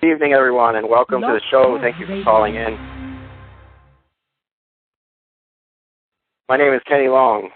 Good 0.00 0.12
evening, 0.12 0.32
everyone, 0.32 0.76
and 0.76 0.88
welcome 0.88 1.20
to 1.20 1.26
the 1.26 1.42
show. 1.50 1.76
Thank 1.78 2.00
you 2.00 2.06
for 2.06 2.22
calling 2.24 2.54
in. 2.54 2.72
My 6.48 6.56
name 6.56 6.72
is 6.72 6.80
Kenny 6.86 7.08
Long. 7.08 7.50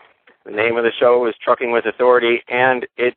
The 0.44 0.50
name 0.50 0.76
of 0.76 0.84
the 0.84 0.92
show 1.00 1.26
is 1.26 1.34
Trucking 1.42 1.72
with 1.72 1.86
Authority, 1.86 2.42
and 2.48 2.86
it 2.98 3.14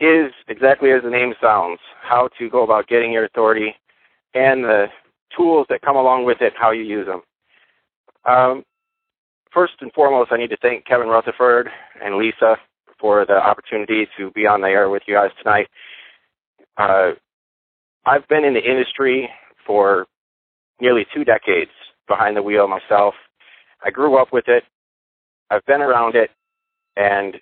is 0.00 0.32
exactly 0.48 0.90
as 0.90 1.04
the 1.04 1.10
name 1.10 1.34
sounds 1.40 1.78
how 2.02 2.28
to 2.36 2.50
go 2.50 2.64
about 2.64 2.88
getting 2.88 3.12
your 3.12 3.24
authority 3.24 3.72
and 4.34 4.64
the 4.64 4.86
tools 5.36 5.66
that 5.70 5.82
come 5.82 5.94
along 5.96 6.24
with 6.24 6.38
it, 6.40 6.54
how 6.58 6.72
you 6.72 6.82
use 6.82 7.06
them. 7.06 7.20
Um, 8.24 8.64
first 9.52 9.74
and 9.80 9.92
foremost, 9.92 10.32
I 10.32 10.38
need 10.38 10.50
to 10.50 10.56
thank 10.60 10.86
Kevin 10.86 11.06
Rutherford 11.06 11.68
and 12.04 12.16
Lisa 12.16 12.56
for 12.98 13.24
the 13.26 13.36
opportunity 13.36 14.08
to 14.18 14.32
be 14.32 14.44
on 14.44 14.60
the 14.60 14.68
air 14.68 14.90
with 14.90 15.04
you 15.06 15.14
guys 15.14 15.30
tonight. 15.40 15.68
Uh, 16.76 17.12
I've 18.06 18.26
been 18.28 18.44
in 18.44 18.54
the 18.54 18.60
industry 18.62 19.28
for 19.66 20.06
nearly 20.80 21.06
two 21.14 21.24
decades 21.24 21.70
behind 22.06 22.36
the 22.36 22.42
wheel 22.42 22.68
myself. 22.68 23.14
I 23.84 23.90
grew 23.90 24.20
up 24.20 24.32
with 24.32 24.44
it. 24.48 24.64
I've 25.50 25.64
been 25.66 25.80
around 25.80 26.14
it, 26.14 26.30
and 26.96 27.36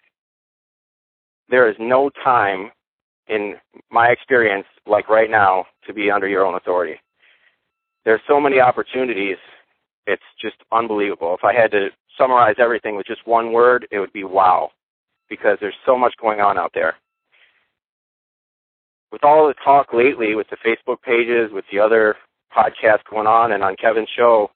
there 1.49 1.69
is 1.69 1.77
no 1.81 2.11
time 2.25 2.71
in 3.29 3.55
my 3.91 4.09
experience 4.09 4.67
like 4.87 5.09
right 5.09 5.31
now 5.31 5.67
to 5.87 5.93
be 5.93 6.11
under 6.11 6.29
your 6.29 6.45
own 6.47 6.55
authority. 6.55 6.97
There's 8.05 8.21
so 8.29 8.41
many 8.41 8.61
opportunities. 8.61 9.37
It's 10.07 10.23
just 10.41 10.57
unbelievable. 10.73 11.35
If 11.35 11.45
I 11.45 11.55
had 11.55 11.71
to 11.73 11.89
summarize 12.19 12.57
everything 12.59 12.97
with 12.97 13.07
just 13.07 13.27
one 13.27 13.53
word, 13.53 13.87
it 13.91 13.99
would 13.99 14.13
be 14.13 14.25
wow, 14.25 14.71
because 15.29 15.59
there's 15.61 15.75
so 15.87 15.97
much 15.97 16.15
going 16.21 16.41
on 16.41 16.59
out 16.59 16.73
there 16.75 16.97
with 19.13 19.23
all 19.23 19.47
the 19.47 19.55
talk 19.63 19.93
lately 19.93 20.35
with 20.35 20.49
the 20.49 20.57
Facebook 20.57 21.03
pages, 21.03 21.53
with 21.53 21.67
the 21.71 21.79
other 21.79 22.17
podcasts 22.57 23.05
going 23.09 23.27
on, 23.27 23.53
and 23.53 23.63
on 23.63 23.77
Kevin's 23.77 24.09
show, 24.17 24.51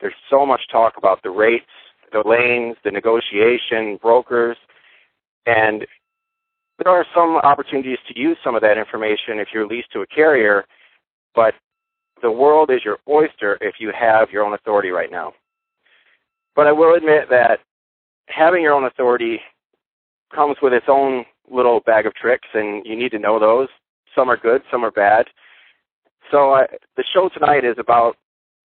there's 0.00 0.14
so 0.30 0.46
much 0.46 0.60
talk 0.70 0.94
about 0.96 1.22
the 1.22 1.30
rates, 1.30 1.66
the 2.12 2.22
lanes, 2.24 2.76
the 2.84 2.90
negotiation, 2.90 3.98
brokers, 4.00 4.56
and 5.44 5.86
there 6.78 6.92
are 6.92 7.06
some 7.14 7.36
opportunities 7.38 7.98
to 8.06 8.18
use 8.18 8.36
some 8.44 8.54
of 8.54 8.62
that 8.62 8.78
information 8.78 9.38
if 9.38 9.48
you're 9.52 9.66
leased 9.66 9.90
to 9.92 10.02
a 10.02 10.06
carrier, 10.06 10.64
but 11.34 11.54
the 12.22 12.30
world 12.30 12.70
is 12.70 12.84
your 12.84 12.98
oyster 13.08 13.58
if 13.60 13.76
you 13.78 13.92
have 13.98 14.30
your 14.30 14.44
own 14.44 14.54
authority 14.54 14.90
right 14.90 15.10
now. 15.10 15.32
But 16.54 16.66
I 16.66 16.72
will 16.72 16.94
admit 16.94 17.28
that 17.30 17.60
having 18.28 18.62
your 18.62 18.72
own 18.72 18.84
authority 18.84 19.40
comes 20.34 20.56
with 20.60 20.72
its 20.72 20.86
own 20.88 21.24
little 21.50 21.80
bag 21.80 22.06
of 22.06 22.14
tricks, 22.14 22.48
and 22.54 22.84
you 22.84 22.96
need 22.96 23.10
to 23.10 23.18
know 23.18 23.38
those. 23.38 23.68
Some 24.16 24.28
are 24.28 24.36
good, 24.36 24.62
some 24.70 24.84
are 24.84 24.90
bad. 24.90 25.26
So 26.32 26.66
the 26.96 27.04
show 27.14 27.28
tonight 27.28 27.64
is 27.64 27.76
about 27.78 28.16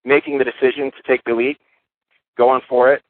making 0.04 0.40
the 0.40 0.44
decision 0.44 0.90
to 0.92 1.04
take 1.08 1.24
the 1.26 1.34
lead, 1.34 1.58
going 2.38 2.62
for 2.68 2.92
it, 2.92 3.04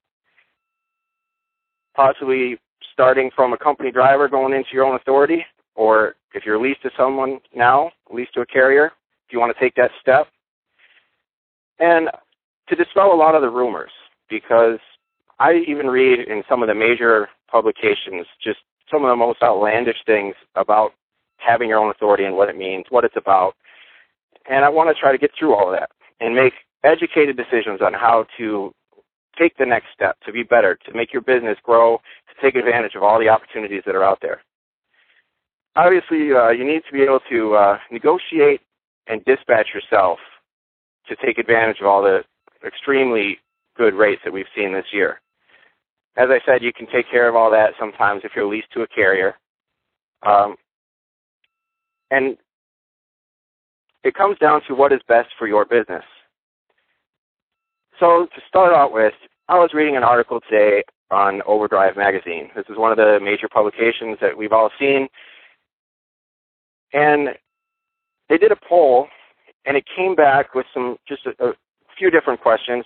possibly 1.96 2.60
starting 2.92 3.32
from 3.34 3.54
a 3.54 3.58
company 3.58 3.92
driver 3.92 4.28
going 4.28 4.54
into 4.54 4.70
your 4.74 4.84
own 4.84 4.96
authority, 4.96 5.46
or 5.76 6.16
if 6.34 6.46
you're 6.46 6.62
leased 6.62 6.82
to 6.82 6.90
someone 6.98 7.40
now, 7.56 7.92
leased 8.12 8.34
to 8.34 8.42
a 8.42 8.46
carrier, 8.46 8.88
if 9.28 9.32
you 9.32 9.40
want 9.40 9.56
to 9.56 9.64
take 9.64 9.76
that 9.76 9.92
step. 10.02 10.28
And 11.80 12.10
to 12.68 12.76
dispel 12.76 13.14
a 13.14 13.16
lot 13.16 13.36
of 13.36 13.42
the 13.42 13.50
rumors, 13.50 13.92
because 14.30 14.80
I 15.40 15.64
even 15.68 15.88
read 15.88 16.20
in 16.20 16.44
some 16.50 16.62
of 16.62 16.68
the 16.68 16.76
major 16.76 17.30
publications 17.50 18.26
just 18.44 18.60
some 18.92 19.06
of 19.06 19.10
the 19.10 19.16
most 19.16 19.42
outlandish 19.42 19.98
things 20.06 20.36
about 20.56 20.92
having 21.46 21.70
your 21.70 21.80
own 21.80 21.92
authority 21.92 22.26
and 22.26 22.36
what 22.36 22.50
it 22.50 22.58
means, 22.58 22.86
what 22.90 23.04
it's 23.04 23.18
about. 23.18 23.56
And 24.50 24.66
I 24.66 24.70
want 24.70 24.96
to 24.96 25.00
try 25.00 25.12
to 25.12 25.18
get 25.18 25.32
through 25.38 25.56
all 25.56 25.72
of 25.72 25.80
that 25.80 25.90
and 26.20 26.36
make 26.36 26.54
educated 26.84 27.38
decisions 27.38 27.82
on 27.82 27.94
how 27.94 28.26
to 28.38 28.74
take 29.38 29.58
the 29.58 29.66
next 29.66 29.88
step 29.94 30.18
to 30.26 30.32
be 30.32 30.44
better, 30.44 30.78
to 30.86 30.94
make 30.94 31.14
your 31.14 31.22
business 31.22 31.58
grow, 31.64 31.98
to 32.28 32.42
take 32.42 32.56
advantage 32.56 32.96
of 32.96 33.04
all 33.04 33.20
the 33.20 33.30
opportunities 33.30 33.84
that 33.86 33.96
are 33.96 34.04
out 34.04 34.20
there. 34.22 34.42
Obviously, 35.76 36.34
uh, 36.34 36.50
you 36.50 36.66
need 36.66 36.82
to 36.86 36.94
be 36.94 37.02
able 37.02 37.22
to 37.30 37.56
uh, 37.56 37.78
negotiate 37.92 38.62
and 39.08 39.24
dispatch 39.26 39.70
yourself 39.74 40.20
to 41.08 41.16
take 41.16 41.38
advantage 41.38 41.80
of 41.80 41.88
all 41.88 42.02
the 42.02 42.24
extremely 42.66 43.40
good 43.78 43.94
rates 43.94 44.22
that 44.24 44.34
we've 44.34 44.46
seen 44.56 44.74
this 44.74 44.86
year. 44.92 45.22
As 46.18 46.30
I 46.30 46.40
said, 46.46 46.62
you 46.62 46.74
can 46.74 46.88
take 46.88 47.10
care 47.10 47.30
of 47.30 47.36
all 47.36 47.50
that 47.52 47.74
sometimes 47.80 48.22
if 48.26 48.34
you're 48.36 48.46
leased 48.46 48.72
to 48.74 48.82
a 48.82 48.88
carrier. 48.88 49.36
Um, 50.24 50.56
and 52.12 52.38
it 54.04 54.14
comes 54.14 54.38
down 54.38 54.62
to 54.68 54.76
what 54.76 54.92
is 54.92 55.00
best 55.08 55.30
for 55.40 55.48
your 55.48 55.66
business. 55.66 56.04
So 58.00 58.28
to 58.36 58.42
start 58.48 58.74
out 58.74 58.94
with, 58.94 59.14
I 59.48 59.58
was 59.58 59.72
reading 59.74 59.96
an 59.96 60.04
article 60.04 60.40
today 60.42 60.84
on 61.10 61.42
Overdrive 61.46 61.96
magazine. 61.96 62.50
This 62.56 62.66
is 62.70 62.78
one 62.78 62.92
of 62.92 62.98
the 62.98 63.20
major 63.22 63.48
publications 63.48 64.18
that 64.22 64.38
we've 64.38 64.54
all 64.54 64.70
seen. 64.80 65.08
And 66.94 67.30
they 68.30 68.38
did 68.38 68.52
a 68.52 68.58
poll 68.68 69.08
and 69.66 69.78
it 69.78 69.86
came 69.96 70.16
back 70.16 70.56
with 70.56 70.66
some 70.74 70.98
just 71.08 71.26
a, 71.26 71.50
a 71.50 71.54
few 71.98 72.10
different 72.10 72.42
questions, 72.42 72.86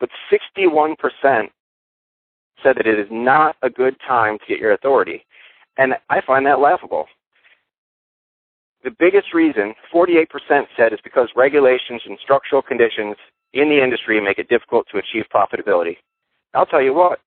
but 0.00 0.10
61% 0.32 0.96
said 2.62 2.76
that 2.76 2.86
it 2.86 2.98
is 2.98 3.06
not 3.10 3.56
a 3.62 3.70
good 3.70 3.96
time 4.06 4.38
to 4.38 4.44
get 4.48 4.58
your 4.58 4.72
authority. 4.72 5.24
And 5.76 5.94
I 6.08 6.20
find 6.20 6.44
that 6.46 6.58
laughable. 6.58 7.06
The 8.84 8.90
biggest 8.98 9.34
reason, 9.34 9.74
48% 9.92 10.26
said, 10.76 10.92
is 10.92 11.00
because 11.02 11.28
regulations 11.34 12.02
and 12.04 12.18
structural 12.22 12.62
conditions 12.62 13.16
in 13.52 13.68
the 13.68 13.82
industry 13.82 14.20
make 14.20 14.38
it 14.38 14.48
difficult 14.48 14.86
to 14.92 14.98
achieve 14.98 15.24
profitability. 15.34 15.96
I'll 16.54 16.66
tell 16.66 16.82
you 16.82 16.94
what, 16.94 17.20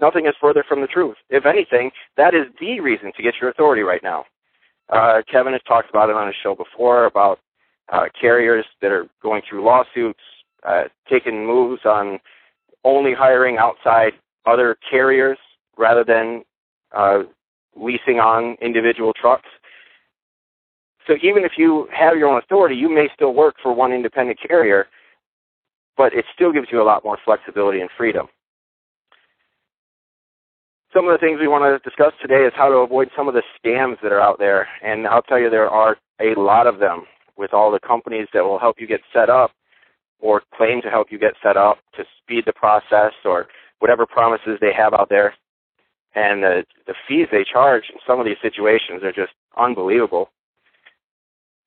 nothing 0.00 0.26
is 0.26 0.34
further 0.40 0.64
from 0.68 0.80
the 0.80 0.86
truth. 0.86 1.16
If 1.30 1.46
anything, 1.46 1.90
that 2.16 2.34
is 2.34 2.46
the 2.60 2.80
reason 2.80 3.12
to 3.16 3.22
get 3.22 3.34
your 3.40 3.50
authority 3.50 3.82
right 3.82 4.02
now. 4.02 4.24
Uh, 4.88 5.22
Kevin 5.30 5.52
has 5.52 5.62
talked 5.66 5.90
about 5.90 6.08
it 6.08 6.16
on 6.16 6.26
his 6.26 6.36
show 6.42 6.54
before 6.54 7.04
about 7.04 7.38
uh, 7.92 8.06
carriers 8.18 8.64
that 8.80 8.90
are 8.90 9.06
going 9.22 9.42
through 9.48 9.64
lawsuits, 9.64 10.20
uh, 10.66 10.84
taking 11.08 11.46
moves 11.46 11.82
on 11.84 12.18
only 12.84 13.12
hiring 13.14 13.58
outside 13.58 14.12
other 14.46 14.76
carriers 14.90 15.38
rather 15.76 16.04
than 16.04 16.42
uh, 16.96 17.20
leasing 17.76 18.18
on 18.18 18.56
individual 18.60 19.12
trucks. 19.12 19.48
So 21.08 21.14
even 21.22 21.42
if 21.42 21.52
you 21.56 21.88
have 21.90 22.16
your 22.16 22.28
own 22.28 22.38
authority, 22.38 22.76
you 22.76 22.88
may 22.88 23.08
still 23.14 23.32
work 23.32 23.56
for 23.62 23.72
one 23.72 23.92
independent 23.92 24.38
carrier, 24.46 24.86
but 25.96 26.12
it 26.12 26.26
still 26.34 26.52
gives 26.52 26.68
you 26.70 26.82
a 26.82 26.84
lot 26.84 27.02
more 27.02 27.18
flexibility 27.24 27.80
and 27.80 27.88
freedom. 27.96 28.28
Some 30.92 31.08
of 31.08 31.12
the 31.12 31.18
things 31.18 31.40
we 31.40 31.48
want 31.48 31.64
to 31.64 31.88
discuss 31.88 32.12
today 32.20 32.44
is 32.46 32.52
how 32.54 32.68
to 32.68 32.76
avoid 32.76 33.08
some 33.16 33.26
of 33.26 33.34
the 33.34 33.42
scams 33.56 33.96
that 34.02 34.12
are 34.12 34.20
out 34.20 34.38
there. 34.38 34.68
And 34.82 35.06
I'll 35.06 35.22
tell 35.22 35.38
you, 35.38 35.50
there 35.50 35.68
are 35.68 35.96
a 36.20 36.38
lot 36.38 36.66
of 36.66 36.78
them 36.78 37.04
with 37.36 37.54
all 37.54 37.70
the 37.70 37.80
companies 37.80 38.28
that 38.34 38.44
will 38.44 38.58
help 38.58 38.76
you 38.78 38.86
get 38.86 39.00
set 39.12 39.30
up 39.30 39.52
or 40.20 40.42
claim 40.54 40.82
to 40.82 40.90
help 40.90 41.08
you 41.10 41.18
get 41.18 41.34
set 41.42 41.56
up 41.56 41.78
to 41.96 42.04
speed 42.22 42.44
the 42.46 42.52
process 42.52 43.12
or 43.24 43.46
whatever 43.78 44.06
promises 44.06 44.58
they 44.60 44.72
have 44.76 44.92
out 44.92 45.08
there. 45.08 45.34
And 46.14 46.42
the, 46.42 46.64
the 46.86 46.94
fees 47.06 47.28
they 47.30 47.44
charge 47.44 47.84
in 47.92 47.98
some 48.06 48.18
of 48.18 48.26
these 48.26 48.40
situations 48.42 49.02
are 49.02 49.12
just 49.12 49.32
unbelievable. 49.56 50.30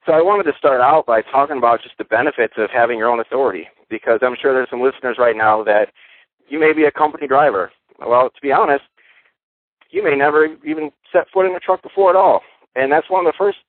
So 0.05 0.13
I 0.13 0.21
wanted 0.21 0.51
to 0.51 0.57
start 0.57 0.81
out 0.81 1.05
by 1.05 1.21
talking 1.21 1.57
about 1.57 1.83
just 1.83 1.97
the 1.99 2.05
benefits 2.05 2.53
of 2.57 2.69
having 2.73 2.97
your 2.97 3.09
own 3.09 3.19
authority 3.19 3.67
because 3.89 4.19
I'm 4.23 4.35
sure 4.41 4.51
there's 4.51 4.69
some 4.69 4.81
listeners 4.81 5.17
right 5.19 5.35
now 5.35 5.63
that 5.63 5.89
you 6.49 6.59
may 6.59 6.73
be 6.73 6.85
a 6.85 6.91
company 6.91 7.27
driver. 7.27 7.71
Well, 7.99 8.29
to 8.29 8.41
be 8.41 8.51
honest, 8.51 8.83
you 9.91 10.03
may 10.03 10.15
never 10.15 10.47
even 10.65 10.91
set 11.13 11.27
foot 11.31 11.45
in 11.45 11.55
a 11.55 11.59
truck 11.59 11.83
before 11.83 12.09
at 12.09 12.15
all. 12.15 12.41
And 12.75 12.91
that's 12.91 13.11
one 13.11 13.27
of 13.27 13.31
the 13.31 13.37
first 13.37 13.59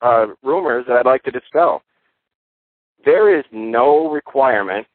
uh, 0.00 0.28
rumors 0.42 0.86
that 0.88 0.96
I'd 0.96 1.06
like 1.06 1.24
to 1.24 1.30
dispel. 1.30 1.82
There 3.04 3.36
is 3.36 3.44
no 3.52 4.10
requirement 4.10 4.86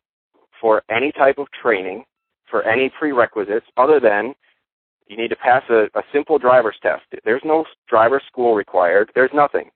for 0.60 0.82
any 0.90 1.12
type 1.12 1.38
of 1.38 1.48
training, 1.62 2.06
for 2.50 2.64
any 2.64 2.90
prerequisites, 2.90 3.68
other 3.76 4.00
than 4.00 4.34
you 5.08 5.16
need 5.16 5.28
to 5.28 5.36
pass 5.36 5.62
a, 5.70 5.90
a 5.94 6.02
simple 6.12 6.40
driver's 6.40 6.78
test. 6.82 7.04
There's 7.24 7.44
no 7.46 7.66
driver 7.88 8.20
school 8.26 8.56
required. 8.56 9.12
There's 9.14 9.30
nothing 9.34 9.70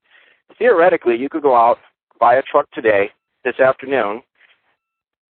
theoretically, 0.57 1.17
you 1.17 1.29
could 1.29 1.41
go 1.41 1.55
out, 1.55 1.77
buy 2.19 2.35
a 2.35 2.41
truck 2.41 2.69
today, 2.71 3.11
this 3.43 3.59
afternoon, 3.59 4.21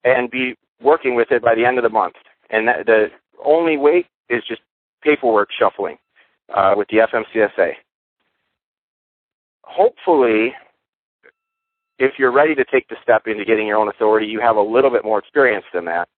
and 0.03 0.29
be 0.29 0.56
working 0.81 1.15
with 1.15 1.31
it 1.31 1.41
by 1.41 1.56
the 1.56 1.65
end 1.65 1.77
of 1.77 1.83
the 1.83 1.89
month. 1.89 2.15
And 2.50 2.68
that, 2.68 2.85
the 2.85 3.07
only 3.44 3.77
wait 3.77 4.07
is 4.29 4.44
just 4.47 4.62
paperwork 5.01 5.50
shuffling 5.57 5.97
uh, 6.56 6.73
with 6.75 6.88
the 6.89 6.97
FMCSA. 6.97 7.73
Hopefully, 9.63 10.53
if 12.00 12.13
you're 12.17 12.31
ready 12.31 12.56
to 12.56 12.65
take 12.65 12.88
the 12.89 12.97
step 13.01 13.27
into 13.27 13.45
getting 13.45 13.67
your 13.67 13.77
own 13.77 13.88
authority, 13.88 14.25
you 14.27 14.41
have 14.41 14.56
a 14.56 14.62
little 14.62 14.89
bit 14.89 15.06
more 15.06 15.19
experience 15.19 15.65
than 15.74 15.85
that. 15.85 16.09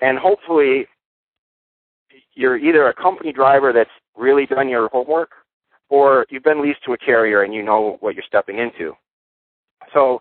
And 0.00 0.18
hopefully, 0.18 0.86
you're 2.34 2.56
either 2.56 2.86
a 2.86 2.94
company 2.94 3.32
driver 3.32 3.72
that's 3.72 3.90
really 4.16 4.46
done 4.46 4.68
your 4.68 4.88
homework 4.88 5.30
or 5.88 6.26
you've 6.30 6.42
been 6.42 6.62
leased 6.62 6.84
to 6.84 6.92
a 6.92 6.98
carrier 6.98 7.42
and 7.42 7.54
you 7.54 7.62
know 7.62 7.96
what 8.00 8.14
you're 8.14 8.24
stepping 8.26 8.58
into. 8.58 8.94
So 9.92 10.20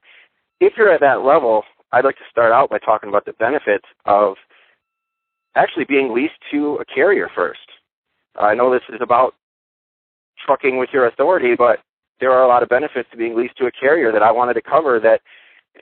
if 0.60 0.74
you're 0.78 0.92
at 0.92 1.02
that 1.02 1.24
level, 1.24 1.64
I'd 1.92 2.06
like 2.06 2.18
to 2.18 2.24
start 2.30 2.52
out 2.52 2.70
by 2.70 2.80
talking 2.80 3.10
about 3.10 3.26
the 3.26 3.34
benefits 3.34 3.86
of 4.06 4.36
actually 5.56 5.86
being 5.86 6.14
leased 6.14 6.40
to 6.52 6.76
a 6.76 6.86
carrier 6.86 7.30
first. 7.34 7.60
I 8.36 8.54
know 8.54 8.72
this 8.72 8.84
is 8.90 9.02
about 9.02 9.34
trucking 10.46 10.78
with 10.78 10.90
your 10.94 11.08
authority, 11.08 11.56
but 11.56 11.80
there 12.20 12.32
are 12.32 12.44
a 12.44 12.48
lot 12.48 12.64
of 12.64 12.70
benefits 12.70 13.10
to 13.12 13.18
being 13.18 13.36
leased 13.36 13.58
to 13.58 13.66
a 13.66 13.72
carrier 13.72 14.12
that 14.12 14.24
I 14.24 14.32
wanted 14.32 14.54
to 14.56 14.62
cover 14.62 15.00
that, 15.00 15.22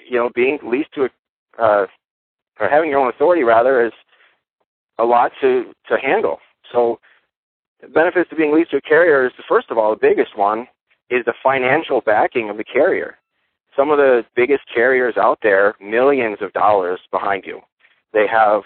you 0.09 0.17
know, 0.17 0.29
being 0.33 0.59
leased 0.63 0.93
to 0.95 1.05
a, 1.05 1.61
uh, 1.61 1.87
or 2.59 2.69
having 2.69 2.89
your 2.89 2.99
own 2.99 3.09
authority 3.09 3.43
rather 3.43 3.85
is 3.85 3.91
a 4.97 5.03
lot 5.03 5.31
to, 5.41 5.73
to 5.89 5.97
handle. 5.97 6.39
So 6.71 6.99
the 7.85 7.91
benefits 7.91 8.29
to 8.29 8.35
being 8.35 8.53
leased 8.53 8.71
to 8.71 8.77
a 8.77 8.81
carrier 8.81 9.25
is, 9.25 9.31
first 9.47 9.69
of 9.69 9.77
all, 9.77 9.91
the 9.91 9.99
biggest 9.99 10.37
one 10.37 10.67
is 11.09 11.23
the 11.25 11.33
financial 11.43 12.01
backing 12.01 12.49
of 12.49 12.57
the 12.57 12.63
carrier. 12.63 13.17
Some 13.75 13.91
of 13.91 13.97
the 13.97 14.25
biggest 14.35 14.63
carriers 14.73 15.15
out 15.17 15.39
there, 15.43 15.75
millions 15.81 16.37
of 16.41 16.51
dollars 16.53 16.99
behind 17.11 17.43
you. 17.45 17.61
They 18.13 18.25
have 18.27 18.63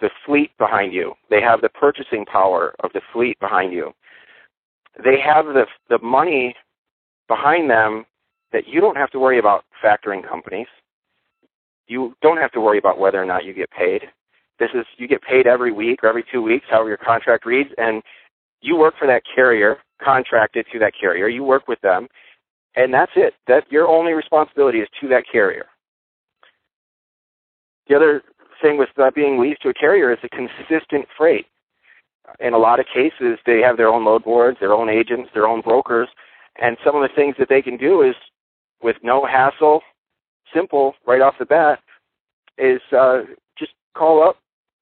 the 0.00 0.10
fleet 0.24 0.50
behind 0.58 0.92
you. 0.92 1.14
They 1.30 1.40
have 1.42 1.60
the 1.60 1.68
purchasing 1.68 2.24
power 2.24 2.74
of 2.80 2.92
the 2.92 3.02
fleet 3.12 3.38
behind 3.40 3.72
you. 3.72 3.92
They 5.02 5.18
have 5.20 5.46
the 5.46 5.66
the 5.88 5.98
money 6.02 6.54
behind 7.28 7.70
them 7.70 8.04
that 8.52 8.68
you 8.68 8.80
don't 8.80 8.96
have 8.96 9.10
to 9.10 9.18
worry 9.18 9.38
about 9.38 9.64
factoring 9.82 10.26
companies. 10.26 10.66
You 11.86 12.14
don't 12.22 12.36
have 12.36 12.52
to 12.52 12.60
worry 12.60 12.78
about 12.78 12.98
whether 12.98 13.20
or 13.20 13.26
not 13.26 13.44
you 13.44 13.52
get 13.52 13.70
paid. 13.70 14.02
This 14.62 14.70
is 14.74 14.86
you 14.96 15.08
get 15.08 15.22
paid 15.22 15.48
every 15.48 15.72
week 15.72 16.04
or 16.04 16.08
every 16.08 16.24
two 16.30 16.40
weeks, 16.40 16.66
however 16.70 16.90
your 16.90 16.96
contract 16.96 17.44
reads, 17.44 17.70
and 17.78 18.00
you 18.60 18.76
work 18.76 18.94
for 18.96 19.08
that 19.08 19.24
carrier, 19.34 19.78
contracted 20.00 20.66
to 20.72 20.78
that 20.78 20.92
carrier. 20.98 21.26
You 21.26 21.42
work 21.42 21.66
with 21.66 21.80
them, 21.80 22.06
and 22.76 22.94
that's 22.94 23.10
it. 23.16 23.34
That 23.48 23.64
your 23.72 23.88
only 23.88 24.12
responsibility 24.12 24.78
is 24.78 24.88
to 25.00 25.08
that 25.08 25.24
carrier. 25.30 25.66
The 27.88 27.96
other 27.96 28.22
thing 28.62 28.78
with 28.78 28.90
uh, 28.96 29.10
being 29.12 29.40
leased 29.40 29.62
to 29.62 29.70
a 29.70 29.74
carrier 29.74 30.12
is 30.12 30.20
a 30.22 30.28
consistent 30.28 31.06
freight. 31.18 31.46
In 32.38 32.54
a 32.54 32.58
lot 32.58 32.78
of 32.78 32.86
cases, 32.86 33.40
they 33.44 33.58
have 33.62 33.76
their 33.76 33.88
own 33.88 34.04
load 34.04 34.22
boards, 34.22 34.58
their 34.60 34.74
own 34.74 34.88
agents, 34.88 35.28
their 35.34 35.48
own 35.48 35.60
brokers, 35.60 36.08
and 36.62 36.76
some 36.84 36.94
of 36.94 37.02
the 37.02 37.12
things 37.16 37.34
that 37.40 37.48
they 37.48 37.62
can 37.62 37.76
do 37.76 38.02
is, 38.02 38.14
with 38.80 38.94
no 39.02 39.26
hassle, 39.26 39.80
simple 40.54 40.94
right 41.04 41.20
off 41.20 41.34
the 41.40 41.46
bat, 41.46 41.80
is 42.58 42.80
uh, 42.96 43.22
just 43.58 43.72
call 43.96 44.22
up, 44.22 44.36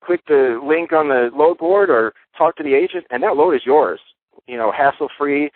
click 0.04 0.22
the 0.26 0.60
link 0.62 0.92
on 0.92 1.08
the 1.08 1.30
load 1.34 1.58
board, 1.58 1.90
or 1.90 2.12
talk 2.36 2.56
to 2.56 2.62
the 2.62 2.74
agent, 2.74 3.06
and 3.10 3.22
that 3.22 3.36
load 3.36 3.54
is 3.54 3.62
yours. 3.64 4.00
You 4.46 4.56
know, 4.56 4.72
hassle 4.72 5.08
free, 5.16 5.50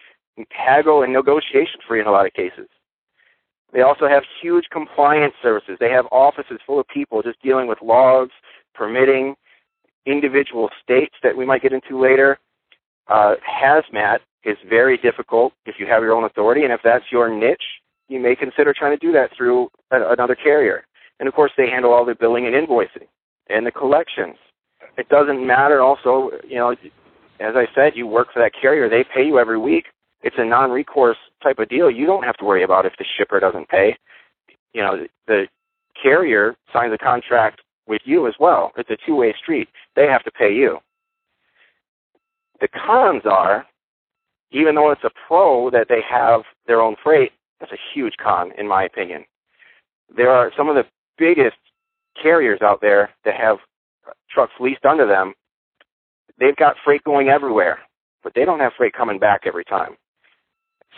haggle 0.51 1.03
and 1.03 1.13
negotiation 1.13 1.81
free 1.87 2.01
in 2.01 2.07
a 2.07 2.11
lot 2.11 2.27
of 2.27 2.33
cases. 2.33 2.69
They 3.73 3.83
also 3.83 4.07
have 4.07 4.23
huge 4.41 4.67
compliance 4.71 5.35
services. 5.43 5.77
They 5.81 5.91
have 5.91 6.07
offices 6.13 6.61
full 6.65 6.79
of 6.79 6.87
people 6.89 7.23
just 7.23 7.43
dealing 7.43 7.67
with 7.67 7.79
logs, 7.83 8.33
permitting, 8.75 9.35
individual 10.07 10.69
states 10.83 11.15
that 11.23 11.37
we 11.37 11.45
might 11.45 11.63
get 11.63 11.73
into 11.73 12.01
later. 12.01 12.39
Uh, 13.09 13.35
hazmat 13.45 14.19
is 14.45 14.57
very 14.69 14.97
difficult 14.99 15.53
if 15.67 15.77
you 15.79 15.87
have 15.87 16.03
your 16.03 16.13
own 16.13 16.25
authority, 16.25 16.63
and 16.63 16.73
if 16.73 16.81
that's 16.85 17.07
your 17.11 17.29
niche, 17.29 17.81
you 18.09 18.21
may 18.21 18.37
consider 18.37 18.73
trying 18.73 18.97
to 18.97 19.07
do 19.07 19.13
that 19.13 19.31
through 19.37 19.69
a, 19.91 20.13
another 20.13 20.35
carrier. 20.35 20.85
And 21.19 21.29
of 21.29 21.35
course, 21.35 21.53
they 21.57 21.69
handle 21.69 21.93
all 21.93 22.05
the 22.05 22.15
billing 22.15 22.47
and 22.47 22.55
invoicing 22.55 23.09
and 23.49 23.67
the 23.67 23.71
collections. 23.71 24.37
It 24.97 25.09
doesn't 25.09 25.45
matter. 25.45 25.81
Also, 25.81 26.31
you 26.49 26.57
know, 26.57 26.71
as 27.41 27.55
I 27.57 27.67
said, 27.75 27.93
you 27.97 28.07
work 28.07 28.29
for 28.33 28.41
that 28.41 28.53
carrier; 28.61 28.89
they 28.89 29.05
pay 29.05 29.27
you 29.27 29.39
every 29.39 29.59
week 29.59 29.87
it's 30.25 30.37
a 30.39 30.45
non-recourse 30.45 31.19
type 31.43 31.59
of 31.59 31.69
deal. 31.69 31.91
You 31.91 32.07
don't 32.07 32.25
have 32.25 32.39
to 32.39 32.47
worry 32.47 32.65
about 32.65 32.87
if 32.87 32.95
the 32.99 33.05
shipper 33.17 33.39
doesn't 33.39 33.69
pay. 33.69 33.97
You 34.73 34.81
know, 34.81 35.07
the 35.27 35.47
carrier 36.03 36.57
signs 36.73 36.95
a 36.95 36.99
contract 36.99 37.61
with 37.87 38.01
you 38.07 38.27
as 38.27 38.33
well. 38.41 38.73
It's 38.79 38.89
a 38.89 38.97
two-way 39.07 39.35
street. 39.41 39.69
They 39.95 40.07
have 40.07 40.25
to 40.25 40.31
pay 40.31 40.53
you. 40.53 40.79
The 42.63 42.69
cons 42.69 43.23
are, 43.27 43.67
even 44.51 44.75
though 44.75 44.91
it's 44.91 45.05
a 45.05 45.11
pro 45.29 45.69
that 45.71 45.89
they 45.91 46.01
have 46.11 46.41
their 46.67 46.81
own 46.81 46.97
freight, 47.05 47.33
that's 47.61 47.73
a 47.73 47.79
huge 47.93 48.15
con 48.17 48.53
in 48.57 48.67
my 48.67 48.83
opinion. 48.85 49.27
There 50.17 50.31
are 50.31 50.53
some 50.57 50.71
of 50.71 50.75
the 50.75 50.87
biggest 51.19 51.57
carriers 52.21 52.61
out 52.63 52.81
there 52.81 53.11
that 53.25 53.35
have 53.35 53.59
trucks 54.31 54.53
leased 54.61 54.85
under 54.85 55.07
them. 55.07 55.35
They've 56.39 56.57
got 56.57 56.77
freight 56.85 57.05
going 57.05 57.29
everywhere, 57.29 57.79
but 58.23 58.33
they 58.35 58.45
don't 58.45 58.61
have 58.61 58.73
freight 58.77 58.93
coming 58.93 59.19
back 59.19 59.43
every 59.47 59.65
time. 59.65 59.97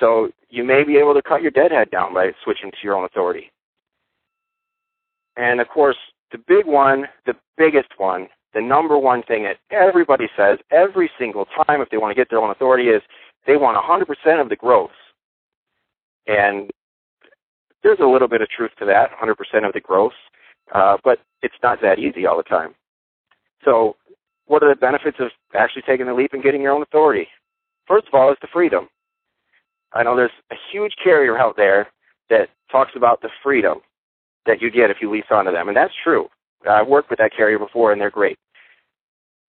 So 0.01 0.31
you 0.49 0.65
may 0.65 0.85
be 0.85 0.97
able 0.97 1.15
to 1.15 1.23
cut 1.23 1.43
your 1.43 1.51
deadhead 1.51 1.91
down 1.91 2.15
by 2.15 2.33
switching 2.45 2.71
to 2.71 2.77
your 2.83 2.95
own 2.95 3.05
authority. 3.05 3.51
And 5.37 5.61
of 5.61 5.69
course, 5.69 5.97
the 6.33 6.39
big 6.39 6.67
one, 6.67 7.07
the 7.27 7.35
biggest 7.57 7.91
one, 7.99 8.29
the 8.55 8.61
number 8.61 8.99
one 8.99 9.23
thing 9.23 9.45
that 9.45 9.59
everybody 9.71 10.29
says 10.37 10.59
every 10.71 11.11
single 11.19 11.47
time 11.67 11.81
if 11.81 11.91
they 11.91 11.99
want 11.99 12.11
to 12.11 12.15
get 12.15 12.31
their 12.31 12.41
own 12.41 12.51
authority 12.51 12.89
is 12.89 13.03
they 13.47 13.57
want 13.57 13.77
100% 13.77 14.41
of 14.41 14.49
the 14.49 14.57
growth. 14.57 14.91
And 16.27 16.71
there's 17.83 18.01
a 18.01 18.07
little 18.07 18.29
bit 18.29 18.41
of 18.41 18.49
truth 18.49 18.73
to 18.79 18.87
that, 18.87 19.11
100% 19.23 19.67
of 19.67 19.73
the 19.73 19.81
growth, 19.81 20.15
uh, 20.75 20.97
but 21.05 21.21
it's 21.43 21.55
not 21.63 21.81
that 21.83 21.99
easy 21.99 22.27
all 22.27 22.37
the 22.37 22.43
time. 22.43 22.75
So, 23.65 23.97
what 24.47 24.63
are 24.63 24.69
the 24.69 24.79
benefits 24.79 25.19
of 25.21 25.31
actually 25.55 25.83
taking 25.83 26.07
the 26.07 26.15
leap 26.15 26.33
and 26.33 26.43
getting 26.43 26.63
your 26.63 26.73
own 26.73 26.83
authority? 26.83 27.29
First 27.87 28.07
of 28.09 28.15
all, 28.15 28.31
is 28.31 28.39
the 28.41 28.49
freedom. 28.53 28.89
I 29.93 30.03
know 30.03 30.17
there's 30.17 30.31
a 30.51 30.57
huge 30.71 30.95
carrier 31.03 31.39
out 31.39 31.57
there 31.57 31.89
that 32.31 32.49
talks 32.71 32.93
about 32.95 33.23
the 33.23 33.31
freedom 33.43 33.79
that 34.47 34.61
you 34.61 34.71
get 34.71 34.91
if 34.91 34.99
you 35.01 35.11
lease 35.11 35.25
onto 35.31 35.53
them, 35.53 35.69
and 35.69 35.77
that's 35.77 35.95
true. 36.03 36.29
I've 36.69 36.89
worked 36.89 37.11
with 37.11 37.19
that 37.19 37.35
carrier 37.37 37.59
before, 37.59 37.93
and 37.93 38.01
they're 38.01 38.11
great. 38.11 38.39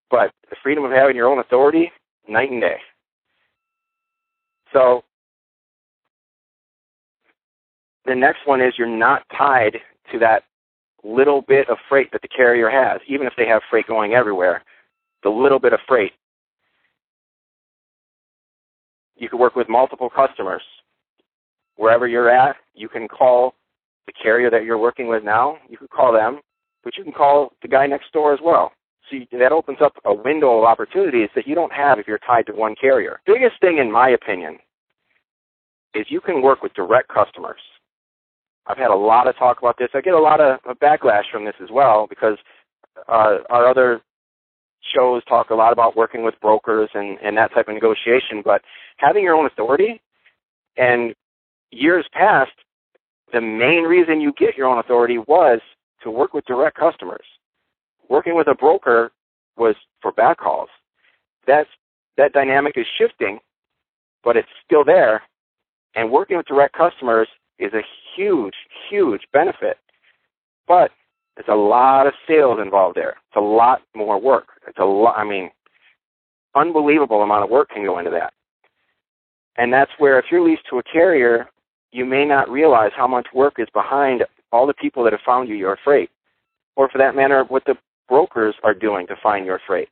But 0.10 0.32
the 0.50 0.56
freedom 0.62 0.84
of 0.84 0.92
having 0.92 1.16
your 1.16 1.28
own 1.28 1.40
authority, 1.40 1.92
night 2.28 2.52
and 2.52 2.62
day. 2.62 2.78
So 4.74 5.04
the 8.06 8.16
next 8.16 8.46
one 8.46 8.62
is 8.62 8.74
you're 8.78 8.88
not 8.88 9.24
tied 9.36 9.78
to 10.12 10.20
that 10.20 10.44
little 11.04 11.42
bit 11.42 11.70
of 11.70 11.78
freight 11.88 12.12
that 12.12 12.22
the 12.22 12.28
carrier 12.28 12.70
has, 12.70 13.00
even 13.08 13.28
if 13.28 13.34
they 13.38 13.48
have 13.48 13.62
freight 13.70 13.88
going 13.88 14.14
everywhere. 14.14 14.64
The 15.24 15.30
little 15.30 15.60
bit 15.60 15.74
of 15.74 15.80
freight 15.88 16.14
you 19.18 19.30
can 19.30 19.40
work 19.40 19.56
with 19.56 19.70
multiple 19.70 20.10
customers. 20.10 20.62
Wherever 21.76 22.08
you're 22.08 22.30
at, 22.30 22.56
you 22.74 22.90
can 22.90 23.08
call 23.08 23.56
the 24.06 24.14
carrier 24.14 24.50
that 24.50 24.64
you're 24.64 24.78
working 24.78 25.08
with 25.08 25.24
now. 25.24 25.58
You 25.70 25.78
can 25.78 25.88
call 25.88 26.14
them, 26.14 26.40
but 26.84 26.98
you 26.98 27.04
can 27.04 27.14
call 27.14 27.54
the 27.62 27.68
guy 27.68 27.88
next 27.88 28.12
door 28.14 28.34
as 28.34 28.40
well. 28.44 28.72
So 29.10 29.18
you, 29.18 29.40
that 29.40 29.52
opens 29.52 29.80
up 29.82 29.94
a 30.06 30.14
window 30.14 30.58
of 30.58 30.66
opportunities 30.66 31.30
that 31.36 31.48
you 31.48 31.56
don't 31.56 31.72
have 31.72 32.00
if 32.00 32.08
you're 32.08 32.20
tied 32.20 32.46
to 32.48 32.54
one 32.54 32.76
carrier. 32.80 33.20
Biggest 33.26 33.60
thing, 33.62 33.78
in 33.78 33.92
my 33.92 34.10
opinion, 34.10 34.60
is 35.94 36.06
you 36.10 36.22
can 36.22 36.42
work 36.42 36.62
with 36.62 36.74
direct 36.74 37.10
customers. 37.10 37.60
I've 38.68 38.78
had 38.78 38.92
a 38.92 38.96
lot 38.96 39.28
of 39.28 39.38
talk 39.38 39.60
about 39.60 39.78
this. 39.78 39.90
I 39.94 40.02
get 40.02 40.14
a 40.14 40.20
lot 40.20 40.42
of 40.42 40.60
backlash 40.80 41.24
from 41.32 41.46
this 41.46 41.56
as 41.62 41.70
well 41.72 42.06
because 42.10 42.38
uh, 43.08 43.38
our 43.50 43.68
other 43.68 44.02
shows 44.94 45.24
talk 45.26 45.50
a 45.50 45.56
lot 45.56 45.74
about 45.74 45.96
working 45.96 46.24
with 46.24 46.36
brokers 46.42 46.90
and, 46.94 47.18
and 47.24 47.38
that 47.38 47.54
type 47.54 47.68
of 47.68 47.74
negotiation, 47.74 48.42
but 48.44 48.62
having 48.98 49.24
your 49.24 49.36
own 49.36 49.46
authority 49.46 50.02
and 50.76 51.16
years 51.72 52.06
past, 52.12 52.52
the 53.34 53.42
main 53.42 53.84
reason 53.84 54.22
you 54.22 54.34
get 54.38 54.58
your 54.58 54.68
own 54.68 54.80
authority 54.80 55.18
was 55.18 55.60
to 56.04 56.12
work 56.12 56.34
with 56.34 56.46
direct 56.46 56.78
customers. 56.78 57.26
Working 58.10 58.36
with 58.36 58.48
a 58.48 58.56
broker 58.56 59.12
was 59.58 59.76
for 60.02 60.12
backhauls. 60.12 60.68
That's 61.46 61.70
that 62.18 62.34
dynamic 62.34 62.78
is 62.78 62.86
shifting, 62.98 63.40
but 64.24 64.38
it's 64.38 64.48
still 64.66 64.84
there. 64.84 65.24
And 65.96 66.12
working 66.12 66.38
with 66.38 66.46
direct 66.46 66.76
customers 66.76 67.28
is 67.60 67.74
a 67.74 67.84
huge, 68.16 68.56
huge 68.90 69.22
benefit. 69.34 69.78
But 70.68 70.92
there's 71.36 71.48
a 71.50 71.56
lot 71.56 72.08
of 72.08 72.14
sales 72.28 72.60
involved 72.62 72.98
there. 72.98 73.16
It's 73.28 73.38
a 73.38 73.42
lot 73.42 73.82
more 73.96 74.20
work. 74.20 74.48
It's 74.68 74.80
a 74.80 74.86
lot. 74.86 75.18
I 75.18 75.24
mean, 75.24 75.50
unbelievable 76.56 77.22
amount 77.22 77.44
of 77.44 77.50
work 77.50 77.70
can 77.70 77.86
go 77.86 78.00
into 78.00 78.12
that. 78.12 78.34
And 79.58 79.72
that's 79.74 79.92
where 79.98 80.20
if 80.20 80.26
you're 80.32 80.48
leased 80.48 80.64
to 80.70 80.80
a 80.80 80.84
carrier, 80.84 81.48
you 81.92 82.06
may 82.06 82.26
not 82.26 82.50
realize 82.50 82.92
how 82.96 83.08
much 83.08 83.28
work 83.34 83.56
is 83.58 83.68
behind 83.74 84.24
all 84.52 84.68
the 84.68 84.74
people 84.74 85.04
that 85.04 85.14
have 85.14 85.22
found 85.26 85.50
you 85.50 85.56
your 85.56 85.78
freight, 85.84 86.10
or 86.76 86.90
for 86.90 86.98
that 86.98 87.16
matter, 87.16 87.44
what 87.44 87.66
the 87.66 87.76
brokers 88.08 88.56
are 88.64 88.74
doing 88.74 89.08
to 89.08 89.16
find 89.22 89.46
your 89.46 89.60
freight. 89.66 89.90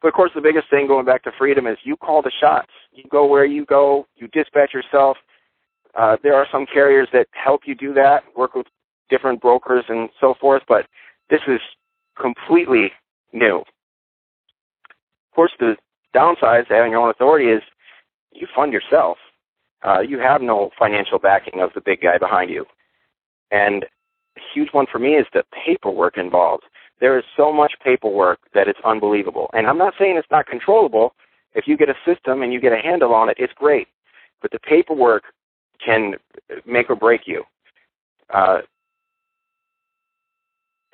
But 0.00 0.08
of 0.08 0.14
course, 0.14 0.32
the 0.34 0.40
biggest 0.40 0.68
thing 0.68 0.88
going 0.88 1.06
back 1.06 1.22
to 1.24 1.32
freedom 1.38 1.66
is 1.66 1.78
you 1.84 1.96
call 1.96 2.22
the 2.22 2.32
shots. 2.40 2.70
You 2.92 3.04
go 3.10 3.26
where 3.26 3.44
you 3.44 3.64
go. 3.64 4.06
You 4.16 4.28
dispatch 4.28 4.74
yourself. 4.74 5.16
Uh, 5.94 6.16
there 6.22 6.34
are 6.34 6.46
some 6.50 6.66
carriers 6.66 7.08
that 7.12 7.26
help 7.32 7.62
you 7.66 7.74
do 7.74 7.92
that, 7.94 8.24
work 8.36 8.54
with 8.54 8.66
different 9.10 9.40
brokers 9.40 9.84
and 9.88 10.08
so 10.20 10.34
forth, 10.40 10.62
but 10.68 10.86
this 11.30 11.40
is 11.46 11.60
completely 12.20 12.92
new. 13.32 13.58
Of 13.58 15.34
course, 15.34 15.52
the 15.60 15.76
downside 16.14 16.68
to 16.68 16.74
having 16.74 16.92
your 16.92 17.00
own 17.00 17.10
authority 17.10 17.48
is 17.48 17.62
you 18.32 18.46
fund 18.54 18.72
yourself. 18.72 19.18
uh, 19.84 20.00
you 20.00 20.18
have 20.18 20.40
no 20.42 20.70
financial 20.78 21.18
backing 21.18 21.60
of 21.60 21.70
the 21.74 21.80
big 21.80 22.00
guy 22.00 22.18
behind 22.18 22.50
you. 22.50 22.64
And 23.50 23.84
a 24.36 24.40
huge 24.54 24.68
one 24.72 24.86
for 24.90 24.98
me 24.98 25.14
is 25.14 25.26
the 25.32 25.44
paperwork 25.66 26.16
involved. 26.16 26.64
There 27.00 27.18
is 27.18 27.24
so 27.36 27.52
much 27.52 27.72
paperwork 27.84 28.38
that 28.54 28.68
it's 28.68 28.78
unbelievable. 28.84 29.50
And 29.52 29.66
I'm 29.66 29.78
not 29.78 29.94
saying 29.98 30.16
it's 30.16 30.30
not 30.30 30.46
controllable. 30.46 31.14
If 31.54 31.66
you 31.66 31.76
get 31.76 31.88
a 31.88 31.94
system 32.06 32.42
and 32.42 32.52
you 32.52 32.60
get 32.60 32.72
a 32.72 32.78
handle 32.78 33.12
on 33.14 33.28
it, 33.28 33.36
it's 33.38 33.52
great. 33.54 33.88
But 34.40 34.52
the 34.52 34.60
paperwork 34.60 35.24
can 35.84 36.14
make 36.66 36.90
or 36.90 36.96
break 36.96 37.22
you. 37.26 37.44
Uh, 38.32 38.60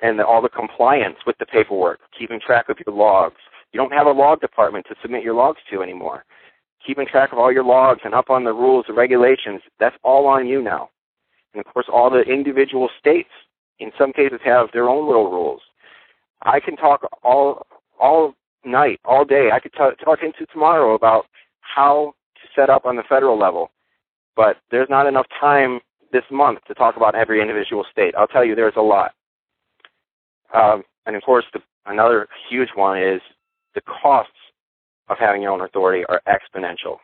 and 0.01 0.19
all 0.21 0.41
the 0.41 0.49
compliance 0.49 1.17
with 1.25 1.37
the 1.39 1.45
paperwork, 1.45 1.99
keeping 2.17 2.39
track 2.39 2.69
of 2.69 2.77
your 2.85 2.95
logs. 2.95 3.35
You 3.71 3.79
don't 3.79 3.93
have 3.93 4.07
a 4.07 4.11
log 4.11 4.41
department 4.41 4.85
to 4.89 4.95
submit 5.01 5.23
your 5.23 5.33
logs 5.33 5.59
to 5.71 5.81
anymore. 5.83 6.23
Keeping 6.85 7.05
track 7.05 7.33
of 7.33 7.37
all 7.37 7.51
your 7.51 7.63
logs 7.63 8.01
and 8.05 8.13
up 8.13 8.29
on 8.29 8.45
the 8.45 8.53
rules 8.53 8.85
and 8.87 8.95
regulations, 8.95 9.61
that's 9.79 9.97
all 10.03 10.25
on 10.25 10.47
you 10.47 10.61
now. 10.61 10.89
And 11.53 11.65
of 11.65 11.71
course, 11.73 11.87
all 11.91 12.09
the 12.09 12.21
individual 12.21 12.89
states, 12.99 13.29
in 13.79 13.91
some 13.97 14.13
cases, 14.13 14.39
have 14.43 14.69
their 14.71 14.87
own 14.87 15.05
little 15.05 15.29
rules. 15.29 15.61
I 16.41 16.59
can 16.59 16.77
talk 16.77 17.01
all 17.23 17.65
all 17.99 18.33
night, 18.63 18.99
all 19.03 19.25
day. 19.25 19.49
I 19.51 19.59
could 19.59 19.73
t- 19.73 20.03
talk 20.03 20.19
into 20.23 20.45
tomorrow 20.51 20.93
about 20.95 21.25
how 21.61 22.13
to 22.35 22.47
set 22.55 22.69
up 22.69 22.85
on 22.85 22.95
the 22.95 23.03
federal 23.03 23.37
level, 23.37 23.71
but 24.35 24.57
there's 24.71 24.89
not 24.89 25.07
enough 25.07 25.27
time 25.39 25.79
this 26.11 26.23
month 26.31 26.59
to 26.67 26.73
talk 26.73 26.95
about 26.97 27.15
every 27.15 27.41
individual 27.41 27.85
state. 27.91 28.15
I'll 28.17 28.27
tell 28.27 28.43
you, 28.43 28.55
there's 28.55 28.73
a 28.77 28.81
lot. 28.81 29.11
Um, 30.53 30.83
and 31.05 31.15
of 31.15 31.21
course, 31.23 31.45
the, 31.53 31.61
another 31.85 32.27
huge 32.49 32.69
one 32.75 33.01
is 33.01 33.21
the 33.75 33.81
costs 33.81 34.31
of 35.07 35.17
having 35.17 35.41
your 35.41 35.51
own 35.51 35.61
authority 35.61 36.03
are 36.05 36.21
exponential. 36.27 36.97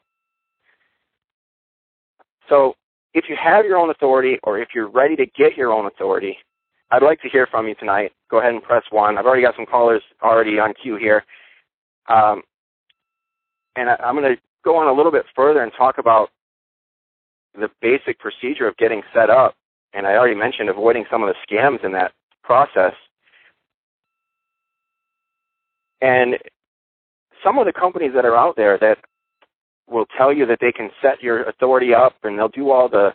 So 2.49 2.75
if 3.13 3.25
you 3.29 3.35
have 3.41 3.65
your 3.65 3.77
own 3.77 3.89
authority 3.89 4.39
or 4.43 4.59
if 4.59 4.69
you're 4.75 4.89
ready 4.89 5.15
to 5.15 5.25
get 5.25 5.57
your 5.57 5.71
own 5.71 5.85
authority, 5.85 6.37
I'd 6.91 7.01
like 7.01 7.21
to 7.21 7.29
hear 7.29 7.47
from 7.47 7.67
you 7.67 7.75
tonight. 7.75 8.11
Go 8.29 8.39
ahead 8.39 8.53
and 8.53 8.61
press 8.61 8.83
one. 8.91 9.17
I've 9.17 9.25
already 9.25 9.41
got 9.41 9.55
some 9.55 9.65
callers 9.65 10.03
already 10.21 10.59
on 10.59 10.73
queue 10.81 10.97
here. 10.97 11.23
Um, 12.07 12.43
and 13.75 13.89
I, 13.89 13.95
I'm 14.03 14.15
going 14.15 14.35
to 14.35 14.41
go 14.63 14.77
on 14.77 14.87
a 14.87 14.93
little 14.93 15.11
bit 15.11 15.25
further 15.35 15.63
and 15.63 15.71
talk 15.75 15.97
about 15.97 16.29
the 17.59 17.69
basic 17.81 18.19
procedure 18.19 18.67
of 18.67 18.77
getting 18.77 19.01
set 19.13 19.29
up. 19.29 19.55
And 19.93 20.05
I 20.05 20.15
already 20.15 20.35
mentioned 20.35 20.69
avoiding 20.69 21.05
some 21.09 21.23
of 21.23 21.29
the 21.29 21.35
scams 21.55 21.83
in 21.85 21.91
that 21.93 22.11
process. 22.43 22.93
And 26.01 26.37
some 27.43 27.57
of 27.57 27.65
the 27.65 27.73
companies 27.73 28.11
that 28.15 28.25
are 28.25 28.35
out 28.35 28.55
there 28.55 28.77
that 28.79 28.97
will 29.89 30.05
tell 30.17 30.33
you 30.33 30.45
that 30.47 30.59
they 30.59 30.71
can 30.71 30.89
set 31.01 31.21
your 31.21 31.43
authority 31.43 31.93
up 31.93 32.15
and 32.23 32.37
they'll 32.37 32.47
do 32.49 32.71
all 32.71 32.89
the 32.89 33.13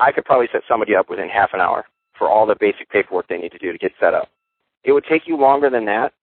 I 0.00 0.10
could 0.10 0.24
probably 0.24 0.48
set 0.50 0.62
somebody 0.66 0.96
up 0.96 1.10
within 1.10 1.28
half 1.28 1.50
an 1.52 1.60
hour 1.60 1.84
for 2.18 2.28
all 2.30 2.46
the 2.46 2.56
basic 2.58 2.88
paperwork 2.88 3.28
they 3.28 3.36
need 3.36 3.52
to 3.52 3.58
do 3.58 3.72
to 3.72 3.78
get 3.78 3.92
set 4.00 4.14
up. 4.14 4.30
It 4.84 4.92
would 4.92 5.04
take 5.04 5.28
you 5.28 5.36
longer 5.36 5.68
than 5.68 5.84
that, 5.84 6.14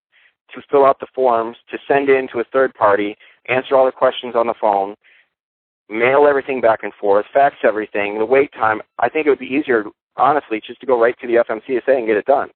to 0.55 0.61
fill 0.71 0.85
out 0.85 0.99
the 0.99 1.07
forms, 1.13 1.57
to 1.69 1.77
send 1.87 2.09
in 2.09 2.27
to 2.29 2.39
a 2.39 2.43
third 2.51 2.73
party, 2.73 3.15
answer 3.47 3.75
all 3.75 3.85
the 3.85 3.91
questions 3.91 4.35
on 4.35 4.47
the 4.47 4.53
phone, 4.59 4.95
mail 5.87 6.25
everything 6.27 6.61
back 6.61 6.79
and 6.81 6.93
forth, 6.99 7.25
fax 7.31 7.57
everything, 7.63 8.17
the 8.17 8.25
wait 8.25 8.51
time. 8.53 8.81
I 8.97 9.09
think 9.09 9.27
it 9.27 9.29
would 9.29 9.39
be 9.39 9.45
easier, 9.45 9.85
honestly, 10.17 10.61
just 10.65 10.79
to 10.79 10.87
go 10.87 10.99
right 10.99 11.15
to 11.21 11.27
the 11.27 11.35
FMCSA 11.35 11.95
and 11.95 12.07
get 12.07 12.17
it 12.17 12.25
done. 12.25 12.49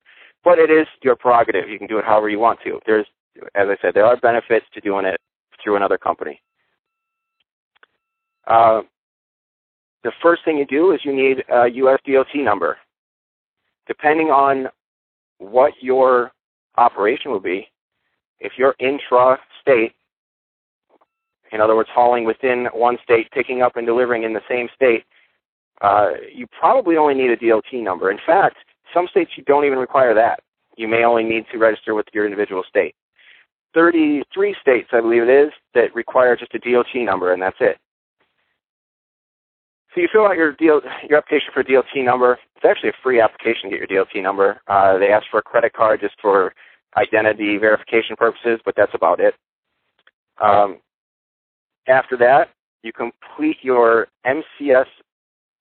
But 0.44 0.58
it 0.58 0.72
is 0.72 0.88
your 1.03 1.15
prerogative. 1.15 1.70
You 1.70 1.77
can 1.77 1.88
do 1.88 2.00
it 2.00 2.06
however 2.06 2.29
you 2.29 2.39
want 2.39 2.60
to. 2.63 2.79
There's, 2.86 3.06
as 3.53 3.67
I 3.70 3.77
said, 3.82 3.94
there 3.94 4.06
are 4.06 4.17
benefits 4.17 4.65
to 4.74 4.82
doing 4.82 5.06
it 5.06 5.20
through 5.63 5.75
another 5.75 5.97
company. 5.97 6.41
Uh, 8.47 8.81
the 10.03 10.11
first 10.21 10.45
thing 10.45 10.57
you 10.57 10.65
do 10.65 10.91
is 10.91 11.01
you 11.03 11.13
need 11.13 11.39
a 11.49 11.69
USDOT 11.69 12.43
number. 12.43 12.77
Depending 13.87 14.27
on 14.27 14.67
what 15.39 15.73
your 15.81 16.31
operation 16.77 17.31
will 17.31 17.39
be, 17.39 17.67
if 18.39 18.53
you're 18.57 18.75
intra-state, 18.79 19.93
in 21.51 21.61
other 21.61 21.75
words, 21.75 21.89
hauling 21.91 22.25
within 22.25 22.67
one 22.73 22.97
state, 23.03 23.31
picking 23.31 23.61
up 23.61 23.77
and 23.77 23.87
delivering 23.87 24.23
in 24.23 24.33
the 24.33 24.41
same 24.49 24.67
state, 24.75 25.03
uh, 25.81 26.11
you 26.33 26.47
probably 26.59 26.97
only 26.97 27.13
need 27.13 27.31
a 27.31 27.37
DOT 27.37 27.73
number. 27.73 28.11
In 28.11 28.19
fact, 28.25 28.57
some 28.93 29.07
states 29.07 29.31
you 29.35 29.43
don't 29.43 29.65
even 29.65 29.77
require 29.77 30.13
that. 30.13 30.41
You 30.75 30.87
may 30.87 31.03
only 31.03 31.23
need 31.23 31.45
to 31.51 31.57
register 31.57 31.95
with 31.95 32.05
your 32.13 32.25
individual 32.25 32.63
state. 32.67 32.95
33 33.77 34.55
states, 34.60 34.89
I 34.91 35.01
believe 35.01 35.22
it 35.22 35.29
is, 35.29 35.51
that 35.75 35.93
require 35.93 36.36
just 36.36 36.55
a 36.55 36.60
DOT 36.60 36.88
number, 36.96 37.31
and 37.31 37.39
that's 37.39 37.57
it. 37.60 37.77
So 39.93 40.01
you 40.01 40.07
fill 40.12 40.25
out 40.25 40.36
your 40.36 40.55
your 40.60 41.17
application 41.17 41.50
for 41.53 41.60
a 41.60 41.63
DOT 41.63 41.86
number. 41.98 42.39
It's 42.55 42.65
actually 42.65 42.89
a 42.89 43.03
free 43.03 43.22
application 43.22 43.69
to 43.69 43.77
get 43.77 43.88
your 43.88 44.03
DOT 44.03 44.22
number. 44.24 44.60
Uh, 44.67 44.98
they 44.98 45.10
ask 45.10 45.27
for 45.29 45.38
a 45.38 45.43
credit 45.43 45.74
card 45.74 46.01
just 46.01 46.15
for 46.19 46.53
identity 46.98 47.57
verification 47.57 48.15
purposes, 48.15 48.60
but 48.65 48.74
that's 48.75 48.96
about 48.96 49.19
it. 49.19 49.36
Um, 50.41 50.79
after 51.88 52.17
that, 52.17 52.50
you 52.81 52.91
complete 52.91 53.57
your 53.62 54.07
MCS, 54.25 54.88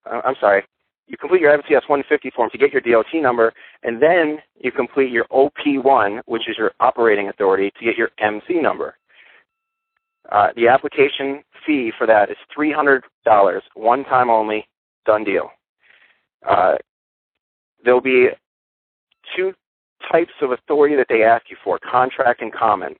uh, 0.09 0.21
I'm 0.25 0.35
sorry, 0.39 0.63
you 1.07 1.17
complete 1.17 1.41
your 1.41 1.57
MCS 1.57 1.87
150 1.87 2.31
form 2.31 2.49
to 2.51 2.57
get 2.57 2.71
your 2.71 2.81
DOT 2.81 3.13
number, 3.15 3.53
and 3.83 4.01
then 4.01 4.39
you 4.59 4.71
complete 4.71 5.11
your 5.11 5.25
OP1, 5.25 6.21
which 6.25 6.49
is 6.49 6.57
your 6.57 6.73
operating 6.79 7.29
authority, 7.29 7.71
to 7.79 7.85
get 7.85 7.97
your 7.97 8.09
MC 8.19 8.59
number. 8.61 8.97
Uh, 10.29 10.49
the 10.57 10.67
application 10.67 11.43
fee 11.65 11.91
for 11.97 12.05
that 12.05 12.29
is 12.29 12.37
$300, 12.57 13.01
one 13.75 14.03
time 14.03 14.29
only, 14.29 14.67
done 15.05 15.23
deal. 15.23 15.49
Uh, 16.47 16.75
there'll 17.83 18.01
be 18.01 18.27
two 19.35 19.53
types 20.11 20.33
of 20.41 20.51
authority 20.51 20.95
that 20.95 21.07
they 21.09 21.23
ask 21.23 21.49
you 21.49 21.55
for, 21.63 21.79
contract 21.79 22.41
and 22.41 22.53
common. 22.53 22.95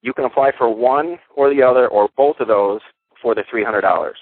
You 0.00 0.14
can 0.14 0.24
apply 0.24 0.52
for 0.56 0.74
one 0.74 1.18
or 1.36 1.54
the 1.54 1.62
other 1.62 1.86
or 1.88 2.08
both 2.16 2.40
of 2.40 2.48
those 2.48 2.80
for 3.20 3.34
the 3.34 3.42
$300. 3.42 4.12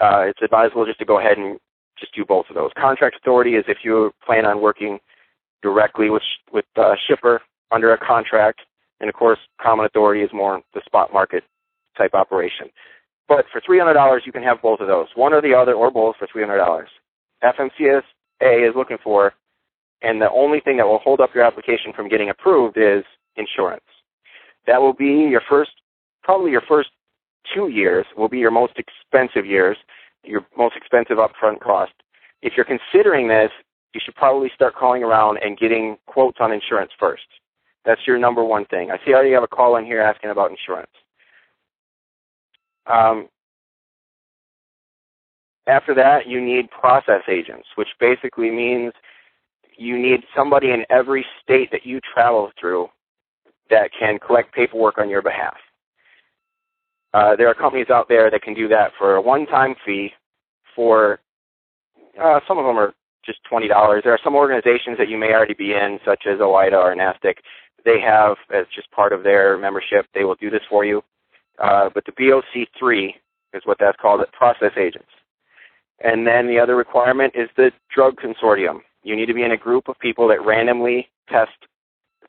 Uh, 0.00 0.26
it's 0.26 0.42
advisable 0.42 0.84
just 0.84 0.98
to 0.98 1.04
go 1.04 1.20
ahead 1.20 1.38
and 1.38 1.58
just 1.98 2.14
do 2.14 2.24
both 2.24 2.46
of 2.48 2.54
those. 2.54 2.70
Contract 2.76 3.16
authority 3.16 3.54
is 3.54 3.64
if 3.68 3.78
you 3.84 4.12
plan 4.24 4.46
on 4.46 4.60
working 4.60 4.98
directly 5.62 6.10
with 6.10 6.22
with 6.52 6.64
shipper 7.06 7.40
under 7.70 7.92
a 7.92 7.98
contract, 7.98 8.60
and 9.00 9.08
of 9.08 9.14
course, 9.14 9.38
common 9.60 9.86
authority 9.86 10.22
is 10.22 10.30
more 10.32 10.62
the 10.74 10.82
spot 10.84 11.12
market 11.12 11.44
type 11.96 12.14
operation. 12.14 12.68
But 13.28 13.46
for 13.50 13.60
$300, 13.60 14.20
you 14.26 14.32
can 14.32 14.42
have 14.42 14.60
both 14.60 14.80
of 14.80 14.86
those, 14.86 15.06
one 15.14 15.32
or 15.32 15.40
the 15.40 15.54
other, 15.54 15.72
or 15.72 15.90
both 15.90 16.16
for 16.16 16.26
$300. 16.26 16.84
FMCSA 17.42 18.68
is 18.68 18.74
looking 18.76 18.98
for, 19.02 19.32
and 20.02 20.20
the 20.20 20.30
only 20.30 20.60
thing 20.60 20.76
that 20.76 20.86
will 20.86 20.98
hold 20.98 21.20
up 21.20 21.34
your 21.34 21.44
application 21.44 21.92
from 21.94 22.08
getting 22.08 22.28
approved 22.28 22.76
is 22.76 23.04
insurance. 23.36 23.84
That 24.66 24.80
will 24.80 24.92
be 24.92 25.26
your 25.30 25.42
first, 25.48 25.72
probably 26.22 26.50
your 26.50 26.62
first 26.62 26.90
two 27.54 27.68
years 27.68 28.06
will 28.16 28.28
be 28.28 28.38
your 28.38 28.50
most 28.50 28.74
expensive 28.78 29.46
years, 29.46 29.76
your 30.24 30.46
most 30.56 30.76
expensive 30.76 31.18
upfront 31.18 31.60
cost. 31.60 31.92
If 32.42 32.54
you're 32.56 32.66
considering 32.66 33.28
this, 33.28 33.50
you 33.94 34.00
should 34.04 34.14
probably 34.16 34.50
start 34.54 34.74
calling 34.74 35.02
around 35.02 35.38
and 35.42 35.56
getting 35.56 35.96
quotes 36.06 36.38
on 36.40 36.52
insurance 36.52 36.92
first. 36.98 37.26
That's 37.84 38.00
your 38.06 38.18
number 38.18 38.42
one 38.44 38.64
thing. 38.66 38.90
I 38.90 38.96
see 39.04 39.12
I 39.12 39.14
already 39.14 39.32
have 39.32 39.42
a 39.42 39.48
call 39.48 39.76
in 39.76 39.84
here 39.84 40.00
asking 40.00 40.30
about 40.30 40.50
insurance. 40.50 40.90
Um, 42.86 43.28
after 45.66 45.94
that, 45.94 46.26
you 46.26 46.40
need 46.40 46.70
process 46.70 47.22
agents, 47.28 47.68
which 47.76 47.88
basically 47.98 48.50
means 48.50 48.92
you 49.76 49.98
need 49.98 50.20
somebody 50.36 50.70
in 50.70 50.84
every 50.90 51.24
state 51.42 51.70
that 51.72 51.86
you 51.86 52.00
travel 52.12 52.50
through 52.60 52.88
that 53.70 53.90
can 53.98 54.18
collect 54.18 54.54
paperwork 54.54 54.98
on 54.98 55.08
your 55.08 55.22
behalf. 55.22 55.56
Uh, 57.14 57.36
there 57.36 57.48
are 57.48 57.54
companies 57.54 57.86
out 57.90 58.08
there 58.08 58.28
that 58.28 58.42
can 58.42 58.54
do 58.54 58.66
that 58.66 58.90
for 58.98 59.14
a 59.14 59.22
one-time 59.22 59.76
fee. 59.86 60.10
For 60.74 61.20
uh, 62.20 62.40
some 62.48 62.58
of 62.58 62.64
them 62.64 62.76
are 62.76 62.92
just 63.24 63.38
twenty 63.48 63.68
dollars. 63.68 64.02
There 64.04 64.12
are 64.12 64.18
some 64.24 64.34
organizations 64.34 64.98
that 64.98 65.08
you 65.08 65.16
may 65.16 65.32
already 65.32 65.54
be 65.54 65.72
in, 65.72 66.00
such 66.04 66.24
as 66.26 66.40
OOIDA 66.40 66.72
or 66.72 66.94
NASTC. 66.96 67.36
They 67.84 68.00
have 68.00 68.36
as 68.52 68.66
just 68.74 68.90
part 68.90 69.12
of 69.12 69.22
their 69.22 69.56
membership. 69.56 70.06
They 70.12 70.24
will 70.24 70.34
do 70.34 70.50
this 70.50 70.62
for 70.68 70.84
you. 70.84 71.02
Uh, 71.62 71.88
but 71.94 72.04
the 72.04 72.12
BOC3 72.12 73.10
is 73.52 73.62
what 73.64 73.76
that's 73.78 73.96
called, 74.00 74.20
process 74.32 74.72
agents. 74.76 75.08
And 76.00 76.26
then 76.26 76.48
the 76.48 76.58
other 76.58 76.74
requirement 76.74 77.34
is 77.36 77.48
the 77.56 77.70
drug 77.94 78.16
consortium. 78.16 78.80
You 79.04 79.14
need 79.14 79.26
to 79.26 79.34
be 79.34 79.44
in 79.44 79.52
a 79.52 79.56
group 79.56 79.88
of 79.88 79.98
people 80.00 80.26
that 80.28 80.44
randomly 80.44 81.08
test 81.30 81.52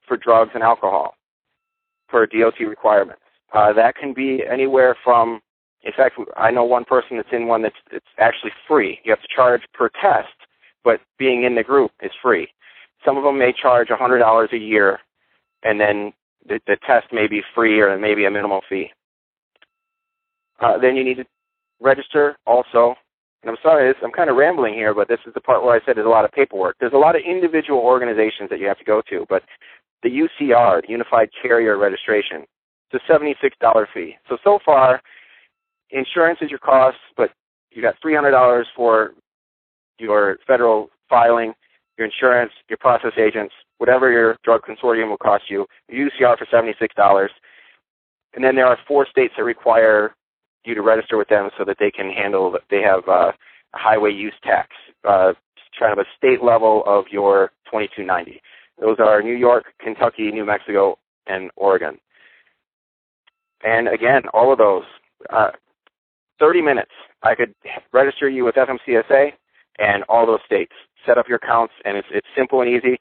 for 0.07 0.17
drugs 0.17 0.51
and 0.53 0.61
alcohol 0.61 1.15
per 2.07 2.27
DOT 2.27 2.59
requirements. 2.59 3.21
Uh, 3.55 3.71
that 3.71 3.95
can 3.95 4.13
be 4.13 4.43
anywhere 4.51 4.97
from, 5.01 5.39
in 5.83 5.93
fact, 5.93 6.19
I 6.35 6.51
know 6.51 6.65
one 6.65 6.83
person 6.83 7.15
that's 7.15 7.29
in 7.31 7.47
one 7.47 7.61
that's 7.61 7.75
it's 7.89 8.05
actually 8.19 8.51
free. 8.67 8.99
You 9.05 9.11
have 9.11 9.21
to 9.21 9.27
charge 9.33 9.61
per 9.73 9.89
test, 9.89 10.35
but 10.83 10.99
being 11.17 11.43
in 11.43 11.55
the 11.55 11.63
group 11.63 11.91
is 12.03 12.11
free. 12.21 12.49
Some 13.05 13.15
of 13.17 13.23
them 13.23 13.39
may 13.39 13.53
charge 13.53 13.87
$100 13.87 14.51
a 14.51 14.57
year, 14.57 14.99
and 15.63 15.79
then 15.79 16.11
the, 16.45 16.59
the 16.67 16.75
test 16.85 17.13
may 17.13 17.27
be 17.27 17.41
free 17.53 17.79
or 17.79 17.97
maybe 17.97 18.25
a 18.25 18.31
minimal 18.31 18.61
fee. 18.67 18.91
Uh, 20.59 20.77
then 20.77 20.97
you 20.97 21.03
need 21.03 21.17
to 21.17 21.25
register 21.79 22.37
also. 22.45 22.95
And 23.41 23.51
I'm 23.51 23.57
sorry, 23.61 23.93
I'm 24.03 24.11
kind 24.11 24.29
of 24.29 24.35
rambling 24.35 24.73
here, 24.73 24.93
but 24.93 25.07
this 25.07 25.19
is 25.25 25.33
the 25.33 25.41
part 25.41 25.63
where 25.63 25.75
I 25.75 25.85
said 25.85 25.95
there's 25.95 26.07
a 26.07 26.09
lot 26.09 26.25
of 26.25 26.31
paperwork. 26.31 26.75
There's 26.79 26.93
a 26.93 26.97
lot 26.97 27.15
of 27.15 27.21
individual 27.25 27.79
organizations 27.79 28.49
that 28.49 28.59
you 28.59 28.67
have 28.67 28.79
to 28.79 28.85
go 28.85 29.01
to, 29.09 29.25
but 29.29 29.43
the 30.03 30.09
UCR, 30.09 30.81
the 30.81 30.89
Unified 30.89 31.29
Carrier 31.41 31.77
Registration, 31.77 32.45
a 32.95 33.11
$76 33.11 33.85
fee. 33.93 34.15
So, 34.27 34.37
so 34.43 34.59
far, 34.65 35.01
insurance 35.91 36.39
is 36.41 36.49
your 36.49 36.59
cost, 36.59 36.97
but 37.15 37.31
you 37.71 37.81
got 37.81 37.95
$300 38.03 38.63
for 38.75 39.13
your 39.99 40.37
federal 40.47 40.89
filing, 41.09 41.53
your 41.97 42.05
insurance, 42.05 42.51
your 42.69 42.77
process 42.77 43.13
agents, 43.17 43.53
whatever 43.77 44.11
your 44.11 44.37
drug 44.43 44.61
consortium 44.63 45.09
will 45.09 45.17
cost 45.17 45.45
you, 45.49 45.65
UCR 45.91 46.37
for 46.37 46.45
$76. 46.45 47.27
And 48.33 48.43
then 48.43 48.55
there 48.55 48.67
are 48.67 48.77
four 48.87 49.05
states 49.09 49.33
that 49.37 49.43
require 49.43 50.13
you 50.65 50.75
to 50.75 50.81
register 50.81 51.17
with 51.17 51.29
them 51.29 51.49
so 51.57 51.63
that 51.65 51.77
they 51.79 51.91
can 51.91 52.09
handle, 52.09 52.57
they 52.69 52.81
have 52.81 53.07
uh, 53.07 53.31
a 53.73 53.77
highway 53.77 54.11
use 54.11 54.33
tax, 54.43 54.69
uh, 55.07 55.33
kind 55.79 55.91
of 55.93 55.99
a 55.99 56.05
state 56.17 56.43
level 56.43 56.83
of 56.85 57.05
your 57.11 57.51
2290. 57.65 58.41
Those 58.79 58.97
are 58.99 59.21
New 59.21 59.35
York, 59.35 59.65
Kentucky, 59.79 60.31
New 60.31 60.45
Mexico, 60.45 60.97
and 61.27 61.49
Oregon. 61.55 61.97
And 63.63 63.87
again, 63.87 64.23
all 64.33 64.51
of 64.51 64.57
those, 64.57 64.83
uh, 65.29 65.51
30 66.39 66.61
minutes, 66.61 66.91
I 67.23 67.35
could 67.35 67.53
register 67.93 68.29
you 68.29 68.45
with 68.45 68.55
FMCSA 68.55 69.31
and 69.79 70.03
all 70.09 70.25
those 70.25 70.41
states. 70.45 70.73
Set 71.05 71.17
up 71.17 71.27
your 71.27 71.37
accounts, 71.37 71.73
and 71.85 71.97
it's 71.97 72.07
it's 72.11 72.27
simple 72.35 72.61
and 72.61 72.69
easy. 72.69 72.97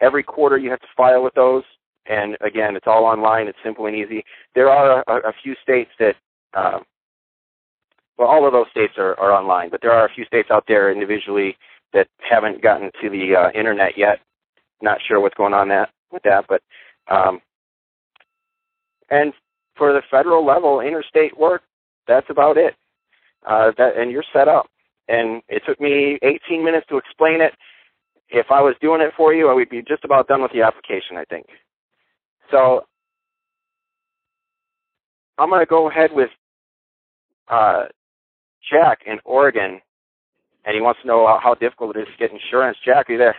Every 0.00 0.22
quarter, 0.22 0.58
you 0.58 0.70
have 0.70 0.80
to 0.80 0.86
file 0.96 1.22
with 1.22 1.34
those, 1.34 1.64
and 2.06 2.36
again, 2.40 2.76
it's 2.76 2.86
all 2.86 3.04
online. 3.04 3.46
It's 3.48 3.58
simple 3.64 3.86
and 3.86 3.96
easy. 3.96 4.24
There 4.54 4.70
are 4.70 5.04
a, 5.06 5.28
a 5.28 5.32
few 5.42 5.54
states 5.62 5.90
that, 5.98 6.16
uh, 6.54 6.80
well, 8.18 8.28
all 8.28 8.46
of 8.46 8.52
those 8.52 8.66
states 8.70 8.94
are, 8.98 9.18
are 9.20 9.32
online, 9.32 9.70
but 9.70 9.80
there 9.82 9.92
are 9.92 10.06
a 10.06 10.14
few 10.14 10.24
states 10.24 10.50
out 10.50 10.64
there 10.66 10.90
individually 10.90 11.56
that 11.92 12.08
haven't 12.18 12.62
gotten 12.62 12.90
to 13.02 13.10
the 13.10 13.34
uh, 13.36 13.50
internet 13.58 13.96
yet. 13.96 14.20
Not 14.82 14.98
sure 15.06 15.20
what's 15.20 15.36
going 15.36 15.54
on 15.54 15.68
that 15.68 15.90
with 16.12 16.22
that, 16.24 16.46
but 16.48 16.62
um, 17.08 17.40
and 19.10 19.32
for 19.76 19.92
the 19.92 20.02
federal 20.10 20.44
level 20.44 20.80
interstate 20.80 21.38
work, 21.38 21.62
that's 22.06 22.26
about 22.30 22.56
it. 22.56 22.74
Uh, 23.46 23.70
that 23.78 23.96
and 23.96 24.10
you're 24.10 24.24
set 24.32 24.48
up. 24.48 24.66
And 25.08 25.42
it 25.48 25.62
took 25.66 25.80
me 25.80 26.18
18 26.22 26.64
minutes 26.64 26.86
to 26.88 26.96
explain 26.96 27.40
it. 27.40 27.52
If 28.28 28.46
I 28.50 28.60
was 28.60 28.74
doing 28.80 29.00
it 29.00 29.12
for 29.16 29.32
you, 29.32 29.48
I 29.48 29.54
would 29.54 29.70
be 29.70 29.82
just 29.82 30.04
about 30.04 30.26
done 30.26 30.42
with 30.42 30.50
the 30.52 30.62
application, 30.62 31.16
I 31.16 31.24
think. 31.24 31.46
So 32.50 32.84
I'm 35.38 35.48
going 35.48 35.60
to 35.60 35.66
go 35.66 35.88
ahead 35.88 36.10
with 36.12 36.30
uh, 37.48 37.84
Jack 38.68 39.00
in 39.06 39.18
Oregon, 39.24 39.80
and 40.64 40.74
he 40.74 40.80
wants 40.80 41.00
to 41.02 41.06
know 41.06 41.38
how 41.40 41.54
difficult 41.54 41.96
it 41.96 42.00
is 42.00 42.08
to 42.08 42.18
get 42.18 42.32
insurance. 42.32 42.76
Jack, 42.84 43.08
are 43.08 43.12
you 43.12 43.18
there? 43.18 43.36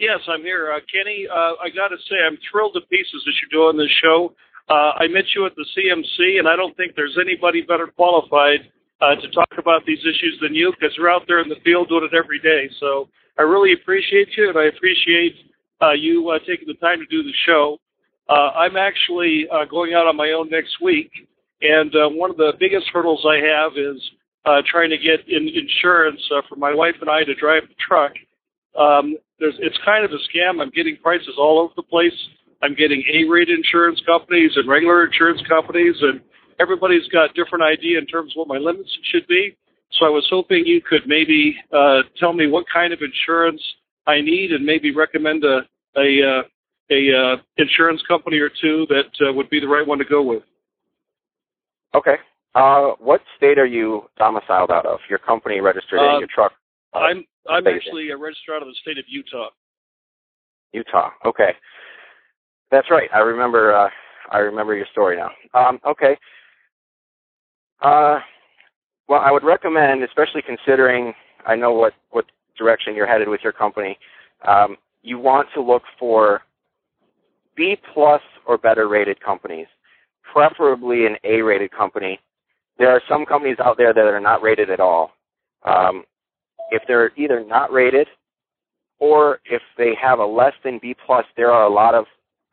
Yes, 0.00 0.18
I'm 0.26 0.42
here. 0.42 0.72
Uh, 0.72 0.80
Kenny, 0.92 1.26
uh, 1.30 1.54
I 1.62 1.70
got 1.70 1.88
to 1.88 1.96
say, 2.08 2.16
I'm 2.26 2.38
thrilled 2.50 2.74
to 2.74 2.80
pieces 2.90 3.22
that 3.24 3.34
you're 3.38 3.70
doing 3.70 3.78
this 3.78 3.94
show. 4.02 4.34
Uh, 4.72 5.04
I 5.04 5.06
met 5.08 5.24
you 5.36 5.44
at 5.44 5.52
the 5.54 5.66
CMC, 5.76 6.38
and 6.38 6.48
I 6.48 6.56
don't 6.56 6.74
think 6.78 6.96
there's 6.96 7.18
anybody 7.20 7.60
better 7.60 7.88
qualified 7.88 8.60
uh, 9.02 9.16
to 9.16 9.28
talk 9.30 9.52
about 9.58 9.84
these 9.84 9.98
issues 10.00 10.38
than 10.40 10.54
you 10.54 10.72
because 10.72 10.96
you're 10.96 11.10
out 11.10 11.24
there 11.28 11.40
in 11.40 11.48
the 11.50 11.60
field 11.62 11.90
doing 11.90 12.08
it 12.10 12.16
every 12.16 12.38
day. 12.38 12.70
So 12.80 13.08
I 13.38 13.42
really 13.42 13.74
appreciate 13.74 14.28
you, 14.34 14.48
and 14.48 14.58
I 14.58 14.72
appreciate 14.72 15.34
uh, 15.82 15.92
you 15.92 16.30
uh, 16.30 16.38
taking 16.48 16.68
the 16.68 16.80
time 16.80 17.00
to 17.00 17.06
do 17.06 17.22
the 17.22 17.34
show. 17.44 17.76
Uh, 18.30 18.56
I'm 18.56 18.78
actually 18.78 19.44
uh, 19.52 19.66
going 19.66 19.92
out 19.92 20.06
on 20.06 20.16
my 20.16 20.30
own 20.30 20.48
next 20.48 20.80
week, 20.80 21.10
and 21.60 21.94
uh, 21.94 22.08
one 22.08 22.30
of 22.30 22.38
the 22.38 22.54
biggest 22.58 22.86
hurdles 22.94 23.26
I 23.28 23.44
have 23.44 23.72
is 23.76 24.00
uh, 24.46 24.62
trying 24.70 24.88
to 24.88 24.96
get 24.96 25.28
in 25.28 25.48
insurance 25.52 26.22
uh, 26.34 26.40
for 26.48 26.56
my 26.56 26.72
wife 26.72 26.94
and 27.02 27.10
I 27.10 27.24
to 27.24 27.34
drive 27.34 27.64
the 27.68 27.74
truck. 27.86 28.12
Um, 28.78 29.16
there's, 29.38 29.54
it's 29.58 29.76
kind 29.84 30.02
of 30.02 30.12
a 30.12 30.20
scam. 30.32 30.62
I'm 30.62 30.70
getting 30.70 30.96
prices 31.02 31.34
all 31.36 31.60
over 31.60 31.74
the 31.76 31.82
place. 31.82 32.16
I'm 32.62 32.74
getting 32.74 33.02
A-rated 33.12 33.58
insurance 33.58 34.00
companies 34.06 34.52
and 34.56 34.68
regular 34.68 35.04
insurance 35.04 35.42
companies, 35.48 35.96
and 36.00 36.20
everybody's 36.60 37.06
got 37.08 37.34
different 37.34 37.64
idea 37.64 37.98
in 37.98 38.06
terms 38.06 38.32
of 38.32 38.36
what 38.36 38.48
my 38.48 38.58
limits 38.58 38.90
should 39.10 39.26
be. 39.26 39.56
So 39.98 40.06
I 40.06 40.08
was 40.08 40.26
hoping 40.30 40.64
you 40.64 40.80
could 40.80 41.02
maybe 41.06 41.56
uh, 41.72 42.02
tell 42.18 42.32
me 42.32 42.46
what 42.46 42.64
kind 42.72 42.92
of 42.92 43.00
insurance 43.02 43.60
I 44.06 44.20
need, 44.20 44.52
and 44.52 44.64
maybe 44.64 44.94
recommend 44.94 45.44
a 45.44 45.60
a, 45.94 46.22
uh, 46.22 46.42
a 46.90 47.12
uh, 47.12 47.36
insurance 47.58 48.02
company 48.08 48.38
or 48.38 48.48
two 48.48 48.86
that 48.88 49.28
uh, 49.28 49.32
would 49.32 49.50
be 49.50 49.60
the 49.60 49.68
right 49.68 49.86
one 49.86 49.98
to 49.98 50.04
go 50.04 50.22
with. 50.22 50.42
Okay. 51.94 52.16
Uh, 52.54 52.92
what 52.98 53.20
state 53.36 53.58
are 53.58 53.66
you 53.66 54.08
domiciled 54.18 54.70
out 54.70 54.86
of? 54.86 55.00
Your 55.10 55.18
company 55.18 55.60
registered 55.60 56.00
in 56.00 56.06
Uh, 56.06 56.18
your 56.18 56.28
truck? 56.34 56.52
uh, 56.94 56.98
I'm 56.98 57.24
I'm 57.48 57.66
actually 57.66 58.10
a 58.10 58.16
registered 58.16 58.54
out 58.56 58.62
of 58.62 58.68
the 58.68 58.74
state 58.80 58.98
of 58.98 59.04
Utah. 59.08 59.50
Utah. 60.72 61.10
Okay. 61.26 61.54
That's 62.72 62.90
right. 62.90 63.10
I 63.14 63.18
remember. 63.20 63.76
Uh, 63.76 63.90
I 64.32 64.38
remember 64.38 64.74
your 64.74 64.86
story 64.90 65.16
now. 65.18 65.30
Um, 65.54 65.78
okay. 65.86 66.16
Uh, 67.82 68.18
well, 69.08 69.20
I 69.20 69.30
would 69.30 69.44
recommend, 69.44 70.02
especially 70.02 70.42
considering 70.42 71.12
I 71.46 71.54
know 71.54 71.74
what 71.74 71.92
what 72.10 72.24
direction 72.58 72.96
you're 72.96 73.06
headed 73.06 73.28
with 73.28 73.42
your 73.44 73.52
company. 73.52 73.98
Um, 74.48 74.76
you 75.02 75.18
want 75.18 75.48
to 75.54 75.60
look 75.60 75.82
for 75.98 76.40
B 77.56 77.76
plus 77.92 78.22
or 78.46 78.56
better 78.56 78.88
rated 78.88 79.20
companies, 79.20 79.66
preferably 80.32 81.04
an 81.06 81.16
A 81.24 81.42
rated 81.42 81.72
company. 81.72 82.18
There 82.78 82.90
are 82.90 83.02
some 83.06 83.26
companies 83.26 83.58
out 83.62 83.76
there 83.76 83.92
that 83.92 84.00
are 84.04 84.20
not 84.20 84.42
rated 84.42 84.70
at 84.70 84.80
all. 84.80 85.12
Um, 85.64 86.04
if 86.70 86.82
they're 86.88 87.12
either 87.16 87.44
not 87.44 87.70
rated 87.70 88.08
or 88.98 89.40
if 89.44 89.60
they 89.76 89.94
have 90.00 90.20
a 90.20 90.24
less 90.24 90.54
than 90.64 90.78
B 90.80 90.96
plus, 91.04 91.26
there 91.36 91.52
are 91.52 91.64
a 91.64 91.68
lot 91.72 91.94
of 91.94 92.06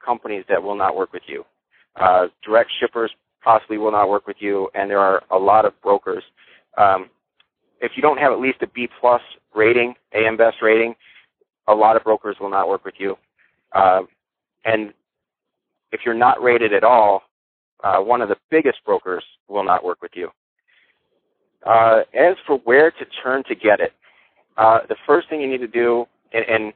companies 0.10 0.44
that 0.50 0.62
will 0.62 0.76
not 0.76 0.96
work 0.96 1.14
with 1.14 1.24
you. 1.28 1.46
Uh, 1.96 2.28
direct 2.44 2.72
shippers 2.80 3.12
possibly 3.44 3.78
will 3.78 3.92
not 3.92 4.10
work 4.10 4.26
with 4.26 4.38
you, 4.40 4.68
and 4.74 4.90
there 4.90 5.00
are 5.00 5.22
a 5.30 5.38
lot 5.38 5.66
of 5.66 5.74
brokers. 5.84 6.24
Um, 6.78 7.10
if 7.80 7.92
you 7.96 8.02
don't 8.02 8.18
have 8.18 8.32
at 8.32 8.40
least 8.40 8.58
a 8.62 8.68
B 8.68 8.90
plus 9.00 9.22
rating, 9.54 9.94
AM 10.14 10.36
Best 10.36 10.58
rating, 10.62 10.96
a 11.68 11.74
lot 11.74 11.96
of 11.96 12.04
brokers 12.04 12.38
will 12.40 12.50
not 12.50 12.68
work 12.68 12.84
with 12.84 12.96
you. 12.98 13.16
Uh, 13.74 14.02
and 14.66 14.94
if 15.92 16.02
you're 16.06 16.16
not 16.28 16.42
rated 16.42 16.74
at 16.74 16.84
all, 16.84 17.24
uh, 17.84 18.00
one 18.00 18.22
of 18.22 18.30
the 18.30 18.38
biggest 18.50 18.80
brokers 18.86 19.24
will 19.48 19.64
not 19.64 19.84
work 19.84 20.02
with 20.02 20.12
you. 20.16 20.30
Uh, 21.66 22.02
as 22.14 22.36
for 22.48 22.58
where 22.64 22.90
to 22.90 23.06
turn 23.24 23.44
to 23.44 23.56
get 23.56 23.80
it, 23.80 23.94
uh, 24.58 24.80
the 24.90 24.96
first 25.06 25.30
thing 25.30 25.40
you 25.40 25.48
need 25.48 25.62
to 25.62 25.68
do, 25.68 26.06
and, 26.34 26.46
and 26.46 26.74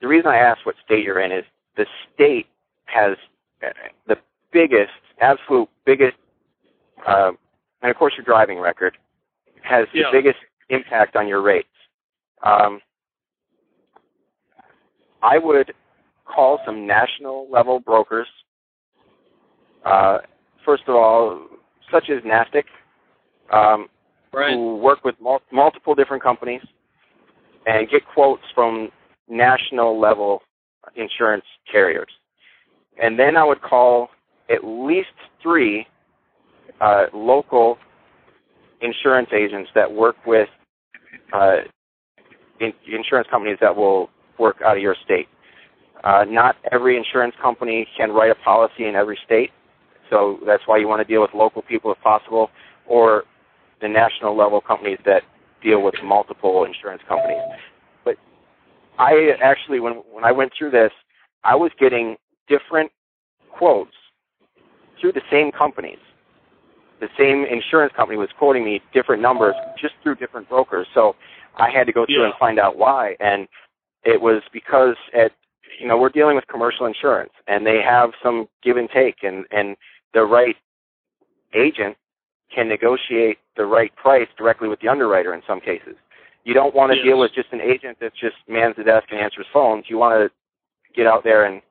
the 0.00 0.08
reason 0.08 0.28
I 0.28 0.36
asked 0.36 0.66
what 0.66 0.74
state 0.84 1.04
you're 1.04 1.20
in 1.20 1.32
is 1.32 1.44
the 1.76 1.86
state 2.14 2.46
has 2.86 3.16
uh, 3.64 3.68
the 4.06 4.16
biggest, 4.52 4.92
absolute 5.20 5.68
biggest, 5.84 6.16
uh, 7.06 7.30
and 7.82 7.90
of 7.90 7.96
course 7.96 8.14
your 8.16 8.24
driving 8.24 8.58
record 8.58 8.96
has 9.62 9.86
Yeah. 9.92 10.04
the 10.10 10.18
biggest 10.18 10.38
impact 10.68 11.16
on 11.16 11.26
your 11.28 11.40
rates. 11.40 11.68
Um, 12.42 12.80
I 15.22 15.38
would 15.38 15.72
call 16.24 16.60
some 16.64 16.86
national 16.86 17.48
level 17.50 17.78
brokers. 17.80 18.28
Uh, 19.84 20.18
first 20.64 20.84
of 20.88 20.94
all, 20.96 21.46
such 21.90 22.10
as 22.10 22.22
NASTC, 22.22 22.64
um, 23.50 23.88
Right. 24.32 24.54
who 24.54 24.76
work 24.76 25.04
with 25.04 25.20
mul- 25.20 25.42
multiple 25.50 25.94
different 25.94 26.22
companies 26.22 26.62
and 27.66 27.88
get 27.88 28.06
quotes 28.06 28.42
from 28.54 28.90
national 29.28 29.98
level 29.98 30.42
insurance 30.96 31.44
carriers. 31.70 32.10
And 33.00 33.18
then 33.18 33.36
I 33.36 33.44
would 33.44 33.62
call 33.62 34.10
at 34.50 34.64
least 34.64 35.08
three 35.42 35.86
uh, 36.80 37.06
local 37.14 37.78
insurance 38.80 39.28
agents 39.32 39.70
that 39.74 39.90
work 39.90 40.16
with 40.26 40.48
uh, 41.32 41.58
in, 42.60 42.72
insurance 42.86 43.28
companies 43.30 43.58
that 43.60 43.74
will 43.74 44.10
work 44.38 44.56
out 44.64 44.76
of 44.76 44.82
your 44.82 44.96
state. 45.04 45.28
Uh, 46.04 46.24
not 46.28 46.56
every 46.72 46.96
insurance 46.96 47.34
company 47.40 47.86
can 47.96 48.10
write 48.10 48.30
a 48.30 48.34
policy 48.36 48.86
in 48.86 48.96
every 48.96 49.18
state, 49.24 49.50
so 50.10 50.40
that's 50.44 50.64
why 50.66 50.76
you 50.76 50.88
want 50.88 51.00
to 51.00 51.04
deal 51.04 51.22
with 51.22 51.30
local 51.32 51.62
people 51.62 51.92
if 51.92 51.98
possible, 52.00 52.50
or 52.86 53.22
the 53.80 53.88
national 53.88 54.36
level 54.36 54.60
companies 54.60 54.98
that 55.06 55.22
deal 55.62 55.82
with 55.82 55.94
multiple 56.02 56.64
insurance 56.64 57.02
companies. 57.08 57.40
I 59.02 59.32
actually, 59.42 59.80
when 59.80 59.94
when 60.14 60.24
I 60.24 60.32
went 60.32 60.52
through 60.56 60.70
this, 60.70 60.92
I 61.44 61.54
was 61.56 61.70
getting 61.78 62.16
different 62.48 62.90
quotes 63.50 63.96
through 65.00 65.12
the 65.12 65.22
same 65.30 65.50
companies. 65.50 65.98
The 67.00 67.08
same 67.18 67.44
insurance 67.44 67.92
company 67.96 68.16
was 68.16 68.28
quoting 68.38 68.64
me 68.64 68.80
different 68.94 69.20
numbers 69.20 69.54
just 69.80 69.94
through 70.02 70.16
different 70.16 70.48
brokers. 70.48 70.86
So 70.94 71.16
I 71.56 71.68
had 71.68 71.86
to 71.88 71.92
go 71.92 72.06
through 72.06 72.20
Yeah. 72.20 72.26
and 72.26 72.34
find 72.38 72.58
out 72.60 72.76
why. 72.76 73.16
And 73.18 73.48
it 74.04 74.20
was 74.20 74.40
because 74.52 74.96
at 75.12 75.32
you 75.80 75.88
know 75.88 75.98
we're 75.98 76.08
dealing 76.20 76.36
with 76.36 76.46
commercial 76.46 76.86
insurance, 76.86 77.32
and 77.48 77.66
they 77.66 77.80
have 77.82 78.10
some 78.22 78.48
give 78.62 78.76
and 78.76 78.88
take, 78.90 79.16
and 79.24 79.46
and 79.50 79.76
the 80.14 80.22
right 80.24 80.56
agent 81.54 81.96
can 82.54 82.68
negotiate 82.68 83.38
the 83.56 83.64
right 83.64 83.94
price 83.96 84.28
directly 84.38 84.68
with 84.68 84.80
the 84.80 84.88
underwriter 84.88 85.34
in 85.34 85.42
some 85.46 85.60
cases. 85.60 85.96
You 86.44 86.54
don't 86.54 86.74
want 86.74 86.90
to 86.92 86.96
Yes. 86.98 87.04
deal 87.04 87.18
with 87.18 87.32
just 87.32 87.52
an 87.52 87.60
agent 87.60 87.98
that 88.00 88.14
just 88.14 88.36
mans 88.48 88.76
the 88.76 88.84
desk 88.84 89.06
and 89.10 89.20
answers 89.20 89.46
phones. 89.52 89.88
You 89.88 89.98
want 89.98 90.18
to 90.18 90.30
get 90.94 91.06
out 91.06 91.22
there 91.24 91.44
and 91.44 91.62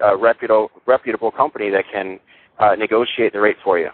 a 0.00 0.16
reputable 0.16 0.70
reputable 0.86 1.30
company 1.30 1.70
that 1.70 1.84
can 1.92 2.18
uh, 2.58 2.74
negotiate 2.74 3.32
the 3.32 3.40
rate 3.40 3.56
for 3.62 3.78
you. 3.78 3.90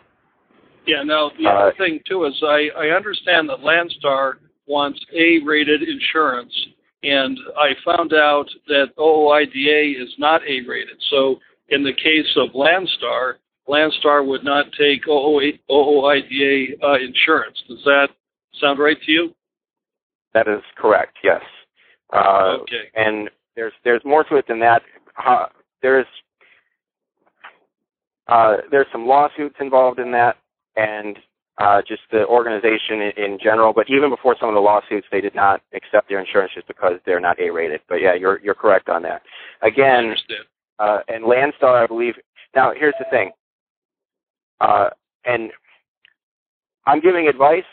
Yeah. 0.86 1.02
Now 1.02 1.30
the 1.38 1.46
Uh, 1.46 1.50
other 1.50 1.72
thing 1.72 2.00
too 2.08 2.24
is 2.24 2.42
I 2.42 2.70
I 2.76 2.88
understand 2.90 3.48
that 3.50 3.60
Landstar 3.60 4.38
wants 4.66 5.04
A-rated 5.12 5.82
insurance, 5.82 6.54
and 7.02 7.38
I 7.58 7.74
found 7.84 8.12
out 8.14 8.48
that 8.68 8.94
OOIDA 8.96 9.96
is 10.00 10.14
not 10.18 10.42
A-rated. 10.46 11.00
So 11.10 11.40
in 11.68 11.82
the 11.82 11.92
case 11.92 12.34
of 12.36 12.50
Landstar, 12.52 13.34
Landstar 13.68 14.24
would 14.26 14.44
not 14.44 14.72
take 14.72 15.06
OO 15.06 15.52
OOIDA 15.70 16.82
uh, 16.82 16.94
insurance. 16.98 17.62
Does 17.68 17.84
that 17.84 18.08
sound 18.60 18.78
right 18.78 19.00
to 19.02 19.12
you? 19.12 19.34
That 20.38 20.52
is 20.52 20.62
correct. 20.76 21.16
Yes. 21.24 21.42
Uh, 22.12 22.58
okay. 22.62 22.90
and 22.94 23.28
there's 23.56 23.72
there's 23.84 24.02
more 24.04 24.22
to 24.24 24.36
it 24.36 24.46
than 24.46 24.60
that. 24.60 24.82
Uh, 25.26 25.46
there's 25.82 26.06
uh, 28.28 28.58
there's 28.70 28.86
some 28.92 29.06
lawsuits 29.06 29.56
involved 29.60 29.98
in 29.98 30.12
that, 30.12 30.36
and 30.76 31.18
uh, 31.58 31.82
just 31.86 32.02
the 32.12 32.24
organization 32.26 33.00
in, 33.00 33.12
in 33.16 33.38
general. 33.42 33.72
But 33.72 33.90
even 33.90 34.10
before 34.10 34.36
some 34.38 34.48
of 34.48 34.54
the 34.54 34.60
lawsuits, 34.60 35.08
they 35.10 35.20
did 35.20 35.34
not 35.34 35.60
accept 35.74 36.08
their 36.08 36.20
insurance 36.20 36.52
just 36.54 36.68
because 36.68 37.00
they're 37.04 37.20
not 37.20 37.40
A-rated. 37.40 37.80
But 37.88 37.96
yeah, 37.96 38.14
you're 38.14 38.40
you're 38.40 38.54
correct 38.54 38.88
on 38.88 39.02
that. 39.02 39.22
Again, 39.62 40.14
uh, 40.78 41.00
and 41.08 41.24
Landstar, 41.24 41.82
I 41.82 41.86
believe. 41.86 42.14
Now, 42.54 42.72
here's 42.78 42.94
the 43.00 43.06
thing, 43.10 43.32
uh, 44.60 44.90
and 45.24 45.50
I'm 46.86 47.00
giving 47.00 47.26
advice, 47.26 47.64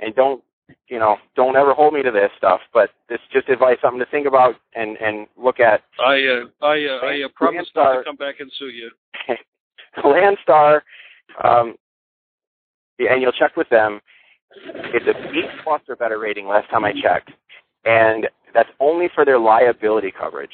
and 0.00 0.14
don't 0.14 0.42
you 0.88 0.98
know, 0.98 1.16
don't 1.36 1.56
ever 1.56 1.74
hold 1.74 1.94
me 1.94 2.02
to 2.02 2.10
this 2.10 2.30
stuff, 2.36 2.60
but 2.72 2.90
this 3.08 3.16
is 3.16 3.32
just 3.32 3.48
advice, 3.48 3.76
something 3.82 4.00
to 4.00 4.06
think 4.06 4.26
about 4.26 4.54
and 4.74 4.96
and 4.98 5.26
look 5.36 5.60
at. 5.60 5.82
I 6.00 6.14
uh, 6.14 6.64
I 6.66 6.84
uh, 6.84 7.06
I 7.06 7.22
uh, 7.24 7.28
promise 7.34 7.66
not 7.74 7.98
to 7.98 8.04
come 8.04 8.16
back 8.16 8.40
and 8.40 8.50
sue 8.58 8.68
you. 8.68 8.90
Landstar, 10.04 10.80
um, 11.42 11.74
and 12.98 13.22
you'll 13.22 13.32
check 13.32 13.56
with 13.56 13.68
them. 13.68 14.00
It's 14.66 15.06
a 15.06 15.32
B 15.32 15.42
plus 15.62 15.82
or 15.88 15.96
better 15.96 16.18
rating. 16.18 16.46
Last 16.46 16.70
time 16.70 16.84
I 16.84 16.92
checked, 16.92 17.30
and 17.84 18.28
that's 18.54 18.70
only 18.80 19.08
for 19.14 19.24
their 19.24 19.38
liability 19.38 20.12
coverage. 20.18 20.52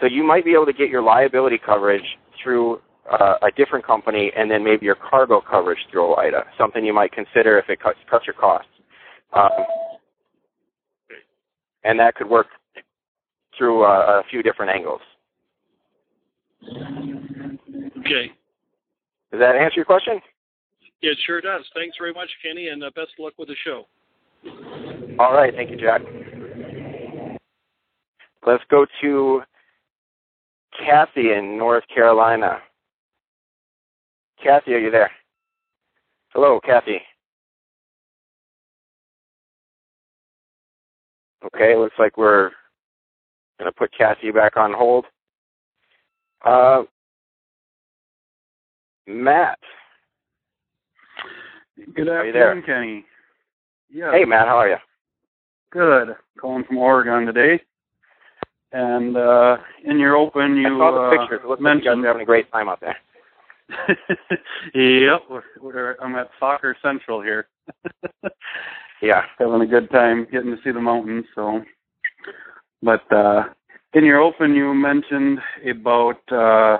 So 0.00 0.06
you 0.06 0.24
might 0.24 0.44
be 0.44 0.52
able 0.52 0.66
to 0.66 0.72
get 0.72 0.88
your 0.88 1.02
liability 1.02 1.58
coverage 1.64 2.04
through 2.42 2.80
uh, 3.10 3.34
a 3.42 3.50
different 3.56 3.86
company, 3.86 4.32
and 4.36 4.50
then 4.50 4.64
maybe 4.64 4.86
your 4.86 4.96
cargo 4.96 5.40
coverage 5.40 5.78
through 5.90 6.14
OOIDA. 6.14 6.44
Something 6.58 6.84
you 6.84 6.94
might 6.94 7.12
consider 7.12 7.58
if 7.58 7.68
it 7.68 7.80
cuts 7.80 7.98
cuts 8.10 8.26
your 8.26 8.34
costs. 8.34 8.68
Um, 9.34 9.50
and 11.82 11.98
that 11.98 12.14
could 12.14 12.28
work 12.28 12.46
through 13.56 13.84
uh, 13.84 14.22
a 14.24 14.28
few 14.30 14.42
different 14.42 14.72
angles. 14.74 15.00
Okay. 18.00 18.32
Does 19.30 19.40
that 19.40 19.56
answer 19.56 19.76
your 19.76 19.84
question? 19.84 20.20
Yeah, 21.02 21.12
it 21.12 21.18
sure 21.26 21.40
does. 21.40 21.64
Thanks 21.74 21.96
very 21.98 22.12
much, 22.12 22.28
Kenny, 22.42 22.68
and 22.68 22.82
uh, 22.82 22.90
best 22.94 23.10
of 23.18 23.24
luck 23.24 23.34
with 23.38 23.48
the 23.48 23.56
show. 23.64 23.86
All 25.18 25.34
right, 25.34 25.54
thank 25.54 25.70
you, 25.70 25.76
Jack. 25.76 26.02
Let's 28.46 28.64
go 28.70 28.86
to 29.02 29.42
Kathy 30.78 31.32
in 31.32 31.56
North 31.58 31.84
Carolina. 31.92 32.58
Kathy, 34.42 34.74
are 34.74 34.78
you 34.78 34.90
there? 34.90 35.10
Hello, 36.30 36.60
Kathy. 36.64 37.00
Okay, 41.44 41.76
looks 41.76 41.94
like 41.98 42.16
we're 42.16 42.50
going 43.58 43.70
to 43.70 43.72
put 43.72 43.92
Kathy 43.96 44.30
back 44.30 44.56
on 44.56 44.72
hold. 44.72 45.04
Uh, 46.44 46.82
Matt. 49.06 49.58
Good 51.94 52.08
Are 52.08 52.24
you 52.24 52.32
there? 52.32 52.56
afternoon, 52.56 52.64
Kenny. 52.64 53.04
Yeah. 53.90 54.12
Hey, 54.12 54.24
Matt, 54.24 54.46
how 54.48 54.56
are 54.56 54.68
you? 54.68 54.76
Good. 55.70 56.16
Calling 56.40 56.64
from 56.64 56.78
Oregon 56.78 57.26
today. 57.26 57.62
And 58.72 59.16
uh, 59.16 59.58
in 59.84 59.98
your 59.98 60.16
open, 60.16 60.56
you 60.56 60.66
I 60.66 60.70
saw 60.78 60.92
the 60.92 61.00
uh, 61.00 61.10
pictures. 61.20 61.40
It 61.44 61.48
looks 61.48 61.62
like 61.62 61.78
you 61.78 61.84
guys 61.84 61.98
are 61.98 62.06
having 62.06 62.22
a 62.22 62.26
great 62.26 62.50
time 62.50 62.68
out 62.68 62.80
there. 62.80 62.96
yep, 64.74 65.22
we're, 65.30 65.42
we're, 65.60 65.96
I'm 66.00 66.14
at 66.16 66.30
Soccer 66.38 66.76
Central 66.82 67.22
here. 67.22 67.48
Yeah. 69.04 69.22
Having 69.38 69.60
a 69.60 69.66
good 69.66 69.90
time 69.90 70.26
getting 70.32 70.50
to 70.50 70.62
see 70.64 70.70
the 70.70 70.80
mountains. 70.80 71.26
So, 71.34 71.62
but 72.82 73.10
uh, 73.12 73.44
in 73.92 74.04
your 74.04 74.20
open, 74.20 74.54
you 74.54 74.72
mentioned 74.72 75.40
about 75.68 76.20
uh, 76.32 76.78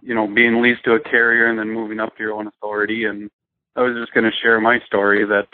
you 0.00 0.14
know 0.14 0.26
being 0.26 0.62
leased 0.62 0.84
to 0.84 0.94
a 0.94 1.00
carrier 1.00 1.48
and 1.48 1.58
then 1.58 1.68
moving 1.68 2.00
up 2.00 2.16
to 2.16 2.22
your 2.22 2.32
own 2.32 2.46
authority. 2.46 3.04
And 3.04 3.30
I 3.76 3.82
was 3.82 3.94
just 3.94 4.14
going 4.14 4.24
to 4.24 4.36
share 4.42 4.58
my 4.58 4.80
story 4.86 5.26
that 5.26 5.48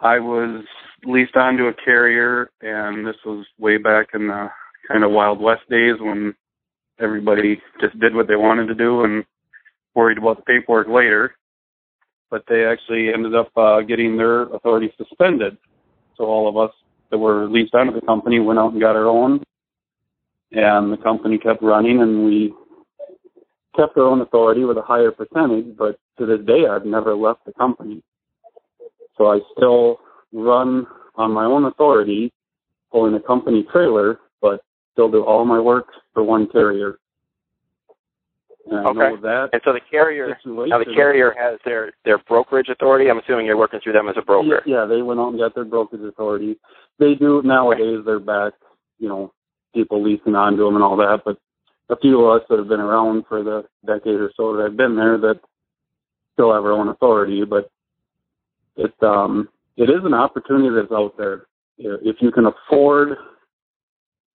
I 0.00 0.18
was 0.20 0.64
leased 1.04 1.36
onto 1.36 1.66
a 1.66 1.74
carrier, 1.74 2.50
and 2.62 3.06
this 3.06 3.16
was 3.26 3.44
way 3.58 3.76
back 3.76 4.08
in 4.14 4.28
the 4.28 4.48
kind 4.88 5.04
of 5.04 5.10
Wild 5.10 5.38
West 5.38 5.68
days 5.68 5.96
when 6.00 6.34
everybody 7.00 7.60
just 7.80 7.98
did 7.98 8.14
what 8.14 8.28
they 8.28 8.36
wanted 8.36 8.66
to 8.66 8.74
do 8.74 9.04
and 9.04 9.24
worried 9.94 10.18
about 10.18 10.36
the 10.36 10.42
paperwork 10.42 10.88
later. 10.88 11.34
But 12.30 12.44
they 12.48 12.64
actually 12.64 13.12
ended 13.12 13.34
up 13.34 13.50
uh, 13.56 13.80
getting 13.82 14.16
their 14.16 14.42
authority 14.42 14.92
suspended. 14.96 15.56
So 16.16 16.24
all 16.24 16.48
of 16.48 16.56
us 16.56 16.74
that 17.10 17.18
were 17.18 17.48
leased 17.48 17.74
onto 17.74 17.92
the 17.92 18.04
company 18.04 18.40
went 18.40 18.58
out 18.58 18.72
and 18.72 18.80
got 18.80 18.96
our 18.96 19.06
own, 19.06 19.42
and 20.52 20.92
the 20.92 20.96
company 20.96 21.38
kept 21.38 21.62
running, 21.62 22.00
and 22.00 22.24
we 22.24 22.52
kept 23.76 23.96
our 23.96 24.04
own 24.04 24.20
authority 24.20 24.64
with 24.64 24.78
a 24.78 24.82
higher 24.82 25.10
percentage. 25.10 25.76
But 25.76 25.98
to 26.18 26.26
this 26.26 26.44
day, 26.46 26.66
I've 26.66 26.86
never 26.86 27.14
left 27.14 27.44
the 27.44 27.52
company. 27.52 28.02
So 29.16 29.26
I 29.32 29.40
still 29.56 30.00
run 30.32 30.86
on 31.16 31.32
my 31.32 31.44
own 31.44 31.64
authority, 31.66 32.32
pulling 32.90 33.14
a 33.14 33.20
company 33.20 33.64
trailer, 33.70 34.18
but 34.40 34.60
still 34.94 35.10
do 35.10 35.22
all 35.22 35.44
my 35.44 35.60
work 35.60 35.88
for 36.14 36.22
one 36.22 36.46
carrier. 36.46 36.98
And 38.70 38.86
Okay. 38.86 39.16
That 39.20 39.50
And 39.52 39.60
so 39.64 39.74
the 39.74 39.80
carrier 39.80 40.34
situation- 40.36 40.70
now 40.70 40.78
the 40.78 40.86
carrier 40.86 41.32
has 41.36 41.58
their 41.66 41.92
their 42.04 42.16
brokerage 42.18 42.70
authority. 42.70 43.10
I'm 43.10 43.18
assuming 43.18 43.44
you're 43.44 43.58
working 43.58 43.80
through 43.80 43.92
them 43.92 44.08
as 44.08 44.16
a 44.16 44.22
broker. 44.22 44.62
Yeah, 44.64 44.80
yeah, 44.80 44.84
they 44.86 45.02
went 45.02 45.20
out 45.20 45.28
and 45.28 45.38
got 45.38 45.54
their 45.54 45.64
brokerage 45.66 46.02
authority. 46.02 46.58
They 46.98 47.14
do 47.14 47.42
nowadays. 47.42 48.02
They're 48.06 48.18
back, 48.20 48.54
you 48.98 49.08
know, 49.08 49.32
people 49.74 50.02
leasing 50.02 50.34
onto 50.34 50.64
them 50.64 50.76
and 50.76 50.84
all 50.84 50.96
that. 50.96 51.22
But 51.26 51.36
a 51.90 51.96
few 51.96 52.24
of 52.24 52.40
us 52.40 52.48
that 52.48 52.58
have 52.58 52.68
been 52.68 52.80
around 52.80 53.26
for 53.26 53.42
the 53.42 53.66
decade 53.84 54.18
or 54.20 54.32
so 54.34 54.56
that 54.56 54.64
I've 54.64 54.76
been 54.76 54.96
there 54.96 55.18
that 55.18 55.40
still 56.32 56.54
have 56.54 56.64
our 56.64 56.72
own 56.72 56.88
authority. 56.88 57.44
But 57.44 57.70
it 58.76 58.94
um 59.02 59.50
it 59.76 59.90
is 59.90 60.04
an 60.04 60.14
opportunity 60.14 60.70
that's 60.74 60.92
out 60.92 61.18
there. 61.18 61.46
If 61.76 62.22
you 62.22 62.30
can 62.30 62.46
afford 62.46 63.18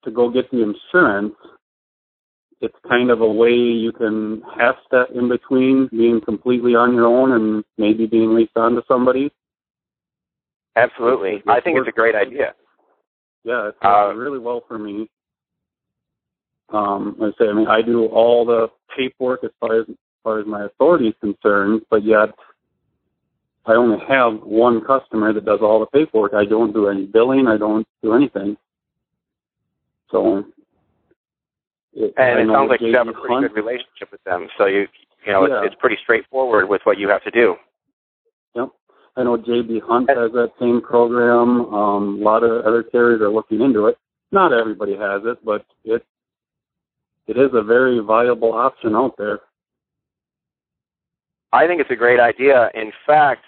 to 0.03 0.11
go 0.11 0.29
get 0.29 0.49
the 0.51 0.61
insurance, 0.61 1.35
it's 2.61 2.75
kind 2.87 3.09
of 3.09 3.21
a 3.21 3.31
way 3.31 3.53
you 3.53 3.91
can 3.91 4.41
half 4.57 4.75
step 4.85 5.09
in 5.13 5.29
between 5.29 5.87
being 5.87 6.19
completely 6.21 6.75
on 6.75 6.93
your 6.93 7.05
own 7.05 7.31
and 7.31 7.63
maybe 7.77 8.05
being 8.05 8.35
leased 8.35 8.57
onto 8.57 8.81
somebody. 8.87 9.31
Absolutely. 10.75 11.41
I 11.47 11.61
think 11.61 11.77
it's 11.77 11.87
a 11.87 11.91
great 11.91 12.15
idea. 12.15 12.53
Yeah, 13.43 13.69
it's 13.69 13.77
Uh, 13.81 14.13
really 14.15 14.39
well 14.39 14.61
for 14.67 14.77
me. 14.77 15.09
Um, 16.69 17.15
like 17.17 17.33
I 17.39 17.43
say, 17.43 17.49
I 17.49 17.53
mean, 17.53 17.67
I 17.67 17.81
do 17.81 18.05
all 18.07 18.45
the 18.45 18.69
paperwork 18.95 19.43
as 19.43 19.51
far 19.59 19.79
as, 19.79 19.85
as 19.89 19.95
far 20.23 20.39
as 20.39 20.45
my 20.45 20.65
authority 20.65 21.07
is 21.07 21.15
concerned, 21.19 21.81
but 21.89 22.03
yet 22.03 22.29
I 23.65 23.73
only 23.73 23.99
have 24.07 24.41
one 24.43 24.81
customer 24.81 25.33
that 25.33 25.45
does 25.45 25.59
all 25.61 25.79
the 25.79 25.87
paperwork. 25.87 26.33
I 26.33 26.45
don't 26.45 26.73
do 26.73 26.87
any 26.87 27.05
billing. 27.05 27.47
I 27.47 27.57
don't 27.57 27.87
do 28.03 28.13
anything. 28.13 28.57
So, 30.11 30.45
it, 31.93 32.13
And 32.17 32.39
it 32.39 32.53
sounds 32.53 32.69
like 32.69 32.81
you 32.81 32.95
have 32.95 33.07
a 33.07 33.13
pretty 33.13 33.47
good 33.47 33.55
relationship 33.55 34.11
with 34.11 34.23
them. 34.23 34.47
So 34.57 34.65
you 34.65 34.87
you 35.25 35.33
know, 35.33 35.47
Yeah. 35.47 35.59
it's, 35.63 35.73
it's 35.73 35.81
pretty 35.81 35.97
straightforward 36.01 36.69
with 36.69 36.81
what 36.85 36.97
you 36.97 37.09
have 37.09 37.23
to 37.23 37.31
do. 37.31 37.55
Yep. 38.55 38.69
I 39.17 39.23
know 39.23 39.37
JB 39.37 39.81
Hunt 39.81 40.09
has 40.09 40.31
that 40.31 40.51
same 40.59 40.81
program. 40.81 41.73
Um, 41.73 42.21
a 42.21 42.23
lot 42.23 42.43
of 42.43 42.65
other 42.65 42.83
carriers 42.83 43.21
are 43.21 43.29
looking 43.29 43.61
into 43.61 43.87
it. 43.87 43.97
Not 44.31 44.53
everybody 44.53 44.95
has 44.95 45.21
it, 45.25 45.43
but 45.43 45.65
it 45.83 46.05
it 47.27 47.37
is 47.37 47.51
a 47.53 47.61
very 47.61 47.99
viable 47.99 48.53
option 48.53 48.95
out 48.95 49.15
there. 49.17 49.41
I 51.51 51.67
think 51.67 51.81
it's 51.81 51.91
a 51.91 51.95
great 51.95 52.19
idea. 52.19 52.71
In 52.73 52.91
fact, 53.05 53.43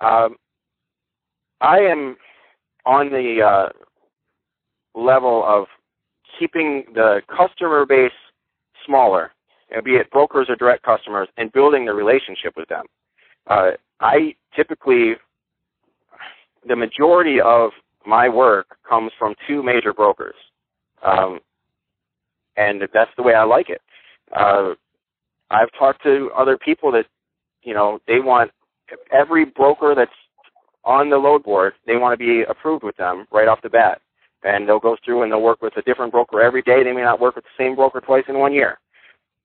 um, 0.00 0.36
I 1.60 1.78
am 1.80 2.16
on 2.86 3.10
the 3.10 3.42
uh, 3.42 3.68
level 4.98 5.44
of 5.44 5.66
keeping 6.40 6.84
the 6.94 7.20
customer 7.28 7.86
base 7.86 8.10
smaller, 8.84 9.30
be 9.84 9.92
it 9.92 10.10
brokers 10.10 10.48
or 10.48 10.56
direct 10.56 10.82
customers, 10.82 11.28
and 11.36 11.52
building 11.52 11.84
the 11.84 11.92
relationship 11.92 12.54
with 12.56 12.68
them. 12.68 12.86
Uh, 13.46 13.72
I 14.00 14.34
typically, 14.56 15.14
the 16.66 16.74
majority 16.74 17.40
of 17.40 17.70
my 18.06 18.28
work 18.28 18.78
comes 18.88 19.12
from 19.18 19.34
two 19.46 19.62
major 19.62 19.92
brokers, 19.92 20.34
um, 21.06 21.38
and 22.56 22.82
that's 22.92 23.10
the 23.16 23.22
way 23.22 23.34
I 23.34 23.44
like 23.44 23.68
it. 23.68 23.82
Uh, 24.34 24.74
I've 25.50 25.70
talked 25.78 26.02
to 26.04 26.30
other 26.36 26.56
people 26.56 26.90
that 26.92 27.06
you 27.62 27.74
know, 27.74 28.00
they 28.06 28.20
want 28.20 28.50
every 29.12 29.44
broker 29.44 29.94
that's 29.94 30.10
on 30.84 31.10
the 31.10 31.16
load 31.16 31.42
board, 31.42 31.74
they 31.86 31.96
want 31.96 32.18
to 32.18 32.24
be 32.24 32.42
approved 32.48 32.82
with 32.82 32.96
them 32.96 33.26
right 33.30 33.48
off 33.48 33.60
the 33.62 33.68
bat. 33.68 34.00
And 34.42 34.68
they'll 34.68 34.80
go 34.80 34.96
through 35.04 35.22
and 35.22 35.32
they'll 35.32 35.42
work 35.42 35.62
with 35.62 35.76
a 35.76 35.82
different 35.82 36.12
broker 36.12 36.40
every 36.40 36.62
day. 36.62 36.82
They 36.82 36.92
may 36.92 37.02
not 37.02 37.20
work 37.20 37.36
with 37.36 37.44
the 37.44 37.62
same 37.62 37.76
broker 37.76 38.00
twice 38.00 38.24
in 38.28 38.38
one 38.38 38.54
year. 38.54 38.78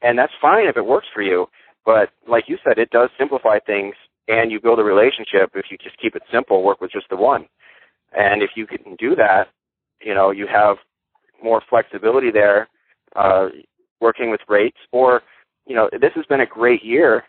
And 0.02 0.18
that's 0.18 0.34
fine 0.42 0.68
if 0.68 0.78
it 0.78 0.86
works 0.86 1.08
for 1.14 1.22
you. 1.22 1.48
But 1.86 2.10
like 2.28 2.46
you 2.48 2.58
said, 2.64 2.78
it 2.78 2.90
does 2.92 3.10
simplify 3.18 3.60
things 3.60 3.96
and 4.28 4.52
you 4.52 4.60
build 4.60 4.80
a 4.80 4.84
relationship 4.84 5.52
if 5.54 5.66
you 5.70 5.78
just 5.78 6.00
keep 6.00 6.16
it 6.16 6.24
simple, 6.32 6.64
work 6.64 6.82
with 6.82 6.92
just 6.92 7.10
the 7.10 7.16
one. 7.16 7.46
And 8.18 8.42
if 8.42 8.52
you 8.56 8.66
can 8.66 8.96
do 8.96 9.16
that, 9.16 9.50
you 10.02 10.14
know, 10.14 10.32
you 10.32 10.48
have 10.48 10.78
more 11.44 11.62
flexibility 11.70 12.32
there, 12.32 12.70
uh, 13.16 13.50
working 14.00 14.32
with 14.32 14.42
rates 14.48 14.78
or, 14.92 15.22
you 15.68 15.76
know, 15.76 15.90
this 15.92 16.12
has 16.16 16.26
been 16.28 16.42
a 16.42 16.46
great 16.46 16.84
year 16.84 17.24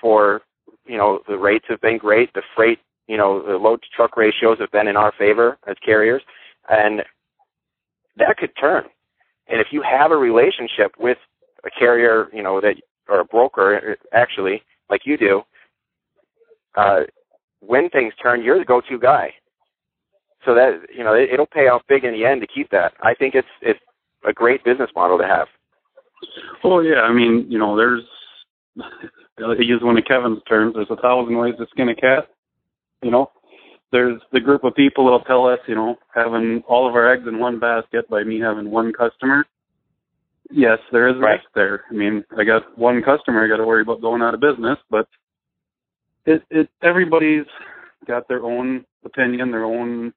for 0.00 0.42
you 0.88 0.96
know 0.96 1.20
the 1.28 1.36
rates 1.38 1.66
have 1.68 1.80
been 1.80 1.98
great. 1.98 2.32
The 2.32 2.42
freight, 2.56 2.78
you 3.06 3.16
know, 3.16 3.42
the 3.46 3.56
load 3.56 3.82
to 3.82 3.88
truck 3.94 4.16
ratios 4.16 4.58
have 4.58 4.72
been 4.72 4.88
in 4.88 4.96
our 4.96 5.12
favor 5.18 5.58
as 5.68 5.76
carriers, 5.84 6.22
and 6.68 7.02
that 8.16 8.36
could 8.36 8.50
turn. 8.60 8.84
And 9.48 9.60
if 9.60 9.68
you 9.70 9.82
have 9.82 10.10
a 10.10 10.16
relationship 10.16 10.92
with 10.98 11.18
a 11.64 11.70
carrier, 11.70 12.28
you 12.32 12.42
know 12.42 12.60
that 12.60 12.76
or 13.08 13.20
a 13.20 13.24
broker 13.24 13.96
actually, 14.12 14.62
like 14.90 15.02
you 15.04 15.16
do, 15.16 15.42
uh, 16.76 17.00
when 17.60 17.88
things 17.88 18.12
turn, 18.22 18.42
you're 18.42 18.58
the 18.58 18.64
go-to 18.64 18.98
guy. 18.98 19.32
So 20.44 20.54
that 20.54 20.80
you 20.94 21.02
know 21.02 21.14
it, 21.14 21.30
it'll 21.32 21.46
pay 21.46 21.68
off 21.68 21.82
big 21.88 22.04
in 22.04 22.12
the 22.12 22.24
end 22.24 22.40
to 22.42 22.46
keep 22.46 22.70
that. 22.70 22.92
I 23.02 23.14
think 23.14 23.34
it's 23.34 23.48
it's 23.60 23.80
a 24.26 24.32
great 24.32 24.64
business 24.64 24.90
model 24.94 25.18
to 25.18 25.26
have. 25.26 25.48
Well, 26.62 26.82
yeah, 26.82 27.00
I 27.00 27.12
mean, 27.12 27.46
you 27.48 27.58
know, 27.58 27.76
there's 27.76 28.02
to 29.38 29.64
use 29.64 29.82
one 29.82 29.98
of 29.98 30.04
Kevin's 30.04 30.42
terms, 30.48 30.74
there's 30.74 30.90
a 30.90 30.96
thousand 30.96 31.36
ways 31.36 31.54
to 31.58 31.66
skin 31.70 31.88
a 31.88 31.94
cat. 31.94 32.28
You 33.02 33.10
know, 33.10 33.30
there's 33.90 34.20
the 34.32 34.40
group 34.40 34.64
of 34.64 34.74
people 34.74 35.04
that'll 35.04 35.20
tell 35.20 35.46
us, 35.46 35.60
you 35.66 35.74
know, 35.74 35.96
having 36.14 36.62
all 36.68 36.88
of 36.88 36.94
our 36.94 37.10
eggs 37.10 37.26
in 37.26 37.38
one 37.38 37.58
basket 37.58 38.08
by 38.10 38.22
me 38.22 38.38
having 38.38 38.70
one 38.70 38.92
customer. 38.92 39.44
Yes, 40.50 40.78
there 40.92 41.08
is 41.08 41.16
Right. 41.16 41.40
risk 41.40 41.50
there. 41.54 41.84
I 41.90 41.94
mean, 41.94 42.24
I 42.36 42.44
got 42.44 42.76
one 42.78 43.02
customer 43.02 43.44
I 43.44 43.48
got 43.48 43.58
to 43.58 43.66
worry 43.66 43.82
about 43.82 44.00
going 44.00 44.22
out 44.22 44.34
of 44.34 44.40
business, 44.40 44.78
but 44.90 45.08
it 46.26 46.42
it 46.50 46.68
everybody's 46.82 47.46
got 48.06 48.28
their 48.28 48.42
own 48.44 48.84
opinion, 49.04 49.50
their 49.50 49.64
own 49.64 50.12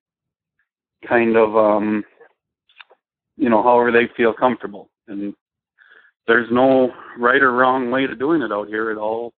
kind 1.05 1.35
of 1.35 1.55
um 1.55 2.05
you 3.37 3.49
know, 3.49 3.63
however 3.63 3.91
they 3.91 4.07
feel 4.15 4.33
comfortable. 4.33 4.89
And 5.07 5.33
there's 6.27 6.51
no 6.51 6.93
right 7.17 7.41
or 7.41 7.51
wrong 7.53 7.89
way 7.89 8.05
to 8.05 8.15
doing 8.15 8.41
it 8.41 8.51
out 8.51 8.67
here. 8.67 8.91
It 8.91 8.97
all 8.97 9.33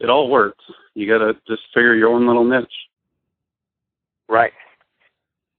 it 0.00 0.08
all 0.08 0.30
works. 0.30 0.64
You 0.94 1.06
gotta 1.06 1.34
just 1.46 1.62
figure 1.74 1.94
your 1.94 2.10
own 2.12 2.26
little 2.26 2.44
niche. 2.44 2.87
Right. 4.28 4.52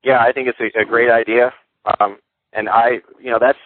Yeah, 0.03 0.19
I 0.19 0.31
think 0.31 0.47
it's 0.47 0.59
a, 0.59 0.79
a 0.79 0.85
great 0.85 1.09
idea. 1.09 1.53
Um, 1.99 2.17
and 2.53 2.69
I, 2.69 2.99
you 3.21 3.31
know, 3.31 3.37
that's, 3.39 3.57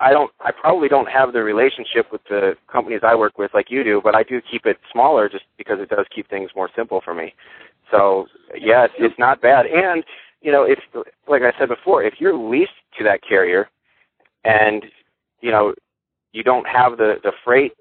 I 0.00 0.12
don't, 0.12 0.30
I 0.40 0.50
probably 0.50 0.88
don't 0.88 1.08
have 1.10 1.32
the 1.32 1.42
relationship 1.42 2.10
with 2.10 2.22
the 2.28 2.56
companies 2.72 3.00
I 3.02 3.14
work 3.14 3.36
with 3.36 3.52
like 3.52 3.70
you 3.70 3.84
do, 3.84 4.00
but 4.02 4.14
I 4.14 4.22
do 4.22 4.40
keep 4.50 4.64
it 4.64 4.78
smaller 4.92 5.28
just 5.28 5.44
because 5.58 5.78
it 5.80 5.90
does 5.90 6.06
keep 6.14 6.28
things 6.30 6.50
more 6.56 6.70
simple 6.74 7.02
for 7.04 7.14
me. 7.14 7.34
So 7.90 8.26
yeah, 8.58 8.84
it's, 8.84 8.94
it's 8.98 9.18
not 9.18 9.42
bad. 9.42 9.66
And, 9.66 10.04
you 10.40 10.52
know, 10.52 10.62
if, 10.64 10.78
like 11.28 11.42
I 11.42 11.52
said 11.58 11.68
before, 11.68 12.02
if 12.02 12.14
you're 12.18 12.36
leased 12.36 12.72
to 12.98 13.04
that 13.04 13.20
carrier 13.28 13.68
and, 14.44 14.86
you 15.42 15.50
know, 15.50 15.74
you 16.32 16.42
don't 16.42 16.66
have 16.66 16.96
the, 16.96 17.16
the 17.22 17.32
freight 17.44 17.72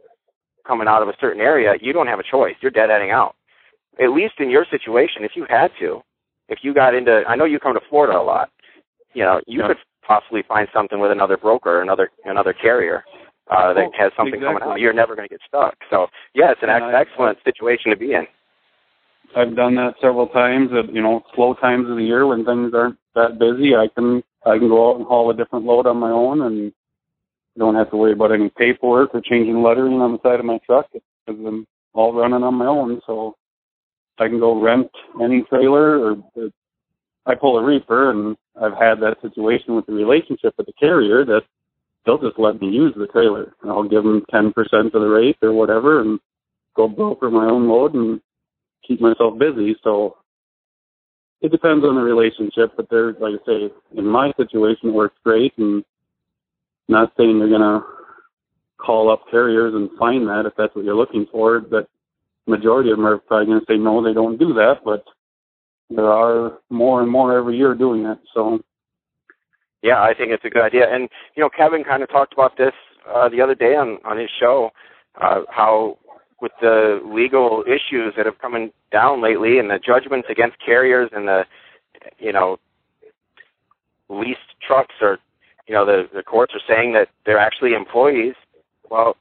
coming 0.68 0.88
out 0.88 1.02
of 1.02 1.08
a 1.08 1.14
certain 1.22 1.42
area, 1.42 1.76
you 1.80 1.94
don't 1.94 2.08
have 2.08 2.20
a 2.20 2.24
choice. 2.24 2.56
You're 2.62 2.72
dead-ending 2.72 3.12
out 3.12 3.36
at 4.02 4.12
least 4.12 4.36
in 4.40 4.50
your 4.50 4.66
situation, 4.70 5.24
if 5.24 5.32
you 5.36 5.46
had 5.50 5.72
to, 5.80 6.02
if 6.48 6.60
you 6.64 6.74
got 6.74 6.94
into, 6.96 7.24
I 7.28 7.36
know 7.36 7.46
you 7.46 7.60
come 7.60 7.74
to 7.74 7.82
Florida 7.90 8.18
a 8.18 8.22
lot, 8.22 8.50
you 9.14 9.24
know, 9.24 9.42
you 9.48 9.60
Yeah. 9.60 9.68
could 9.68 9.78
possibly 10.04 10.42
find 10.44 10.68
something 10.74 11.00
with 11.00 11.12
another 11.12 11.38
broker, 11.38 11.82
another 11.82 12.10
another 12.26 12.54
carrier 12.54 13.04
uh, 13.50 13.74
that 13.74 13.86
Oh, 13.86 13.92
has 13.98 14.12
something 14.16 14.40
coming 14.40 14.56
exactly. 14.58 14.72
out. 14.74 14.80
You're 14.80 14.94
never 14.94 15.16
going 15.16 15.28
to 15.28 15.34
get 15.34 15.42
stuck. 15.48 15.76
So, 15.90 16.08
yeah, 16.34 16.52
it's 16.52 16.62
an 16.64 16.70
ex- 16.70 16.84
I- 16.84 16.94
excellent 17.02 17.38
situation 17.44 17.92
to 17.92 17.98
be 17.98 18.14
in. 18.14 18.28
I've 19.36 19.56
done 19.56 19.76
that 19.76 19.96
several 20.02 20.28
times 20.28 20.72
at 20.74 20.92
you 20.94 21.02
know 21.02 21.24
slow 21.36 21.54
times 21.54 21.90
of 21.90 21.98
the 21.98 22.04
year 22.04 22.26
when 22.26 22.46
things 22.46 22.74
aren't 22.74 22.98
that 23.16 23.38
busy. 23.38 23.76
I 23.76 23.88
can 23.88 24.24
I 24.46 24.58
can 24.58 24.70
go 24.70 24.90
out 24.90 24.98
and 24.98 25.06
haul 25.06 25.30
a 25.30 25.36
different 25.36 25.66
load 25.66 25.86
on 25.86 25.98
my 25.98 26.10
own 26.10 26.42
and 26.42 26.72
don't 27.58 27.76
have 27.76 27.90
to 27.92 27.98
worry 27.98 28.14
about 28.14 28.32
any 28.32 28.50
paperwork 28.50 29.14
or 29.14 29.22
changing 29.22 29.62
lettering 29.62 30.02
on 30.02 30.14
the 30.14 30.20
side 30.24 30.40
of 30.40 30.46
my 30.46 30.60
truck 30.66 30.88
because 30.92 31.46
I'm 31.46 31.68
all 31.94 32.14
running 32.14 32.42
on 32.44 32.56
my 32.56 32.66
own. 32.66 33.02
So 33.06 33.36
I 34.20 34.28
can 34.28 34.40
go 34.40 34.60
rent 34.60 34.90
any 35.22 35.44
trailer 35.44 36.00
or 36.00 36.18
I 37.26 37.36
pull 37.36 37.58
a 37.58 37.64
reefer 37.64 38.12
and 38.12 38.36
I've 38.60 38.74
had 38.74 39.00
that 39.02 39.22
situation 39.22 39.76
with 39.76 39.86
the 39.86 39.94
relationship 39.94 40.54
with 40.58 40.68
the 40.68 40.74
carrier 40.74 41.26
that 41.26 41.44
they'll 42.06 42.18
just 42.18 42.40
let 42.40 42.60
me 42.60 42.70
use 42.70 42.94
the 42.96 43.08
trailer. 43.08 43.54
I'll 43.64 43.88
give 43.88 44.04
them 44.04 44.26
10% 44.34 44.54
of 44.58 44.92
the 44.92 45.00
rate 45.00 45.38
or 45.42 45.54
whatever 45.54 46.02
and 46.02 46.20
go 46.76 46.88
broker 46.88 47.30
my 47.30 47.46
own 47.46 47.68
load 47.68 47.94
and 47.94 48.22
keep 48.88 49.02
myself 49.02 49.38
busy. 49.38 49.76
So 49.84 50.18
it 51.42 51.52
depends 51.52 51.86
on 51.86 51.96
the 51.96 52.02
relationship, 52.02 52.74
but 52.76 52.90
there, 52.90 53.14
like 53.14 53.40
I 53.42 53.46
say, 53.46 53.70
in 53.96 54.06
my 54.06 54.34
situation, 54.38 54.90
it 54.90 54.94
works 54.94 55.18
great. 55.24 55.58
And 55.58 55.84
not 56.88 57.14
saying 57.16 57.38
you're 57.38 57.50
gonna 57.50 57.86
call 58.78 59.12
up 59.12 59.30
carriers 59.30 59.74
and 59.76 59.90
find 59.98 60.28
that 60.28 60.46
if 60.46 60.54
that's 60.58 60.76
what 60.76 60.86
you're 60.86 60.96
looking 60.96 61.28
for, 61.32 61.60
but 61.60 61.88
majority 62.50 62.92
of 62.92 62.98
them 62.98 63.06
are 63.06 63.18
probably 63.18 63.48
going 63.48 63.60
to 63.60 63.66
say 63.68 63.78
no, 63.78 64.04
they 64.04 64.14
don't 64.14 64.38
do 64.38 64.54
that, 64.54 64.80
but 64.84 65.04
there 65.90 66.12
are 66.12 66.60
more 66.70 67.02
and 67.02 67.12
more 67.12 67.38
every 67.38 67.58
year 67.58 67.74
doing 67.74 68.06
it. 68.06 68.20
So, 68.34 68.60
yeah, 69.82 70.02
I 70.02 70.14
think 70.14 70.32
it's 70.32 70.46
a 70.46 70.50
good 70.50 70.64
idea. 70.64 70.94
And 70.94 71.10
you 71.36 71.44
know, 71.44 71.50
Kevin 71.50 71.84
kind 71.84 72.04
of 72.04 72.10
talked 72.10 72.34
about 72.34 72.58
this 72.58 72.74
uh, 73.08 73.30
the 73.30 73.42
other 73.42 73.56
day 73.56 73.76
on 73.76 73.98
on 74.04 74.18
his 74.18 74.30
show, 74.40 74.72
uh, 75.22 75.42
how 75.50 75.98
with 76.42 76.52
the 76.62 77.02
legal 77.06 77.64
issues 77.68 78.14
that 78.16 78.26
have 78.26 78.40
come 78.40 78.72
down 78.92 79.22
lately 79.22 79.60
and 79.60 79.70
the 79.70 79.80
judgments 79.80 80.28
against 80.30 80.58
carriers 80.64 81.10
and 81.14 81.28
the 81.28 81.46
you 82.18 82.32
know 82.32 82.58
leased 84.10 84.40
trucks 84.66 84.96
or 85.02 85.20
you 85.68 85.74
know 85.74 85.86
the 85.86 86.10
the 86.14 86.24
courts 86.24 86.54
are 86.54 86.62
saying 86.68 86.94
that 86.94 87.10
they're 87.26 87.40
actually 87.40 87.74
employees. 87.74 88.36
Well, 88.90 89.16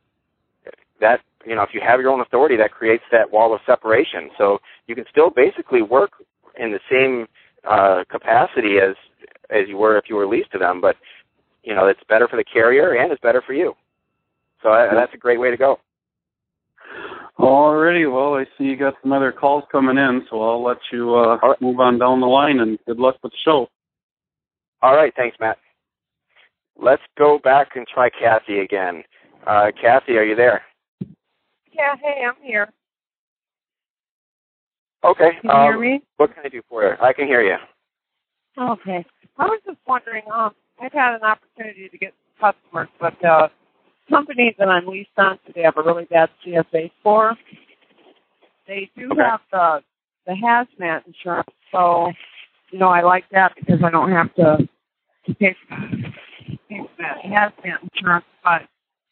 that 1.00 1.20
you 1.46 1.54
know 1.54 1.62
if 1.62 1.70
you 1.72 1.80
have 1.80 2.00
your 2.00 2.10
own 2.10 2.20
authority, 2.20 2.56
that 2.56 2.72
creates 2.72 3.04
that 3.12 3.32
wall 3.32 3.54
of 3.54 3.60
separation. 3.66 4.30
So 4.36 4.58
you 4.86 4.94
can 4.94 5.04
still 5.10 5.30
basically 5.30 5.82
work 5.82 6.12
in 6.58 6.72
the 6.72 6.80
same 6.90 7.26
uh, 7.68 8.04
capacity 8.10 8.78
as 8.78 8.94
as 9.50 9.68
you 9.68 9.76
were 9.76 9.96
if 9.96 10.04
you 10.08 10.16
were 10.16 10.26
leased 10.26 10.52
to 10.52 10.58
them, 10.58 10.80
but 10.80 10.96
you 11.62 11.74
know 11.74 11.86
it's 11.86 12.00
better 12.08 12.28
for 12.28 12.36
the 12.36 12.44
carrier 12.44 12.94
and 12.94 13.12
it's 13.12 13.20
better 13.20 13.42
for 13.46 13.52
you. 13.52 13.74
So 14.62 14.70
uh, 14.70 14.94
that's 14.94 15.14
a 15.14 15.18
great 15.18 15.40
way 15.40 15.50
to 15.50 15.56
go. 15.56 15.78
Alrighty, 17.38 18.12
well, 18.12 18.34
I 18.34 18.44
see 18.56 18.64
you 18.64 18.76
got 18.76 18.94
some 19.00 19.12
other 19.12 19.30
calls 19.30 19.62
coming 19.70 19.96
in, 19.96 20.26
so 20.28 20.42
I'll 20.42 20.62
let 20.62 20.78
you 20.92 21.14
uh, 21.14 21.36
right. 21.36 21.60
move 21.62 21.78
on 21.78 21.98
down 21.98 22.20
the 22.20 22.26
line, 22.26 22.58
and 22.58 22.78
good 22.84 22.98
luck 22.98 23.16
with 23.22 23.30
the 23.30 23.38
show. 23.44 23.68
All 24.82 24.96
right, 24.96 25.12
thanks, 25.16 25.36
Matt. 25.38 25.58
Let's 26.80 27.02
go 27.16 27.38
back 27.38 27.76
and 27.76 27.86
try 27.86 28.10
Kathy 28.10 28.58
again. 28.58 29.04
Uh, 29.46 29.70
Kathy, 29.80 30.16
are 30.16 30.24
you 30.24 30.34
there? 30.34 30.62
Yeah, 31.78 31.94
hey, 32.02 32.24
I'm 32.26 32.34
here. 32.42 32.68
Okay. 35.04 35.30
Can 35.40 35.44
you 35.44 35.50
um, 35.50 35.62
hear 35.62 35.78
me? 35.78 36.02
What 36.16 36.34
can 36.34 36.44
I 36.44 36.48
do 36.48 36.60
for 36.68 36.82
you? 36.82 36.94
I 37.00 37.12
can 37.12 37.28
hear 37.28 37.40
you. 37.40 37.56
Okay. 38.58 39.06
I 39.38 39.44
was 39.44 39.60
just 39.64 39.78
wondering, 39.86 40.24
um, 40.34 40.50
I've 40.80 40.92
had 40.92 41.14
an 41.14 41.22
opportunity 41.22 41.88
to 41.88 41.96
get 41.96 42.12
customers, 42.40 42.88
but 43.00 43.24
uh, 43.24 43.48
company 44.10 44.56
that 44.58 44.68
I'm 44.68 44.86
leased 44.86 45.10
on 45.16 45.38
to, 45.46 45.52
they 45.54 45.62
have 45.62 45.76
a 45.76 45.82
really 45.82 46.06
bad 46.06 46.30
CSA 46.44 46.90
score. 47.00 47.36
They 48.66 48.90
do 48.96 49.10
okay. 49.12 49.22
have 49.22 49.40
the 49.52 49.82
the 50.26 50.32
hazmat 50.32 51.06
insurance, 51.06 51.48
so 51.72 52.12
you 52.70 52.78
know 52.78 52.88
I 52.88 53.00
like 53.00 53.24
that 53.30 53.54
because 53.56 53.82
I 53.82 53.90
don't 53.90 54.10
have 54.10 54.34
to 54.34 54.68
to 55.26 55.34
pay 55.34 55.56
for 55.68 56.88
that 56.98 57.18
hazmat 57.24 57.78
insurance. 57.94 58.26
But 58.44 58.62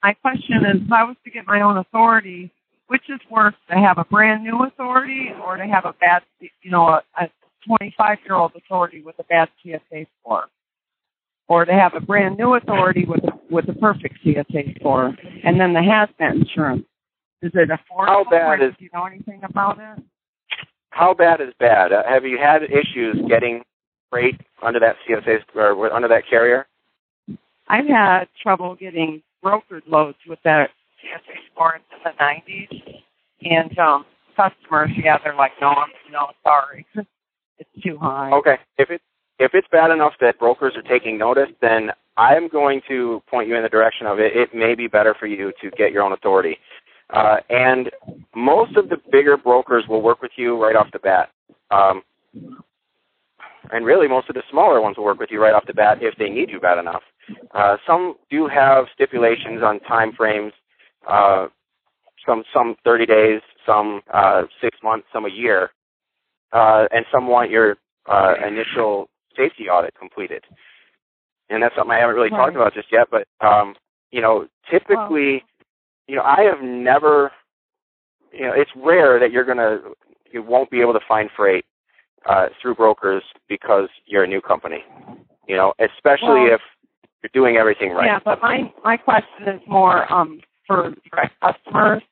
my 0.06 0.14
question 0.14 0.64
is, 0.64 0.82
if 0.86 0.92
I 0.92 1.02
was 1.02 1.16
to 1.24 1.30
get 1.32 1.48
my 1.48 1.62
own 1.62 1.78
authority, 1.78 2.52
which 2.86 3.02
is 3.08 3.18
worse, 3.28 3.54
to 3.68 3.74
have 3.74 3.98
a 3.98 4.04
brand 4.04 4.44
new 4.44 4.64
authority 4.64 5.30
or 5.44 5.56
to 5.56 5.64
have 5.64 5.84
a 5.84 5.94
bad, 5.94 6.22
you 6.62 6.70
know, 6.70 6.86
a, 6.86 7.02
a 7.20 7.28
25 7.66 8.18
year 8.24 8.36
old 8.36 8.52
authority 8.54 9.02
with 9.02 9.16
a 9.18 9.24
bad 9.24 9.48
CSA 9.64 10.06
score? 10.20 10.46
or 11.48 11.64
to 11.64 11.72
have 11.72 11.94
a 11.94 12.00
brand 12.00 12.36
new 12.36 12.54
authority 12.54 13.04
with 13.04 13.22
a, 13.22 13.30
with 13.50 13.68
a 13.68 13.72
perfect 13.74 14.16
CSA 14.24 14.80
score, 14.80 15.14
and 15.44 15.60
then 15.60 15.74
the 15.74 15.80
hazmat 15.80 16.34
insurance. 16.34 16.84
Is 17.40 17.52
it 17.54 17.68
affordable? 17.68 18.06
How 18.06 18.24
bad 18.28 18.62
is? 18.62 18.72
Do 18.76 18.84
you 18.84 18.90
know 18.92 19.04
anything 19.04 19.40
about 19.44 19.78
it? 19.78 20.02
How 20.90 21.14
bad 21.14 21.40
is 21.40 21.54
bad? 21.60 21.92
Uh, 21.92 22.02
have 22.08 22.24
you 22.24 22.36
had 22.36 22.64
issues 22.64 23.16
getting 23.28 23.62
freight 24.10 24.40
under 24.60 24.80
that 24.80 24.96
CSA 25.08 25.38
or 25.54 25.92
under 25.92 26.08
that 26.08 26.24
carrier? 26.28 26.66
I've 27.68 27.86
had 27.86 28.24
trouble 28.42 28.74
getting 28.74 29.22
brokered 29.44 29.82
loads 29.86 30.18
with 30.26 30.38
that 30.44 30.70
CSA 31.02 31.52
score 31.52 31.76
in 31.76 31.82
the 32.04 32.10
90s, 32.22 33.02
and 33.42 33.78
um, 33.78 34.04
customers, 34.36 34.90
yeah, 35.02 35.18
they're 35.22 35.34
like, 35.34 35.52
no, 35.60 35.68
I'm 35.68 35.90
no, 36.10 36.28
sorry, 36.42 36.86
it's 37.58 37.82
too 37.82 37.98
high. 37.98 38.30
Okay, 38.32 38.56
if 38.78 38.90
it's 38.90 39.04
if 39.38 39.52
it's 39.54 39.68
bad 39.70 39.90
enough 39.90 40.14
that 40.20 40.38
brokers 40.38 40.74
are 40.76 40.82
taking 40.82 41.18
notice, 41.18 41.50
then 41.60 41.90
I'm 42.16 42.48
going 42.48 42.80
to 42.88 43.22
point 43.28 43.48
you 43.48 43.56
in 43.56 43.62
the 43.62 43.68
direction 43.68 44.06
of 44.06 44.18
it. 44.18 44.34
It 44.34 44.54
may 44.54 44.74
be 44.74 44.86
better 44.86 45.14
for 45.18 45.26
you 45.26 45.52
to 45.60 45.70
get 45.72 45.92
your 45.92 46.02
own 46.02 46.12
authority. 46.12 46.56
Uh, 47.10 47.36
and 47.50 47.90
most 48.34 48.76
of 48.76 48.88
the 48.88 48.96
bigger 49.12 49.36
brokers 49.36 49.84
will 49.88 50.02
work 50.02 50.22
with 50.22 50.32
you 50.36 50.60
right 50.60 50.74
off 50.74 50.88
the 50.92 50.98
bat. 50.98 51.30
Um, 51.70 52.02
and 53.72 53.84
really, 53.84 54.08
most 54.08 54.28
of 54.28 54.34
the 54.34 54.42
smaller 54.50 54.80
ones 54.80 54.96
will 54.96 55.04
work 55.04 55.18
with 55.18 55.30
you 55.30 55.40
right 55.40 55.54
off 55.54 55.66
the 55.66 55.74
bat 55.74 55.98
if 56.00 56.14
they 56.18 56.30
need 56.30 56.50
you 56.50 56.60
bad 56.60 56.78
enough. 56.78 57.02
Uh, 57.54 57.76
some 57.86 58.14
do 58.30 58.46
have 58.46 58.86
stipulations 58.94 59.62
on 59.62 59.80
time 59.80 60.12
frames. 60.12 60.52
Uh, 61.08 61.48
some 62.26 62.42
some 62.52 62.76
30 62.84 63.06
days, 63.06 63.40
some 63.64 64.00
uh, 64.12 64.42
six 64.60 64.78
months, 64.82 65.06
some 65.12 65.24
a 65.24 65.30
year, 65.30 65.70
uh, 66.52 66.86
and 66.92 67.04
some 67.12 67.28
want 67.28 67.50
your 67.50 67.76
uh, 68.06 68.34
initial 68.46 69.08
safety 69.36 69.68
audit 69.68 69.94
completed. 69.98 70.42
And 71.48 71.62
that's 71.62 71.74
something 71.76 71.92
I 71.92 72.00
haven't 72.00 72.16
really 72.16 72.30
right. 72.30 72.38
talked 72.38 72.56
about 72.56 72.74
just 72.74 72.88
yet, 72.90 73.06
but 73.10 73.28
um, 73.40 73.74
you 74.10 74.20
know, 74.20 74.48
typically, 74.70 75.44
you 76.08 76.16
know, 76.16 76.22
I 76.22 76.42
have 76.42 76.62
never, 76.62 77.30
you 78.32 78.42
know, 78.42 78.52
it's 78.54 78.70
rare 78.76 79.20
that 79.20 79.30
you're 79.30 79.44
gonna, 79.44 79.78
you 80.32 80.42
won't 80.42 80.70
be 80.70 80.80
able 80.80 80.92
to 80.94 81.00
find 81.06 81.30
freight 81.36 81.64
uh, 82.28 82.46
through 82.60 82.74
brokers 82.74 83.22
because 83.48 83.88
you're 84.06 84.24
a 84.24 84.28
new 84.28 84.40
company. 84.40 84.84
You 85.48 85.56
know, 85.56 85.74
especially 85.78 86.46
if 86.46 86.60
you're 87.26 87.42
doing 87.42 87.56
everything 87.56 87.90
right. 87.90 88.06
Yeah, 88.06 88.18
but 88.24 88.40
my 88.40 88.72
my 88.84 88.96
question 88.96 89.48
is 89.48 89.60
more 89.66 90.10
um, 90.12 90.40
for 90.66 90.94
direct 91.10 91.34
customers. 91.40 92.02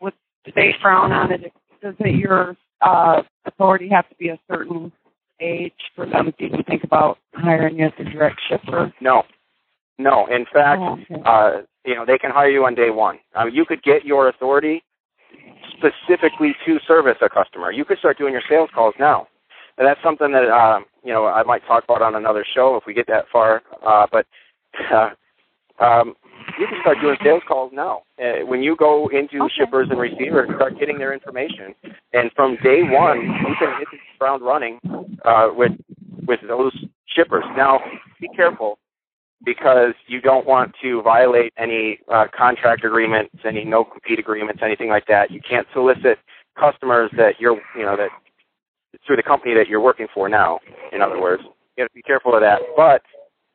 Would 0.00 0.14
do 0.44 0.52
they 0.54 0.74
frown 0.80 1.12
on 1.12 1.32
it? 1.32 1.52
Does 1.82 1.94
it 2.00 2.14
your 2.16 2.56
uh, 2.80 3.22
authority 3.44 3.88
have 3.90 4.08
to 4.08 4.14
be 4.16 4.28
a 4.28 4.38
certain 4.50 4.92
age 5.40 5.72
for 5.94 6.06
them 6.06 6.32
to 6.38 6.44
even 6.44 6.62
think 6.64 6.84
about 6.84 7.18
hiring 7.34 7.78
you 7.78 7.86
as 7.86 7.92
a 7.98 8.04
direct 8.04 8.40
shipper? 8.48 8.92
No, 9.00 9.22
no. 9.98 10.26
In 10.26 10.44
fact, 10.52 10.80
oh, 10.82 10.98
okay. 11.10 11.22
uh, 11.24 11.50
you 11.84 11.94
know 11.94 12.04
they 12.04 12.18
can 12.18 12.30
hire 12.30 12.50
you 12.50 12.64
on 12.64 12.74
day 12.74 12.90
one. 12.90 13.18
Uh, 13.38 13.46
you 13.46 13.64
could 13.64 13.82
get 13.82 14.04
your 14.04 14.28
authority 14.28 14.82
specifically 15.76 16.54
to 16.66 16.78
service 16.86 17.16
a 17.22 17.28
customer. 17.28 17.70
You 17.72 17.84
could 17.84 17.98
start 17.98 18.18
doing 18.18 18.32
your 18.32 18.42
sales 18.48 18.70
calls 18.74 18.94
now. 18.98 19.28
And 19.76 19.86
that's 19.86 20.02
something 20.02 20.32
that 20.32 20.50
um, 20.50 20.86
you 21.04 21.12
know 21.12 21.26
I 21.26 21.44
might 21.44 21.64
talk 21.66 21.84
about 21.84 22.02
on 22.02 22.16
another 22.16 22.44
show 22.44 22.76
if 22.76 22.84
we 22.84 22.94
get 22.94 23.06
that 23.06 23.26
far. 23.32 23.62
Uh, 23.86 24.06
but 24.10 24.26
uh, 24.92 25.10
um, 25.80 26.14
you 26.58 26.66
can 26.66 26.78
start 26.80 26.98
doing 27.00 27.16
sales 27.22 27.42
calls 27.46 27.72
now. 27.74 28.02
Uh, 28.22 28.44
when 28.46 28.62
you 28.62 28.76
go 28.76 29.08
into 29.08 29.42
okay. 29.44 29.54
shippers 29.56 29.88
and 29.90 29.98
receivers, 29.98 30.48
and 30.48 30.56
start 30.56 30.78
getting 30.78 30.98
their 30.98 31.12
information, 31.12 31.74
and 32.12 32.30
from 32.34 32.56
day 32.62 32.82
one, 32.82 33.20
you 33.20 33.54
can 33.58 33.78
hit 33.78 33.88
the 33.92 33.98
ground 34.18 34.42
running 34.42 34.78
uh, 35.24 35.48
with 35.52 35.72
with 36.26 36.40
those 36.46 36.72
shippers. 37.06 37.44
Now, 37.56 37.80
be 38.20 38.28
careful 38.34 38.78
because 39.44 39.94
you 40.06 40.20
don't 40.20 40.46
want 40.46 40.72
to 40.82 41.00
violate 41.02 41.52
any 41.56 42.00
uh, 42.12 42.26
contract 42.36 42.84
agreements, 42.84 43.34
any 43.44 43.64
no 43.64 43.84
compete 43.84 44.18
agreements, 44.18 44.62
anything 44.64 44.88
like 44.88 45.06
that. 45.06 45.30
You 45.30 45.40
can't 45.48 45.66
solicit 45.72 46.18
customers 46.58 47.10
that 47.16 47.34
you're 47.38 47.60
you 47.76 47.82
know 47.82 47.96
that 47.96 48.10
through 49.06 49.16
the 49.16 49.22
company 49.22 49.54
that 49.54 49.68
you're 49.68 49.80
working 49.80 50.08
for 50.12 50.28
now. 50.28 50.58
In 50.92 51.02
other 51.02 51.20
words, 51.20 51.42
you 51.76 51.82
have 51.82 51.90
to 51.90 51.94
be 51.94 52.02
careful 52.02 52.34
of 52.34 52.40
that, 52.40 52.60
but 52.76 53.02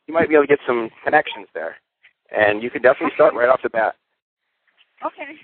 you 0.07 0.13
might 0.13 0.29
be 0.29 0.35
able 0.35 0.43
to 0.43 0.47
get 0.47 0.59
some 0.65 0.89
connections 1.03 1.47
there 1.53 1.77
and 2.35 2.63
you 2.63 2.69
could 2.69 2.83
definitely 2.83 3.13
start 3.15 3.33
right 3.33 3.49
off 3.49 3.61
the 3.63 3.69
bat. 3.69 3.95
Okay. 5.05 5.35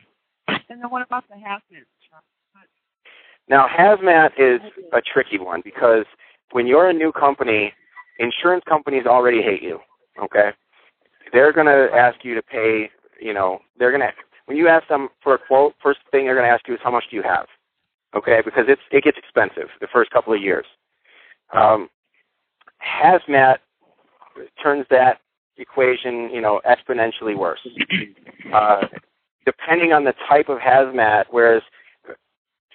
And 0.47 0.81
then 0.81 0.89
what 0.89 1.05
about 1.05 1.23
the 1.29 1.35
hazmat? 1.35 1.85
Now, 3.47 3.67
hazmat 3.67 4.31
is 4.37 4.61
a 4.93 5.01
tricky 5.01 5.39
one 5.39 5.61
because 5.63 6.05
when 6.51 6.67
you're 6.67 6.89
a 6.89 6.93
new 6.93 7.11
company, 7.11 7.73
insurance 8.19 8.63
companies 8.67 9.05
already 9.07 9.41
hate 9.41 9.63
you. 9.63 9.79
Okay, 10.21 10.51
they're 11.33 11.53
going 11.53 11.65
to 11.65 11.89
ask 11.95 12.23
you 12.23 12.35
to 12.35 12.43
pay. 12.43 12.91
You 13.19 13.33
know, 13.33 13.59
they're 13.77 13.91
going 13.91 14.01
to 14.01 14.11
when 14.45 14.57
you 14.57 14.67
ask 14.67 14.87
them 14.87 15.09
for 15.23 15.33
a 15.35 15.37
quote, 15.37 15.73
first 15.81 15.99
thing 16.11 16.25
they're 16.25 16.35
going 16.35 16.47
to 16.47 16.51
ask 16.51 16.67
you 16.67 16.73
is 16.73 16.79
how 16.83 16.91
much 16.91 17.05
do 17.09 17.15
you 17.15 17.23
have. 17.23 17.47
Okay, 18.15 18.41
because 18.43 18.65
it's 18.67 18.81
it 18.91 19.03
gets 19.03 19.17
expensive 19.17 19.69
the 19.81 19.87
first 19.91 20.12
couple 20.12 20.33
of 20.33 20.41
years. 20.41 20.65
Um, 21.53 21.89
hazmat 22.83 23.57
turns 24.62 24.85
that 24.90 25.19
equation, 25.58 26.29
you 26.31 26.42
know, 26.42 26.62
exponentially 26.65 27.37
worse. 27.37 27.60
Uh, 28.54 28.87
depending 29.46 29.94
on 29.94 30.06
the 30.06 30.13
type 30.27 30.50
of 30.50 30.58
hazmat, 30.58 31.25
whereas 31.29 31.62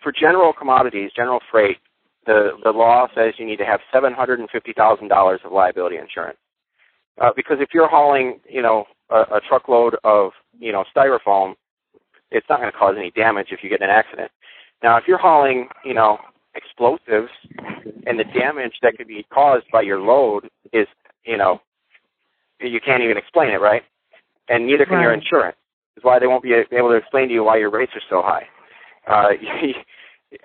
for 0.03 0.12
general 0.12 0.53
commodities, 0.53 1.11
general 1.17 1.41
freight, 1.51 1.79
the, 2.27 2.51
the 2.62 2.71
law 2.71 3.09
says 3.15 3.35
you 3.39 3.47
need 3.47 3.57
to 3.57 3.65
have 3.65 3.81
$750,000 3.93 5.45
of 5.45 5.53
liability 5.53 5.97
insurance. 5.97 6.39
Uh, 7.21 7.31
because 7.35 7.57
if 7.61 7.71
you're 7.73 7.89
hauling, 7.89 8.39
you 8.49 8.62
know, 8.62 8.85
a, 9.11 9.21
a 9.21 9.41
truckload 9.49 9.97
of, 10.05 10.33
you 10.59 10.71
know, 10.71 10.85
styrofoam, 10.95 11.55
it's 12.31 12.47
not 12.49 12.61
going 12.61 12.71
to 12.71 12.77
cause 12.77 12.95
any 12.99 13.11
damage 13.12 13.49
if 13.51 13.61
you 13.62 13.71
get 13.71 13.81
in 13.81 13.89
an 13.89 13.91
accident. 13.91 14.31
Now, 14.83 14.97
if 14.97 15.05
you're 15.07 15.19
hauling, 15.19 15.69
you 15.85 15.95
know, 15.95 16.19
explosives 16.55 17.31
and 18.07 18.19
the 18.19 18.25
damage 18.25 18.75
that 18.83 18.97
could 18.97 19.09
be 19.09 19.27
caused 19.33 19.67
by 19.73 19.83
your 19.83 20.01
load 20.01 20.49
is, 20.73 20.87
you 21.25 21.37
know, 21.37 21.61
you 22.61 22.81
can't 22.81 23.03
even 23.03 23.16
explain 23.16 23.51
it, 23.51 23.61
right? 23.61 23.83
And 24.49 24.66
neither 24.66 24.85
can 24.85 24.97
right. 24.97 25.03
your 25.03 25.12
insurance. 25.12 25.57
Is 25.97 26.03
why 26.03 26.18
they 26.18 26.27
won't 26.27 26.43
be 26.43 26.53
able 26.53 26.89
to 26.89 26.97
explain 26.97 27.29
to 27.29 27.35
you 27.35 27.45
why 27.45 27.57
your 27.57 27.70
rates 27.70 27.93
are 27.95 28.03
so 28.11 28.20
high. 28.20 28.47
uh, 29.07 29.33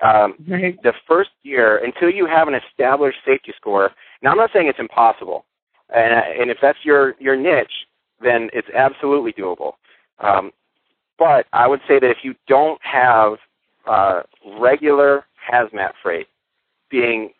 um, 0.07 0.35
the 0.47 0.93
first 1.07 1.31
year 1.43 1.83
until 1.83 2.09
you 2.09 2.25
have 2.27 2.47
an 2.47 2.53
established 2.53 3.17
safety 3.25 3.53
score. 3.55 3.91
Now, 4.21 4.31
I'm 4.31 4.37
not 4.37 4.51
saying 4.53 4.67
it's 4.67 4.79
impossible, 4.79 5.45
and, 5.93 6.13
and 6.13 6.51
if 6.51 6.57
that's 6.61 6.79
your 6.83 7.15
your 7.19 7.35
niche, 7.35 7.87
then 8.21 8.49
it's 8.53 8.67
absolutely 8.75 9.33
doable. 9.33 9.73
Um, 10.19 10.51
but 11.17 11.47
I 11.53 11.67
would 11.67 11.81
say 11.87 11.99
that 11.99 12.09
if 12.09 12.17
you 12.23 12.35
don't 12.47 12.79
have 12.83 13.37
uh, 13.87 14.21
regular 14.59 15.25
hazmat 15.51 15.93
freight 16.01 16.27
being, 16.91 17.31